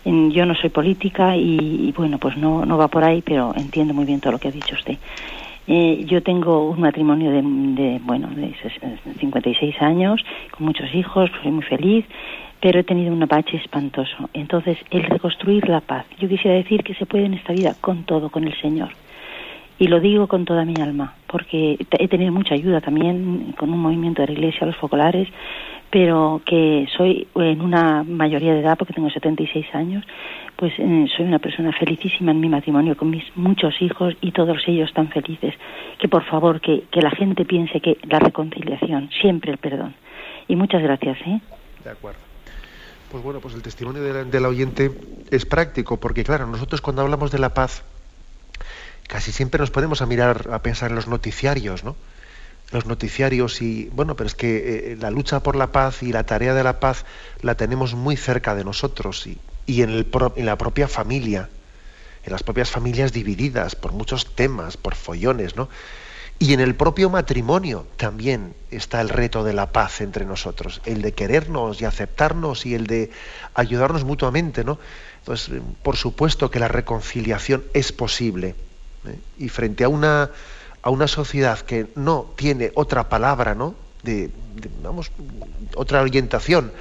yo 0.05 0.45
no 0.45 0.55
soy 0.55 0.69
política 0.69 1.35
y, 1.35 1.93
bueno, 1.97 2.19
pues 2.19 2.37
no, 2.37 2.65
no 2.65 2.77
va 2.77 2.87
por 2.87 3.03
ahí, 3.03 3.21
pero 3.21 3.53
entiendo 3.57 3.93
muy 3.93 4.05
bien 4.05 4.21
todo 4.21 4.31
lo 4.31 4.39
que 4.39 4.47
ha 4.47 4.51
dicho 4.51 4.75
usted. 4.75 4.97
Eh, 5.67 6.05
yo 6.05 6.23
tengo 6.23 6.69
un 6.69 6.81
matrimonio 6.81 7.31
de, 7.31 7.41
de, 7.41 7.99
bueno, 8.03 8.29
de 8.29 8.55
56 9.19 9.81
años, 9.81 10.21
con 10.51 10.65
muchos 10.65 10.93
hijos, 10.93 11.29
soy 11.41 11.51
muy 11.51 11.63
feliz, 11.63 12.05
pero 12.61 12.79
he 12.79 12.83
tenido 12.83 13.13
un 13.13 13.23
apache 13.23 13.57
espantoso. 13.57 14.29
Entonces, 14.33 14.77
el 14.91 15.03
reconstruir 15.03 15.67
la 15.67 15.81
paz. 15.81 16.05
Yo 16.19 16.29
quisiera 16.29 16.55
decir 16.55 16.83
que 16.83 16.93
se 16.95 17.05
puede 17.05 17.25
en 17.25 17.33
esta 17.33 17.53
vida 17.53 17.75
con 17.81 18.03
todo, 18.03 18.29
con 18.29 18.43
el 18.43 18.59
Señor. 18.61 18.89
Y 19.79 19.87
lo 19.87 19.99
digo 19.99 20.27
con 20.27 20.45
toda 20.45 20.63
mi 20.63 20.75
alma, 20.79 21.15
porque 21.25 21.75
he 21.97 22.07
tenido 22.07 22.31
mucha 22.31 22.53
ayuda 22.53 22.81
también 22.81 23.55
con 23.57 23.73
un 23.73 23.79
movimiento 23.79 24.21
de 24.21 24.27
la 24.27 24.33
Iglesia, 24.33 24.67
los 24.67 24.75
focolares, 24.75 25.27
pero 25.89 26.41
que 26.45 26.87
soy 26.95 27.27
en 27.33 27.61
una 27.61 28.03
mayoría 28.03 28.53
de 28.53 28.59
edad, 28.59 28.77
porque 28.77 28.93
tengo 28.93 29.09
76 29.09 29.65
años, 29.73 30.05
pues 30.61 30.73
eh, 30.77 31.07
soy 31.17 31.25
una 31.25 31.39
persona 31.39 31.71
felicísima 31.71 32.29
en 32.29 32.39
mi 32.39 32.47
matrimonio 32.47 32.95
con 32.95 33.09
mis 33.09 33.23
muchos 33.35 33.81
hijos 33.81 34.13
y 34.21 34.31
todos 34.31 34.59
ellos 34.67 34.93
tan 34.93 35.09
felices. 35.09 35.55
Que 35.99 36.07
por 36.07 36.23
favor, 36.23 36.61
que, 36.61 36.83
que 36.91 37.01
la 37.01 37.09
gente 37.09 37.45
piense 37.45 37.81
que 37.81 37.97
la 38.03 38.19
reconciliación, 38.19 39.09
siempre 39.09 39.51
el 39.51 39.57
perdón. 39.57 39.95
Y 40.47 40.55
muchas 40.55 40.83
gracias. 40.83 41.17
¿eh? 41.25 41.41
De 41.83 41.89
acuerdo. 41.89 42.19
Pues 43.09 43.23
bueno, 43.23 43.39
pues 43.39 43.55
el 43.55 43.63
testimonio 43.63 44.03
del, 44.03 44.29
del 44.29 44.45
oyente 44.45 44.91
es 45.31 45.47
práctico, 45.47 45.99
porque 45.99 46.23
claro, 46.23 46.45
nosotros 46.45 46.79
cuando 46.79 47.01
hablamos 47.01 47.31
de 47.31 47.39
la 47.39 47.55
paz, 47.55 47.83
casi 49.07 49.31
siempre 49.31 49.59
nos 49.59 49.71
ponemos 49.71 50.03
a 50.03 50.05
mirar, 50.05 50.47
a 50.51 50.61
pensar 50.61 50.91
en 50.91 50.95
los 50.95 51.07
noticiarios, 51.07 51.83
¿no? 51.83 51.95
Los 52.71 52.85
noticiarios 52.85 53.63
y, 53.63 53.89
bueno, 53.93 54.15
pero 54.15 54.27
es 54.27 54.35
que 54.35 54.91
eh, 54.91 54.97
la 55.01 55.09
lucha 55.09 55.41
por 55.41 55.55
la 55.55 55.71
paz 55.71 56.03
y 56.03 56.11
la 56.11 56.23
tarea 56.23 56.53
de 56.53 56.63
la 56.63 56.79
paz 56.79 57.03
la 57.41 57.55
tenemos 57.55 57.95
muy 57.95 58.15
cerca 58.15 58.53
de 58.53 58.63
nosotros 58.63 59.25
y, 59.25 59.39
y 59.65 59.81
en, 59.81 59.89
el 59.89 60.07
en 60.35 60.45
la 60.45 60.57
propia 60.57 60.87
familia, 60.87 61.49
en 62.23 62.31
las 62.31 62.43
propias 62.43 62.69
familias 62.69 63.13
divididas 63.13 63.75
por 63.75 63.93
muchos 63.93 64.35
temas, 64.35 64.77
por 64.77 64.95
follones, 64.95 65.55
¿no? 65.55 65.69
Y 66.41 66.53
en 66.53 66.59
el 66.59 66.73
propio 66.73 67.11
matrimonio 67.11 67.85
también 67.97 68.55
está 68.71 68.99
el 68.99 69.09
reto 69.09 69.43
de 69.43 69.53
la 69.53 69.71
paz 69.71 70.01
entre 70.01 70.25
nosotros, 70.25 70.81
el 70.85 71.03
de 71.03 71.11
querernos 71.11 71.79
y 71.79 71.85
aceptarnos 71.85 72.65
y 72.65 72.73
el 72.73 72.87
de 72.87 73.11
ayudarnos 73.53 74.05
mutuamente, 74.05 74.63
¿no? 74.63 74.79
Entonces, 75.19 75.61
por 75.83 75.97
supuesto 75.97 76.49
que 76.49 76.59
la 76.59 76.67
reconciliación 76.67 77.63
es 77.75 77.91
posible. 77.91 78.55
¿eh? 79.05 79.19
Y 79.37 79.49
frente 79.49 79.83
a 79.83 79.89
una, 79.89 80.31
a 80.81 80.89
una 80.89 81.07
sociedad 81.07 81.59
que 81.59 81.85
no 81.95 82.33
tiene 82.35 82.71
otra 82.73 83.07
palabra, 83.07 83.53
¿no? 83.53 83.75
De, 84.01 84.29
de, 84.55 84.69
vamos, 84.81 85.11
otra 85.75 86.01
orientación 86.01 86.71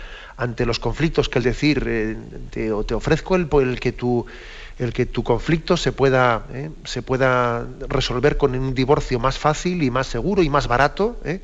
ante 0.41 0.65
los 0.65 0.79
conflictos 0.79 1.29
que 1.29 1.39
el 1.39 1.45
decir 1.45 1.85
eh, 1.87 2.17
te, 2.51 2.73
ofrezco 2.73 3.37
el, 3.37 3.49
el, 3.53 3.79
que 3.79 3.93
tu 3.93 4.25
el 4.79 4.95
que 4.95 5.05
tu 5.05 5.23
conflicto 5.23 5.77
se 5.77 5.93
pueda 5.93 6.47
eh, 6.53 6.71
se 6.85 7.03
pueda 7.03 7.67
resolver 7.89 8.39
con 8.39 8.55
un 8.55 8.75
divorcio 8.75 9.19
más 9.21 9.39
fácil 9.39 9.83
y 9.83 9.91
más 9.91 10.07
seguro 10.07 10.43
y 10.43 10.49
más 10.49 10.67
barato 10.67 11.21
¿eh? 11.25 11.43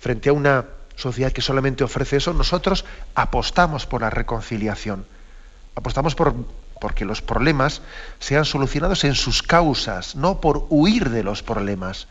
frente 0.00 0.30
a 0.30 0.32
una 0.32 0.64
sociedad 0.96 1.30
que 1.30 1.42
solamente 1.42 1.84
ofrece 1.84 2.16
eso 2.16 2.34
nosotros 2.34 2.84
apostamos 3.14 3.86
por 3.86 4.00
la 4.00 4.10
reconciliación 4.10 5.06
apostamos 5.76 6.16
por 6.16 6.34
porque 6.80 7.04
los 7.04 7.22
problemas 7.22 7.82
sean 8.18 8.44
solucionados 8.44 9.04
en 9.04 9.14
sus 9.14 9.42
causas, 9.42 10.16
no 10.16 10.40
por 10.40 10.66
huir 10.68 11.08
de 11.08 11.22
los 11.22 11.42
problemas. 11.42 12.08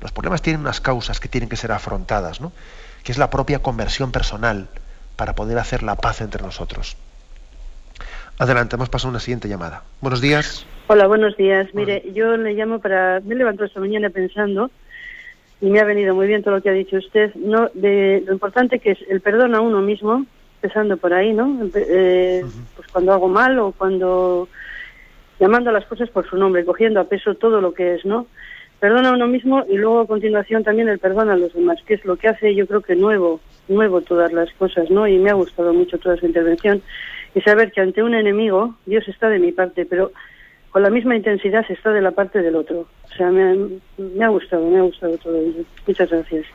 Los 0.00 0.10
problemas 0.10 0.42
tienen 0.42 0.62
unas 0.62 0.80
causas 0.80 1.20
que 1.20 1.28
tienen 1.28 1.48
que 1.48 1.56
ser 1.56 1.70
afrontadas, 1.70 2.40
¿no? 2.40 2.50
que 3.04 3.12
es 3.12 3.18
la 3.18 3.30
propia 3.30 3.62
conversión 3.62 4.10
personal 4.10 4.70
para 5.18 5.34
poder 5.34 5.58
hacer 5.58 5.82
la 5.82 5.96
paz 5.96 6.20
entre 6.20 6.42
nosotros. 6.42 6.96
Adelante, 8.38 8.76
hemos 8.76 8.88
pasado 8.88 9.08
a 9.08 9.10
una 9.10 9.20
siguiente 9.20 9.48
llamada. 9.48 9.82
Buenos 10.00 10.20
días. 10.20 10.64
Hola, 10.86 11.08
buenos 11.08 11.36
días. 11.36 11.66
Mire, 11.74 12.04
yo 12.14 12.36
le 12.36 12.54
llamo 12.54 12.78
para... 12.78 13.20
Me 13.24 13.34
levanto 13.34 13.64
esta 13.64 13.80
mañana 13.80 14.10
pensando, 14.10 14.70
y 15.60 15.66
me 15.70 15.80
ha 15.80 15.84
venido 15.84 16.14
muy 16.14 16.28
bien 16.28 16.44
todo 16.44 16.54
lo 16.54 16.62
que 16.62 16.70
ha 16.70 16.72
dicho 16.72 16.96
usted, 16.98 17.34
no 17.34 17.68
de 17.74 18.22
lo 18.24 18.32
importante 18.32 18.78
que 18.78 18.92
es 18.92 18.98
el 19.10 19.20
perdón 19.20 19.56
a 19.56 19.60
uno 19.60 19.80
mismo, 19.80 20.24
empezando 20.62 20.96
por 20.96 21.12
ahí, 21.12 21.32
¿no? 21.32 21.46
Eh, 21.74 22.42
uh 22.44 22.46
-huh. 22.46 22.64
Pues 22.76 22.88
cuando 22.92 23.12
hago 23.12 23.28
mal 23.28 23.58
o 23.58 23.72
cuando 23.72 24.48
llamando 25.40 25.70
a 25.70 25.72
las 25.72 25.84
cosas 25.86 26.08
por 26.10 26.28
su 26.30 26.36
nombre, 26.36 26.64
cogiendo 26.64 27.00
a 27.00 27.04
peso 27.04 27.34
todo 27.34 27.60
lo 27.60 27.74
que 27.74 27.96
es, 27.96 28.04
¿no? 28.04 28.26
Perdón 28.80 29.06
a 29.06 29.12
uno 29.12 29.26
mismo 29.26 29.64
y 29.68 29.76
luego 29.76 30.00
a 30.00 30.06
continuación 30.06 30.62
también 30.62 30.88
el 30.88 31.00
perdón 31.00 31.30
a 31.30 31.36
los 31.36 31.52
demás, 31.52 31.78
que 31.84 31.94
es 31.94 32.04
lo 32.04 32.16
que 32.16 32.28
hace 32.28 32.54
yo 32.54 32.66
creo 32.66 32.80
que 32.80 32.94
nuevo, 32.94 33.40
nuevo 33.66 34.00
todas 34.02 34.32
las 34.32 34.52
cosas, 34.52 34.88
¿no? 34.90 35.08
Y 35.08 35.18
me 35.18 35.30
ha 35.30 35.34
gustado 35.34 35.74
mucho 35.74 35.98
toda 35.98 36.16
su 36.16 36.26
intervención 36.26 36.80
y 37.34 37.40
saber 37.40 37.72
que 37.72 37.80
ante 37.80 38.02
un 38.02 38.14
enemigo 38.14 38.76
Dios 38.86 39.06
está 39.08 39.28
de 39.28 39.40
mi 39.40 39.50
parte, 39.50 39.84
pero 39.84 40.12
con 40.70 40.82
la 40.82 40.90
misma 40.90 41.16
intensidad 41.16 41.64
está 41.68 41.90
de 41.90 42.02
la 42.02 42.12
parte 42.12 42.40
del 42.40 42.54
otro. 42.54 42.86
O 43.04 43.16
sea, 43.16 43.30
me 43.30 43.42
ha, 43.42 43.56
me 43.96 44.24
ha 44.24 44.28
gustado, 44.28 44.68
me 44.68 44.78
ha 44.78 44.82
gustado 44.82 45.16
todo 45.18 45.36
ello. 45.36 45.64
Muchas 45.86 46.10
gracias. 46.10 46.46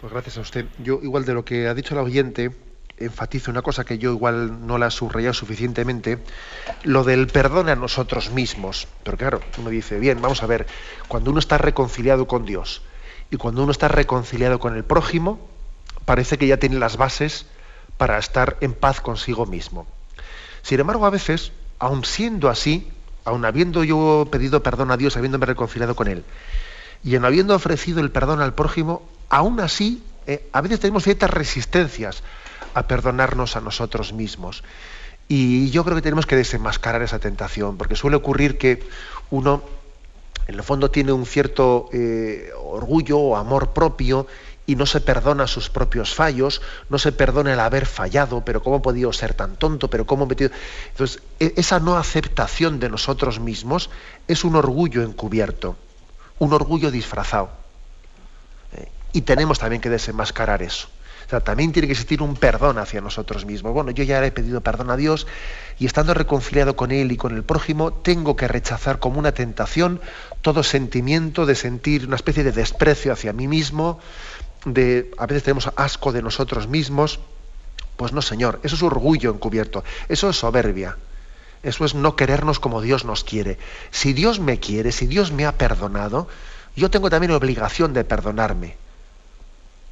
Pues 0.00 0.12
gracias 0.12 0.38
a 0.38 0.40
usted. 0.40 0.64
Yo 0.82 1.00
igual 1.02 1.24
de 1.24 1.34
lo 1.34 1.44
que 1.44 1.66
ha 1.66 1.74
dicho 1.74 1.94
la 1.94 2.02
oyente, 2.02 2.50
enfatizo 3.00 3.50
una 3.50 3.62
cosa 3.62 3.84
que 3.84 3.98
yo 3.98 4.12
igual 4.12 4.66
no 4.66 4.78
la 4.78 4.88
he 4.88 4.90
subrayado 4.90 5.34
suficientemente, 5.34 6.18
lo 6.84 7.02
del 7.02 7.26
perdón 7.26 7.68
a 7.68 7.74
nosotros 7.74 8.30
mismos. 8.30 8.86
Pero 9.02 9.16
claro, 9.16 9.40
uno 9.58 9.70
dice, 9.70 9.98
bien, 9.98 10.20
vamos 10.20 10.42
a 10.42 10.46
ver, 10.46 10.66
cuando 11.08 11.30
uno 11.30 11.40
está 11.40 11.58
reconciliado 11.58 12.26
con 12.26 12.44
Dios 12.44 12.82
y 13.30 13.36
cuando 13.36 13.62
uno 13.62 13.72
está 13.72 13.88
reconciliado 13.88 14.60
con 14.60 14.76
el 14.76 14.84
prójimo, 14.84 15.40
parece 16.04 16.38
que 16.38 16.46
ya 16.46 16.58
tiene 16.58 16.78
las 16.78 16.96
bases 16.96 17.46
para 17.96 18.18
estar 18.18 18.56
en 18.60 18.74
paz 18.74 19.00
consigo 19.00 19.46
mismo. 19.46 19.86
Sin 20.62 20.80
embargo, 20.80 21.06
a 21.06 21.10
veces, 21.10 21.52
aun 21.78 22.04
siendo 22.04 22.48
así, 22.48 22.90
aun 23.24 23.44
habiendo 23.44 23.82
yo 23.82 24.28
pedido 24.30 24.62
perdón 24.62 24.90
a 24.90 24.96
Dios, 24.96 25.16
habiéndome 25.16 25.46
reconciliado 25.46 25.96
con 25.96 26.08
Él, 26.08 26.24
y 27.02 27.14
en 27.14 27.24
habiendo 27.24 27.54
ofrecido 27.54 28.00
el 28.00 28.10
perdón 28.10 28.42
al 28.42 28.54
prójimo, 28.54 29.02
aún 29.30 29.60
así, 29.60 30.02
eh, 30.26 30.48
a 30.52 30.60
veces 30.60 30.80
tenemos 30.80 31.04
ciertas 31.04 31.30
resistencias 31.30 32.22
a 32.74 32.86
perdonarnos 32.86 33.56
a 33.56 33.60
nosotros 33.60 34.12
mismos. 34.12 34.62
Y 35.28 35.70
yo 35.70 35.84
creo 35.84 35.94
que 35.94 36.02
tenemos 36.02 36.26
que 36.26 36.34
desenmascarar 36.34 37.02
esa 37.02 37.20
tentación, 37.20 37.76
porque 37.76 37.94
suele 37.94 38.16
ocurrir 38.16 38.58
que 38.58 38.82
uno, 39.30 39.62
en 40.48 40.56
el 40.56 40.62
fondo, 40.64 40.90
tiene 40.90 41.12
un 41.12 41.24
cierto 41.24 41.88
eh, 41.92 42.50
orgullo 42.56 43.18
o 43.18 43.36
amor 43.36 43.70
propio 43.70 44.26
y 44.66 44.76
no 44.76 44.86
se 44.86 45.00
perdona 45.00 45.46
sus 45.46 45.70
propios 45.70 46.14
fallos, 46.14 46.62
no 46.88 46.98
se 46.98 47.12
perdona 47.12 47.52
el 47.52 47.60
haber 47.60 47.86
fallado, 47.86 48.44
pero 48.44 48.62
cómo 48.62 48.76
he 48.76 48.80
podido 48.80 49.12
ser 49.12 49.34
tan 49.34 49.56
tonto, 49.56 49.88
pero 49.88 50.06
cómo 50.06 50.24
he 50.24 50.28
metido... 50.28 50.50
Entonces, 50.90 51.22
esa 51.38 51.80
no 51.80 51.96
aceptación 51.96 52.78
de 52.80 52.88
nosotros 52.88 53.40
mismos 53.40 53.90
es 54.28 54.44
un 54.44 54.56
orgullo 54.56 55.02
encubierto, 55.02 55.76
un 56.38 56.52
orgullo 56.52 56.90
disfrazado. 56.90 57.50
Eh, 58.72 58.88
y 59.12 59.22
tenemos 59.22 59.58
también 59.58 59.80
que 59.80 59.90
desenmascarar 59.90 60.62
eso. 60.62 60.88
Sea, 61.28 61.40
también 61.40 61.72
tiene 61.72 61.86
que 61.86 61.92
existir 61.92 62.22
un 62.22 62.36
perdón 62.36 62.78
hacia 62.78 63.00
nosotros 63.00 63.44
mismos. 63.44 63.72
Bueno, 63.72 63.90
yo 63.90 64.04
ya 64.04 64.24
he 64.24 64.32
pedido 64.32 64.60
perdón 64.60 64.90
a 64.90 64.96
Dios 64.96 65.26
y 65.78 65.86
estando 65.86 66.14
reconciliado 66.14 66.76
con 66.76 66.90
Él 66.90 67.12
y 67.12 67.16
con 67.16 67.34
el 67.34 67.42
prójimo, 67.42 67.92
tengo 67.92 68.36
que 68.36 68.48
rechazar 68.48 68.98
como 68.98 69.18
una 69.18 69.32
tentación 69.32 70.00
todo 70.42 70.62
sentimiento 70.62 71.46
de 71.46 71.54
sentir 71.54 72.06
una 72.06 72.16
especie 72.16 72.44
de 72.44 72.52
desprecio 72.52 73.12
hacia 73.12 73.32
mí 73.32 73.48
mismo, 73.48 74.00
de 74.64 75.10
a 75.18 75.26
veces 75.26 75.44
tenemos 75.44 75.70
asco 75.76 76.12
de 76.12 76.22
nosotros 76.22 76.68
mismos. 76.68 77.20
Pues 77.96 78.12
no, 78.12 78.22
Señor, 78.22 78.60
eso 78.62 78.76
es 78.76 78.82
orgullo 78.82 79.30
encubierto, 79.30 79.84
eso 80.08 80.30
es 80.30 80.36
soberbia. 80.36 80.96
Eso 81.62 81.84
es 81.84 81.94
no 81.94 82.16
querernos 82.16 82.58
como 82.58 82.80
Dios 82.80 83.04
nos 83.04 83.22
quiere. 83.22 83.58
Si 83.90 84.14
Dios 84.14 84.40
me 84.40 84.58
quiere, 84.58 84.92
si 84.92 85.06
Dios 85.06 85.30
me 85.30 85.44
ha 85.44 85.58
perdonado, 85.58 86.26
yo 86.74 86.90
tengo 86.90 87.10
también 87.10 87.32
obligación 87.32 87.92
de 87.92 88.02
perdonarme 88.04 88.76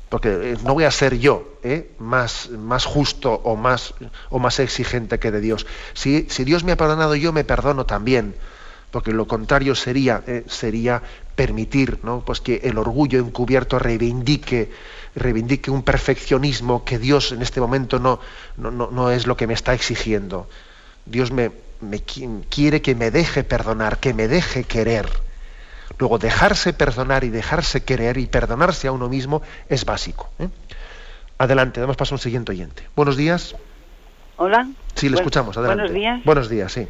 porque 0.08 0.56
no 0.64 0.74
voy 0.74 0.84
a 0.84 0.90
ser 0.90 1.18
yo 1.18 1.58
¿eh? 1.62 1.90
más, 1.98 2.50
más 2.50 2.84
justo 2.84 3.34
o 3.44 3.56
más, 3.56 3.94
o 4.30 4.38
más 4.38 4.58
exigente 4.58 5.18
que 5.18 5.30
de 5.30 5.40
Dios. 5.40 5.66
Si, 5.92 6.26
si, 6.30 6.44
Dios 6.44 6.64
me 6.64 6.72
ha 6.72 6.76
perdonado, 6.76 7.14
yo 7.14 7.32
me 7.32 7.44
perdono 7.44 7.84
también, 7.84 8.34
porque 8.90 9.12
lo 9.12 9.26
contrario 9.26 9.74
sería, 9.74 10.22
¿eh? 10.26 10.44
sería 10.48 11.02
permitir 11.34 11.98
¿no? 12.02 12.22
pues 12.24 12.40
que 12.40 12.60
el 12.64 12.78
orgullo 12.78 13.18
encubierto 13.18 13.78
reivindique, 13.78 14.70
reivindique 15.14 15.70
un 15.70 15.82
perfeccionismo 15.82 16.84
que 16.84 16.98
Dios 16.98 17.32
en 17.32 17.42
este 17.42 17.60
momento 17.60 17.98
no, 17.98 18.20
no, 18.56 18.70
no, 18.70 18.88
no 18.90 19.10
es 19.10 19.26
lo 19.26 19.36
que 19.36 19.46
me 19.46 19.54
está 19.54 19.74
exigiendo. 19.74 20.48
Dios 21.04 21.32
me, 21.32 21.52
me 21.80 22.00
quiere 22.00 22.82
que 22.82 22.94
me 22.94 23.10
deje 23.10 23.44
perdonar, 23.44 23.98
que 23.98 24.14
me 24.14 24.26
deje 24.26 24.64
querer. 24.64 25.27
Luego, 25.98 26.18
dejarse 26.18 26.72
perdonar 26.72 27.24
y 27.24 27.30
dejarse 27.30 27.84
querer 27.84 28.18
y 28.18 28.26
perdonarse 28.26 28.88
a 28.88 28.92
uno 28.92 29.08
mismo 29.08 29.42
es 29.68 29.84
básico. 29.84 30.30
¿eh? 30.38 30.48
Adelante, 31.38 31.80
damos 31.80 31.96
paso 31.96 32.14
a 32.14 32.16
un 32.16 32.20
siguiente 32.20 32.52
oyente. 32.52 32.82
Buenos 32.94 33.16
días. 33.16 33.56
Hola. 34.36 34.68
Sí, 34.94 35.08
le 35.08 35.16
escuchamos, 35.16 35.56
adelante. 35.56 35.82
Buenos 35.82 35.94
días. 35.94 36.24
Buenos 36.24 36.48
días, 36.48 36.72
sí. 36.72 36.86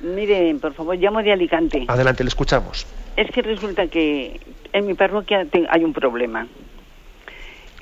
Mire, 0.00 0.54
por 0.60 0.74
favor, 0.74 0.96
llamo 0.96 1.22
de 1.22 1.32
Alicante. 1.32 1.84
Adelante, 1.88 2.24
le 2.24 2.28
escuchamos. 2.28 2.86
Es 3.16 3.30
que 3.30 3.42
resulta 3.42 3.86
que 3.86 4.40
en 4.72 4.86
mi 4.86 4.94
parroquia 4.94 5.46
hay 5.70 5.84
un 5.84 5.92
problema. 5.92 6.46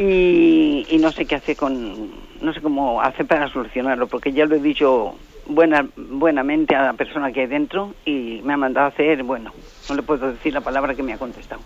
Y, 0.05 0.99
no 0.99 1.13
sé 1.13 1.27
qué 1.27 1.37
hacer 1.37 1.57
con. 1.57 2.11
No 2.41 2.53
sé 2.53 2.61
cómo 2.61 3.01
hacer 3.01 3.25
para 3.25 3.49
solucionarlo, 3.49 4.09
porque 4.09 4.33
ya 4.33 4.47
lo 4.47 4.57
he 4.57 4.61
dicho 4.61 5.15
buena, 5.47 5.87
buenamente 5.97 6.75
a 6.75 6.83
la 6.83 6.93
persona 6.95 7.31
que 7.31 7.43
hay 7.43 7.47
dentro 7.47 7.95
y 8.05 8.41
me 8.43 8.55
ha 8.55 8.57
mandado 8.57 8.87
a 8.87 8.89
hacer. 8.89 9.23
Bueno, 9.23 9.53
no 9.89 9.95
le 9.95 10.03
puedo 10.03 10.33
decir 10.33 10.53
la 10.53 10.61
palabra 10.61 10.97
que 10.97 11.05
me 11.05 11.13
ha 11.13 11.19
contestado. 11.19 11.63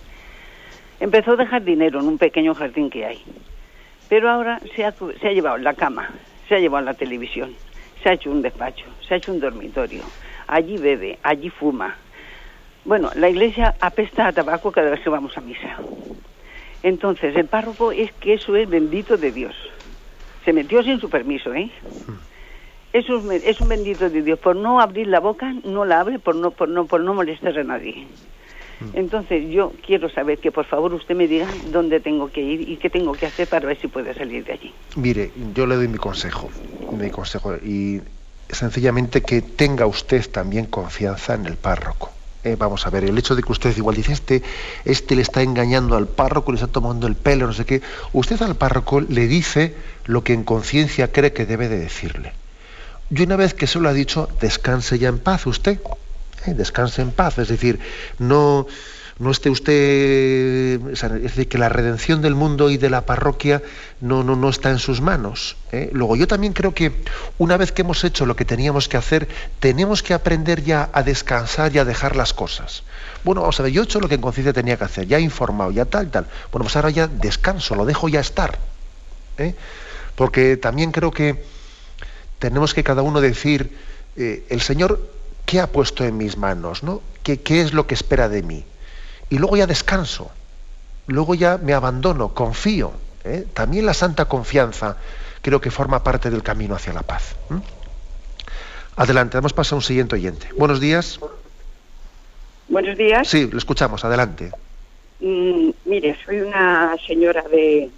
Empezó 1.01 1.33
a 1.33 1.37
dejar 1.37 1.65
dinero 1.65 2.01
en 2.01 2.09
un 2.09 2.19
pequeño 2.19 2.55
jardín 2.55 2.91
que 2.91 3.07
hay. 3.07 3.23
Pero 4.11 4.31
ahora 4.31 4.61
se 4.75 4.85
ha, 4.85 4.93
se 4.93 5.29
ha 5.29 5.33
llevado 5.33 5.57
la 5.57 5.73
cama, 5.73 6.11
se 6.47 6.57
ha 6.57 6.59
llevado 6.59 6.85
la 6.85 6.95
televisión, 6.95 7.55
se 8.03 8.11
ha 8.11 8.13
hecho 8.13 8.31
un 8.31 8.43
despacho, 8.43 8.85
se 9.09 9.15
ha 9.15 9.17
hecho 9.17 9.33
un 9.33 9.41
dormitorio. 9.41 10.03
Allí 10.47 10.77
bebe, 10.77 11.19
allí 11.23 11.49
fuma. 11.49 11.97
Bueno, 12.85 13.11
la 13.17 13.31
iglesia 13.31 13.75
apesta 13.81 14.27
a 14.27 14.33
tabaco 14.33 14.71
cada 14.71 14.91
vez 14.91 15.01
que 15.01 15.09
vamos 15.09 15.37
a 15.39 15.41
misa. 15.41 15.79
Entonces, 16.87 17.35
el 17.35 17.47
párroco 17.47 17.91
es 17.91 18.13
que 18.21 18.35
eso 18.35 18.55
es 18.55 18.69
bendito 18.69 19.17
de 19.17 19.33
Dios. 19.33 19.57
Se 20.45 20.53
metió 20.53 20.85
sin 20.85 21.01
su 21.01 21.11
permiso, 21.11 21.53
¿eh? 21.53 21.69
Eso 22.93 23.33
es, 23.33 23.43
es 23.45 23.61
un 23.61 23.69
bendito 23.69 24.09
de 24.09 24.23
Dios. 24.23 24.39
Por 24.39 24.55
no 24.55 24.81
abrir 24.81 25.09
la 25.09 25.19
boca, 25.19 25.53
no 25.65 25.85
la 25.85 25.99
abre 25.99 26.21
por 26.21 26.37
no, 26.37 26.53
por 26.53 26.69
no, 26.69 26.87
por 26.87 27.01
no 27.01 27.13
molestar 27.13 27.59
a 27.59 27.65
nadie. 27.65 28.07
Entonces, 28.95 29.51
yo 29.51 29.73
quiero 29.85 30.09
saber 30.11 30.39
que 30.39 30.53
por 30.53 30.65
favor 30.65 30.95
usted 30.95 31.17
me 31.17 31.27
diga 31.27 31.49
dónde 31.73 31.99
tengo 31.99 32.31
que 32.31 32.41
ir 32.41 32.69
y 32.69 32.77
qué 32.77 32.89
tengo 32.89 33.15
que 33.15 33.27
hacer 33.27 33.49
para 33.49 33.67
ver 33.67 33.81
si 33.81 33.89
puedo 33.89 34.15
salir 34.15 34.45
de 34.45 34.53
allí. 34.53 34.73
Mire, 34.95 35.33
yo 35.55 35.67
le 35.67 35.75
doy 35.75 35.89
mi 35.89 35.99
consejo, 35.99 36.49
mi 36.93 37.11
consejo, 37.11 37.57
y 37.57 38.01
sencillamente 38.49 39.23
que 39.23 39.43
tenga 39.43 39.87
usted 39.87 40.31
también 40.31 40.67
confianza 40.67 41.35
en 41.35 41.47
el 41.47 41.57
párroco. 41.57 42.16
Eh, 42.47 42.55
vamos 42.57 42.87
a 42.87 42.91
ver, 42.91 43.03
el 43.03 43.19
hecho 43.19 43.35
de 43.35 43.43
que 43.43 43.51
usted 43.51 43.77
igual 43.77 43.97
dice, 43.97 44.13
este, 44.13 44.41
este 44.85 45.17
le 45.17 45.23
está 45.23 45.43
engañando 45.43 45.97
al 45.97 46.07
párroco, 46.07 46.53
le 46.53 46.57
está 46.59 46.69
tomando 46.69 47.09
el 47.09 47.17
pelo, 47.17 47.49
no 47.49 47.53
sé 47.53 47.65
qué, 47.65 47.83
usted 48.13 48.41
al 48.41 48.55
párroco 48.55 49.01
le 49.01 49.27
dice 49.27 49.75
lo 50.05 50.23
que 50.23 50.33
en 50.33 50.45
conciencia 50.45 51.11
cree 51.11 51.33
que 51.33 51.45
debe 51.45 51.69
de 51.69 51.81
decirle. 51.81 52.35
Y 53.11 53.21
una 53.23 53.35
vez 53.35 53.53
que 53.53 53.67
se 53.67 53.81
lo 53.81 53.89
ha 53.89 53.93
dicho, 53.93 54.29
descanse 54.41 55.01
ya 55.01 55.09
en 55.09 55.19
paz 55.19 55.45
usted. 55.47 55.81
¿eh? 56.47 56.55
Descanse 56.55 57.03
en 57.03 57.11
paz. 57.11 57.37
Es 57.39 57.49
decir, 57.49 57.81
no, 58.21 58.69
no 59.19 59.31
esté 59.31 59.49
usted. 59.49 60.81
es 60.93 61.01
decir, 61.01 61.49
que 61.49 61.59
la 61.59 61.69
redención 61.69 62.21
del 62.21 62.35
mundo 62.35 62.69
y 62.69 62.77
de 62.77 62.91
la 62.91 63.07
parroquia 63.07 63.63
no, 64.01 64.23
no, 64.23 64.37
no 64.37 64.49
está 64.51 64.71
en 64.71 64.79
sus 64.79 65.01
manos. 65.01 65.57
¿eh? 65.73 65.89
Luego, 65.93 66.17
yo 66.17 66.27
también 66.27 66.53
creo 66.53 66.75
que 66.75 66.93
una 67.39 67.57
vez 67.57 67.73
que 67.73 67.83
hemos 67.83 68.05
hecho 68.05 68.27
lo 68.27 68.37
que 68.37 68.45
teníamos 68.45 68.89
que 68.89 68.99
hacer, 68.99 69.29
tenemos 69.59 70.03
que 70.03 70.13
aprender 70.13 70.63
ya 70.63 70.91
a 70.93 71.03
descansar 71.03 71.75
y 71.75 71.79
a 71.79 71.85
dejar 71.85 72.15
las 72.15 72.35
cosas. 72.35 72.83
Bueno, 73.25 73.41
vamos 73.41 73.59
a 73.59 73.63
ver, 73.63 73.73
yo 73.73 73.83
he 73.83 73.85
hecho 73.85 74.01
lo 74.01 74.09
que 74.09 74.17
en 74.17 74.21
conciencia 74.21 74.53
tenía 74.53 74.77
que 74.77 74.85
hacer, 74.85 75.07
ya 75.07 75.17
he 75.17 75.23
informado, 75.23 75.71
ya 75.71 75.87
tal, 75.87 76.11
tal. 76.11 76.27
Bueno, 76.53 76.65
pues 76.65 76.77
ahora 76.77 76.91
ya 76.91 77.07
descanso, 77.09 77.75
lo 77.75 77.87
dejo 77.87 78.09
ya 78.09 78.21
estar. 78.21 78.59
¿eh? 79.39 79.55
Porque 80.15 80.59
también 80.59 80.93
creo 80.93 81.11
que 81.11 81.43
tenemos 82.39 82.75
que 82.75 82.85
cada 82.85 83.01
uno 83.01 83.23
decir, 83.23 83.77
eh, 84.17 84.45
el 84.51 84.61
Señor, 84.61 85.11
¿qué 85.47 85.61
ha 85.61 85.73
puesto 85.73 86.05
en 86.05 86.19
mis 86.19 86.37
manos? 86.37 86.83
¿no? 86.83 87.01
¿Qué, 87.23 87.41
¿Qué 87.41 87.63
es 87.63 87.73
lo 87.73 87.87
que 87.87 87.95
espera 87.95 88.29
de 88.29 88.43
mí? 88.43 88.65
Y 89.31 89.39
luego 89.39 89.57
ya 89.57 89.67
descanso, 89.67 90.31
luego 91.07 91.35
ya 91.35 91.59
me 91.59 91.75
abandono, 91.75 92.35
confío. 92.35 92.93
¿eh? 93.25 93.47
También 93.53 93.87
la 93.87 93.95
santa 93.95 94.27
confianza 94.27 94.97
creo 95.43 95.61
que 95.61 95.71
forma 95.71 96.03
parte 96.03 96.31
del 96.31 96.43
camino 96.43 96.75
hacia 96.75 96.93
la 96.93 97.03
paz. 97.03 97.37
Adelante, 98.97 99.37
vamos 99.37 99.53
a 99.53 99.57
pasar 99.57 99.75
a 99.75 99.77
un 99.77 99.83
siguiente 99.83 100.15
oyente. 100.15 100.49
Buenos 100.57 100.81
días. 100.81 101.21
Buenos 102.69 102.97
días. 102.97 103.29
Sí, 103.29 103.49
lo 103.51 103.59
escuchamos, 103.59 104.05
adelante. 104.05 104.51
Mm, 105.21 105.71
mire, 105.85 106.17
soy 106.25 106.41
una 106.41 106.97
señora 107.07 107.43
de, 107.43 107.91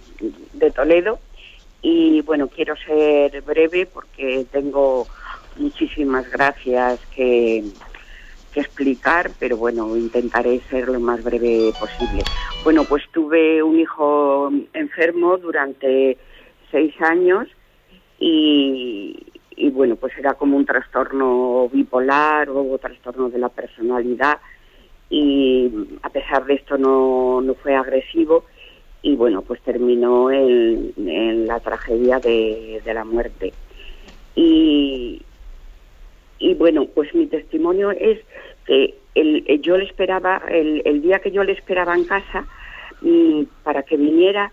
de 0.53 0.71
Toledo 0.71 1.19
y 1.81 2.21
bueno, 2.21 2.47
quiero 2.47 2.75
ser 2.75 3.41
breve 3.41 3.85
porque 3.85 4.45
tengo 4.51 5.07
muchísimas 5.57 6.29
gracias 6.29 6.99
que, 7.15 7.63
que 8.53 8.61
explicar, 8.61 9.31
pero 9.39 9.57
bueno, 9.57 9.95
intentaré 9.95 10.61
ser 10.69 10.87
lo 10.89 10.99
más 10.99 11.23
breve 11.23 11.71
posible. 11.79 12.23
Bueno, 12.63 12.83
pues 12.85 13.03
tuve 13.11 13.61
un 13.63 13.79
hijo 13.79 14.51
enfermo 14.73 15.37
durante 15.37 16.17
seis 16.71 16.93
años 17.01 17.47
y, 18.19 19.17
bueno, 19.71 19.95
pues 19.95 20.17
era 20.17 20.33
como 20.33 20.57
un 20.57 20.65
trastorno 20.65 21.69
bipolar 21.71 22.49
o 22.49 22.77
trastorno 22.77 23.29
de 23.29 23.39
la 23.39 23.49
personalidad 23.49 24.39
y 25.09 25.71
a 26.01 26.09
pesar 26.09 26.45
de 26.45 26.55
esto 26.55 26.77
no, 26.77 27.41
no 27.41 27.55
fue 27.55 27.75
agresivo 27.75 28.45
y 29.01 29.15
bueno, 29.15 29.41
pues 29.41 29.61
terminó 29.61 30.29
en, 30.31 30.93
en 30.97 31.47
la 31.47 31.59
tragedia 31.59 32.19
de, 32.19 32.81
de 32.83 32.93
la 32.93 33.05
muerte. 33.05 33.53
Y, 34.35 35.21
y 36.39 36.53
bueno, 36.55 36.85
pues 36.95 37.13
mi 37.13 37.27
testimonio 37.27 37.91
es 37.91 38.19
que 38.65 38.95
el, 39.15 39.43
el- 39.47 39.61
yo 39.61 39.77
le 39.77 39.83
esperaba, 39.85 40.41
el, 40.49 40.81
el 40.85 41.01
día 41.01 41.19
que 41.19 41.31
yo 41.31 41.43
le 41.43 41.51
esperaba 41.53 41.93
en 41.95 42.05
casa 42.05 42.47
mm, 43.01 43.43
para 43.63 43.83
que 43.83 43.97
viniera, 43.97 44.51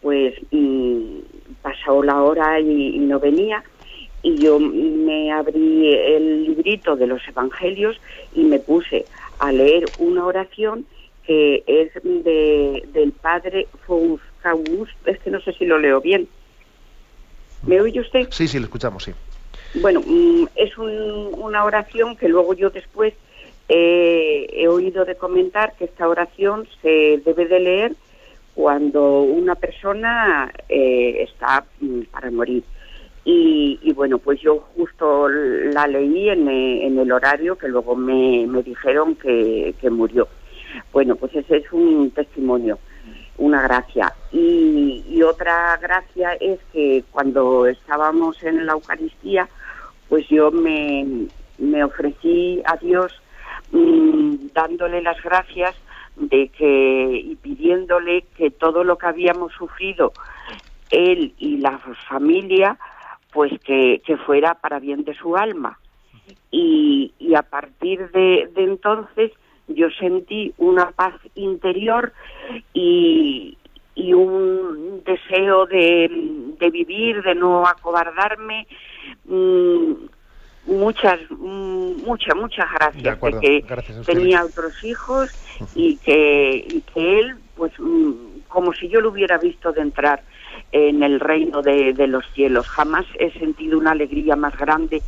pues 0.00 0.34
mm, 0.50 1.18
pasó 1.62 2.02
la 2.02 2.22
hora 2.22 2.58
y, 2.60 2.96
y 2.96 2.98
no 2.98 3.20
venía. 3.20 3.62
Y 4.22 4.38
yo 4.40 4.58
me 4.58 5.32
abrí 5.32 5.94
el 5.94 6.44
librito 6.44 6.96
de 6.96 7.06
los 7.06 7.26
evangelios 7.28 8.00
y 8.32 8.44
me 8.44 8.58
puse 8.58 9.06
a 9.38 9.50
leer 9.52 9.90
una 9.96 10.26
oración 10.26 10.86
que 11.22 11.62
es 11.66 11.90
de, 12.02 12.82
del 12.88 13.12
padre 13.12 13.68
Foucault, 13.86 14.90
es 15.06 15.18
que 15.20 15.30
no 15.30 15.40
sé 15.40 15.52
si 15.54 15.64
lo 15.64 15.78
leo 15.78 16.00
bien. 16.00 16.28
¿Me 17.66 17.80
oye 17.80 18.00
usted? 18.00 18.26
Sí, 18.30 18.48
sí, 18.48 18.58
lo 18.58 18.64
escuchamos, 18.64 19.04
sí. 19.04 19.12
Bueno, 19.74 20.02
mm, 20.04 20.46
es 20.56 20.76
un- 20.78 21.34
una 21.38 21.64
oración 21.64 22.16
que 22.16 22.28
luego 22.28 22.54
yo 22.54 22.70
después 22.70 23.14
eh, 23.72 24.48
he 24.52 24.66
oído 24.66 25.04
de 25.04 25.14
comentar 25.14 25.76
que 25.76 25.84
esta 25.84 26.08
oración 26.08 26.66
se 26.82 27.22
debe 27.24 27.46
de 27.46 27.60
leer 27.60 27.92
cuando 28.56 29.22
una 29.22 29.54
persona 29.54 30.52
eh, 30.68 31.22
está 31.22 31.64
mm, 31.80 32.00
para 32.10 32.32
morir. 32.32 32.64
Y, 33.24 33.78
y 33.82 33.92
bueno, 33.92 34.18
pues 34.18 34.40
yo 34.40 34.58
justo 34.74 35.28
la 35.28 35.86
leí 35.86 36.30
en, 36.30 36.48
en 36.48 36.98
el 36.98 37.12
horario 37.12 37.56
que 37.56 37.68
luego 37.68 37.94
me, 37.94 38.44
me 38.48 38.62
dijeron 38.64 39.14
que, 39.14 39.74
que 39.80 39.88
murió. 39.88 40.26
Bueno, 40.92 41.14
pues 41.14 41.32
ese 41.36 41.58
es 41.58 41.72
un 41.72 42.10
testimonio, 42.10 42.78
una 43.38 43.62
gracia. 43.62 44.12
Y, 44.32 45.04
y 45.08 45.22
otra 45.22 45.76
gracia 45.76 46.32
es 46.40 46.58
que 46.72 47.04
cuando 47.12 47.66
estábamos 47.66 48.42
en 48.42 48.66
la 48.66 48.72
Eucaristía, 48.72 49.48
pues 50.10 50.28
yo 50.28 50.50
me, 50.50 51.28
me 51.56 51.82
ofrecí 51.82 52.60
a 52.66 52.76
Dios 52.76 53.12
mm, 53.72 54.48
dándole 54.52 55.00
las 55.00 55.22
gracias 55.22 55.74
de 56.16 56.48
que 56.48 57.22
y 57.24 57.36
pidiéndole 57.36 58.26
que 58.36 58.50
todo 58.50 58.84
lo 58.84 58.98
que 58.98 59.06
habíamos 59.06 59.52
sufrido 59.54 60.12
él 60.90 61.32
y 61.38 61.56
la 61.56 61.78
familia 62.08 62.76
pues 63.32 63.52
que, 63.62 64.02
que 64.04 64.16
fuera 64.18 64.54
para 64.54 64.80
bien 64.80 65.04
de 65.04 65.14
su 65.14 65.36
alma 65.36 65.78
y, 66.50 67.12
y 67.18 67.34
a 67.36 67.42
partir 67.42 68.10
de, 68.10 68.50
de 68.54 68.64
entonces 68.64 69.30
yo 69.68 69.88
sentí 69.90 70.52
una 70.58 70.90
paz 70.90 71.14
interior 71.36 72.12
y, 72.74 73.56
y 73.94 74.12
un 74.12 75.02
deseo 75.04 75.66
de, 75.66 76.10
de 76.58 76.70
vivir, 76.70 77.22
de 77.22 77.34
no 77.34 77.66
acobardarme. 77.66 78.66
Mm, 79.24 79.92
muchas, 80.66 81.18
mm, 81.30 82.04
muchas, 82.04 82.36
muchas 82.36 82.66
gracias. 82.74 83.02
acuerdo, 83.08 83.40
de 83.40 83.46
que 83.46 83.66
gracias 83.66 84.06
tenía 84.06 84.44
otros 84.44 84.72
hijos 84.82 85.30
y 85.74 85.96
que, 85.96 86.64
y 86.66 86.80
que 86.92 87.20
él, 87.20 87.36
pues, 87.56 87.72
mm, 87.78 88.40
como 88.48 88.72
si 88.72 88.88
yo 88.88 89.00
lo 89.00 89.10
hubiera 89.10 89.38
visto 89.38 89.72
de 89.72 89.82
entrar 89.82 90.22
en 90.72 91.02
el 91.02 91.18
reino 91.20 91.62
de, 91.62 91.92
de 91.92 92.06
los 92.06 92.24
cielos. 92.34 92.68
Jamás 92.68 93.04
he 93.18 93.30
sentido 93.38 93.78
una 93.78 93.90
alegría 93.90 94.36
más 94.36 94.56
grande 94.56 95.02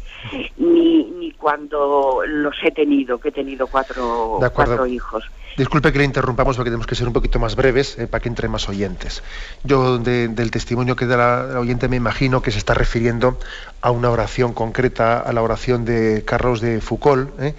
ni, 0.56 1.04
ni 1.04 1.30
cuando 1.32 2.22
los 2.26 2.54
he 2.64 2.70
tenido, 2.72 3.18
que 3.18 3.28
he 3.28 3.32
tenido 3.32 3.66
cuatro, 3.68 4.38
cuatro 4.54 4.86
hijos. 4.86 5.24
Disculpe 5.56 5.92
que 5.92 5.98
le 5.98 6.04
interrumpamos 6.04 6.56
porque 6.56 6.70
tenemos 6.70 6.86
que 6.86 6.94
ser 6.94 7.06
un 7.06 7.12
poquito 7.12 7.38
más 7.38 7.54
breves 7.56 7.98
eh, 7.98 8.06
para 8.06 8.22
que 8.22 8.28
entren 8.28 8.50
más 8.50 8.68
oyentes. 8.68 9.22
Yo 9.64 9.98
de- 9.98 10.28
del 10.28 10.50
testimonio 10.50 10.96
que 10.96 11.06
da 11.06 11.16
la, 11.16 11.42
la 11.54 11.60
oyente 11.60 11.88
me 11.88 11.96
imagino 11.96 12.40
que 12.42 12.50
se 12.50 12.58
está 12.58 12.74
refiriendo 12.74 13.38
a 13.82 13.90
una 13.90 14.10
oración 14.10 14.54
concreta, 14.54 15.20
a 15.20 15.32
la 15.32 15.42
oración 15.42 15.84
de 15.84 16.24
Carlos 16.24 16.60
de 16.60 16.80
Foucault, 16.80 17.38
¿eh? 17.40 17.54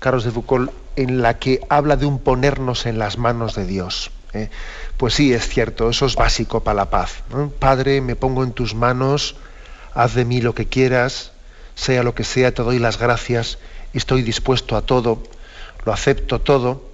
Carlos 0.00 0.24
de 0.24 0.30
Foucault, 0.32 0.70
en 0.96 1.22
la 1.22 1.38
que 1.38 1.60
habla 1.68 1.96
de 1.96 2.06
un 2.06 2.18
ponernos 2.18 2.86
en 2.86 2.98
las 2.98 3.18
manos 3.18 3.54
de 3.54 3.66
Dios. 3.66 4.10
¿Eh? 4.32 4.50
Pues 4.96 5.14
sí, 5.14 5.32
es 5.32 5.48
cierto, 5.48 5.90
eso 5.90 6.06
es 6.06 6.14
básico 6.14 6.62
para 6.62 6.76
la 6.76 6.90
paz. 6.90 7.22
Padre, 7.58 8.00
me 8.00 8.16
pongo 8.16 8.44
en 8.44 8.52
tus 8.52 8.74
manos 8.74 9.36
haz 9.98 10.14
de 10.14 10.24
mí 10.24 10.40
lo 10.40 10.54
que 10.54 10.66
quieras, 10.66 11.32
sea 11.74 12.04
lo 12.04 12.14
que 12.14 12.22
sea, 12.22 12.54
te 12.54 12.62
doy 12.62 12.78
las 12.78 12.98
gracias, 12.98 13.58
estoy 13.92 14.22
dispuesto 14.22 14.76
a 14.76 14.82
todo, 14.82 15.24
lo 15.84 15.92
acepto 15.92 16.40
todo, 16.40 16.84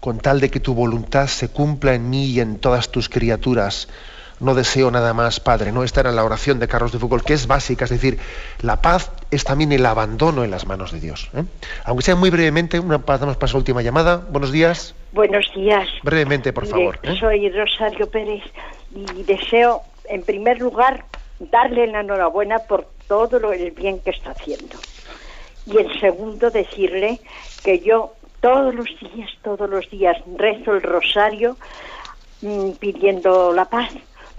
con 0.00 0.18
tal 0.18 0.40
de 0.40 0.50
que 0.50 0.58
tu 0.58 0.74
voluntad 0.74 1.28
se 1.28 1.48
cumpla 1.48 1.94
en 1.94 2.10
mí 2.10 2.26
y 2.26 2.40
en 2.40 2.58
todas 2.58 2.90
tus 2.90 3.08
criaturas. 3.08 3.86
No 4.44 4.54
deseo 4.54 4.90
nada 4.90 5.14
más, 5.14 5.40
Padre. 5.40 5.72
No, 5.72 5.84
esta 5.84 6.00
era 6.00 6.12
la 6.12 6.22
oración 6.22 6.58
de 6.60 6.68
Carlos 6.68 6.92
de 6.92 6.98
Foucault, 6.98 7.24
que 7.24 7.32
es 7.32 7.46
básica, 7.46 7.86
es 7.86 7.90
decir, 7.90 8.18
la 8.60 8.82
paz 8.82 9.10
es 9.30 9.42
también 9.42 9.72
el 9.72 9.86
abandono 9.86 10.44
en 10.44 10.50
las 10.50 10.66
manos 10.66 10.92
de 10.92 11.00
Dios. 11.00 11.30
¿eh? 11.34 11.44
Aunque 11.84 12.04
sea 12.04 12.14
muy 12.14 12.28
brevemente, 12.28 12.78
una 12.78 12.98
damos 12.98 13.38
paso 13.38 13.56
a 13.56 13.60
última 13.60 13.80
llamada. 13.80 14.18
Buenos 14.28 14.52
días. 14.52 14.94
Buenos 15.12 15.50
días. 15.54 15.88
Brevemente, 16.02 16.52
por 16.52 16.66
favor. 16.66 16.98
¿eh? 17.04 17.16
Soy 17.18 17.48
Rosario 17.48 18.10
Pérez 18.10 18.42
y 18.94 19.22
deseo, 19.22 19.80
en 20.10 20.22
primer 20.22 20.58
lugar, 20.58 21.06
darle 21.38 21.86
la 21.86 22.00
enhorabuena 22.00 22.58
por 22.58 22.86
todo 23.08 23.38
lo, 23.38 23.50
el 23.50 23.70
bien 23.70 23.98
que 24.00 24.10
está 24.10 24.32
haciendo. 24.32 24.76
Y 25.64 25.78
en 25.78 26.00
segundo, 26.00 26.50
decirle 26.50 27.18
que 27.62 27.80
yo 27.80 28.12
todos 28.40 28.74
los 28.74 28.88
días, 29.00 29.30
todos 29.42 29.70
los 29.70 29.88
días 29.88 30.18
rezo 30.36 30.72
el 30.72 30.82
rosario 30.82 31.56
mm, 32.42 32.72
pidiendo 32.72 33.54
la 33.54 33.64
paz, 33.64 33.90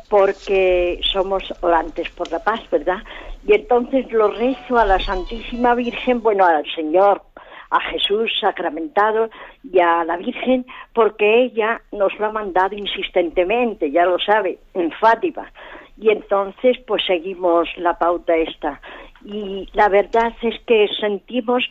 porque 0.09 0.99
somos 1.01 1.53
orantes 1.61 2.09
por 2.11 2.31
la 2.31 2.39
paz, 2.39 2.61
¿verdad? 2.71 2.99
Y 3.47 3.53
entonces 3.53 4.11
lo 4.11 4.29
rezo 4.29 4.77
a 4.77 4.85
la 4.85 4.99
Santísima 4.99 5.75
Virgen, 5.75 6.21
bueno, 6.21 6.45
al 6.45 6.65
Señor, 6.73 7.21
a 7.69 7.79
Jesús 7.79 8.31
sacramentado 8.39 9.29
y 9.63 9.79
a 9.79 10.03
la 10.03 10.17
Virgen, 10.17 10.65
porque 10.93 11.43
ella 11.43 11.81
nos 11.91 12.17
lo 12.19 12.27
ha 12.27 12.31
mandado 12.31 12.75
insistentemente, 12.75 13.91
ya 13.91 14.05
lo 14.05 14.19
sabe, 14.19 14.59
en 14.73 14.91
Fátima. 14.91 15.51
Y 15.97 16.09
entonces, 16.09 16.77
pues 16.85 17.03
seguimos 17.05 17.69
la 17.77 17.97
pauta 17.97 18.35
esta. 18.35 18.81
Y 19.23 19.67
la 19.73 19.89
verdad 19.89 20.33
es 20.41 20.59
que 20.65 20.87
sentimos 20.99 21.63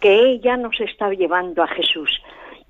que 0.00 0.14
ella 0.14 0.56
nos 0.56 0.80
está 0.80 1.10
llevando 1.10 1.62
a 1.62 1.68
Jesús 1.68 2.22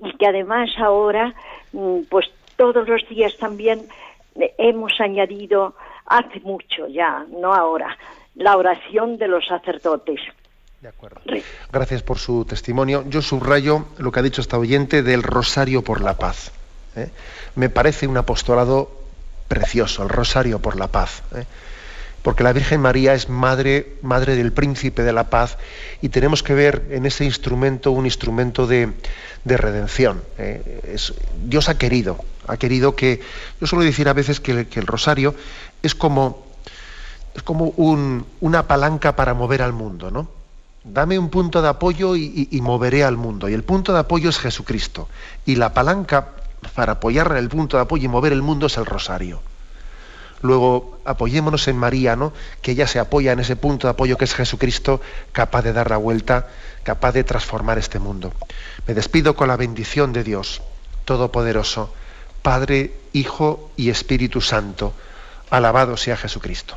y 0.04 0.12
que 0.16 0.26
además 0.26 0.70
ahora, 0.78 1.34
mm, 1.72 2.00
pues 2.10 2.30
todos 2.56 2.88
los 2.88 3.08
días 3.08 3.36
también 3.38 3.80
hemos 4.58 4.92
añadido, 5.00 5.74
hace 6.06 6.40
mucho 6.40 6.86
ya, 6.88 7.24
no 7.30 7.54
ahora, 7.54 7.96
la 8.34 8.56
oración 8.56 9.18
de 9.18 9.28
los 9.28 9.46
sacerdotes. 9.46 10.20
De 10.80 10.88
acuerdo. 10.88 11.20
Gracias 11.70 12.02
por 12.02 12.18
su 12.18 12.44
testimonio. 12.44 13.04
Yo 13.06 13.22
subrayo 13.22 13.86
lo 13.98 14.10
que 14.10 14.18
ha 14.18 14.22
dicho 14.22 14.40
esta 14.40 14.58
oyente 14.58 15.02
del 15.02 15.22
Rosario 15.22 15.82
por 15.82 16.00
la 16.00 16.14
Paz. 16.14 16.50
¿eh? 16.96 17.10
Me 17.54 17.68
parece 17.68 18.08
un 18.08 18.16
apostolado 18.16 18.90
precioso, 19.46 20.02
el 20.02 20.08
Rosario 20.08 20.58
por 20.60 20.76
la 20.76 20.88
Paz. 20.88 21.22
¿eh? 21.36 21.44
Porque 22.22 22.44
la 22.44 22.52
Virgen 22.52 22.80
María 22.80 23.14
es 23.14 23.28
madre, 23.28 23.96
madre 24.02 24.36
del 24.36 24.52
príncipe 24.52 25.02
de 25.02 25.12
la 25.12 25.28
paz 25.28 25.58
y 26.00 26.08
tenemos 26.08 26.42
que 26.42 26.54
ver 26.54 26.86
en 26.90 27.04
ese 27.04 27.24
instrumento 27.24 27.90
un 27.90 28.06
instrumento 28.06 28.66
de, 28.66 28.92
redención. 29.44 30.22
¿eh? 30.38 30.96
Dios 31.44 31.68
ha 31.68 31.76
querido, 31.76 32.18
ha 32.46 32.56
querido 32.56 32.94
que. 32.94 33.20
Yo 33.60 33.66
suelo 33.66 33.84
decir 33.84 34.08
a 34.08 34.12
veces 34.12 34.38
que, 34.38 34.52
el 34.52 34.86
rosario 34.86 35.34
es 35.82 35.96
como, 35.96 36.46
es 37.34 37.42
como 37.42 37.74
una 38.40 38.68
palanca 38.68 39.16
para 39.16 39.34
mover 39.34 39.62
al 39.62 39.72
mundo, 39.72 40.10
¿no? 40.12 40.28
Dame 40.84 41.18
un 41.18 41.28
punto 41.28 41.62
de 41.62 41.68
apoyo 41.68 42.16
y, 42.16 42.60
moveré 42.60 43.04
al 43.04 43.16
mundo. 43.16 43.48
Y 43.48 43.54
el 43.54 43.62
punto 43.62 43.92
de 43.92 44.00
apoyo 44.00 44.30
es 44.30 44.38
Jesucristo. 44.38 45.08
Y 45.46 45.56
la 45.56 45.74
palanca 45.74 46.30
para 46.74 46.92
apoyar 46.92 47.36
el 47.36 47.48
punto 47.48 47.76
de 47.76 47.84
apoyo 47.84 48.04
y 48.04 48.08
mover 48.08 48.32
el 48.32 48.42
mundo 48.42 48.66
es 48.66 48.76
el 48.76 48.86
rosario. 48.86 49.40
Luego 50.42 50.98
apoyémonos 51.04 51.68
en 51.68 51.76
María, 51.76 52.16
¿no? 52.16 52.32
Que 52.60 52.72
ella 52.72 52.86
se 52.86 52.98
apoya 52.98 53.32
en 53.32 53.40
ese 53.40 53.56
punto 53.56 53.86
de 53.86 53.92
apoyo 53.92 54.18
que 54.18 54.24
es 54.24 54.34
Jesucristo, 54.34 55.00
capaz 55.32 55.62
de 55.62 55.72
dar 55.72 55.88
la 55.88 55.96
vuelta, 55.96 56.48
capaz 56.82 57.12
de 57.12 57.24
transformar 57.24 57.78
este 57.78 57.98
mundo. 57.98 58.32
Me 58.86 58.94
despido 58.94 59.36
con 59.36 59.48
la 59.48 59.56
bendición 59.56 60.12
de 60.12 60.24
Dios 60.24 60.60
Todopoderoso, 61.04 61.92
Padre, 62.42 62.92
Hijo 63.12 63.70
y 63.76 63.90
Espíritu 63.90 64.40
Santo. 64.40 64.92
Alabado 65.50 65.96
sea 65.96 66.16
Jesucristo. 66.16 66.76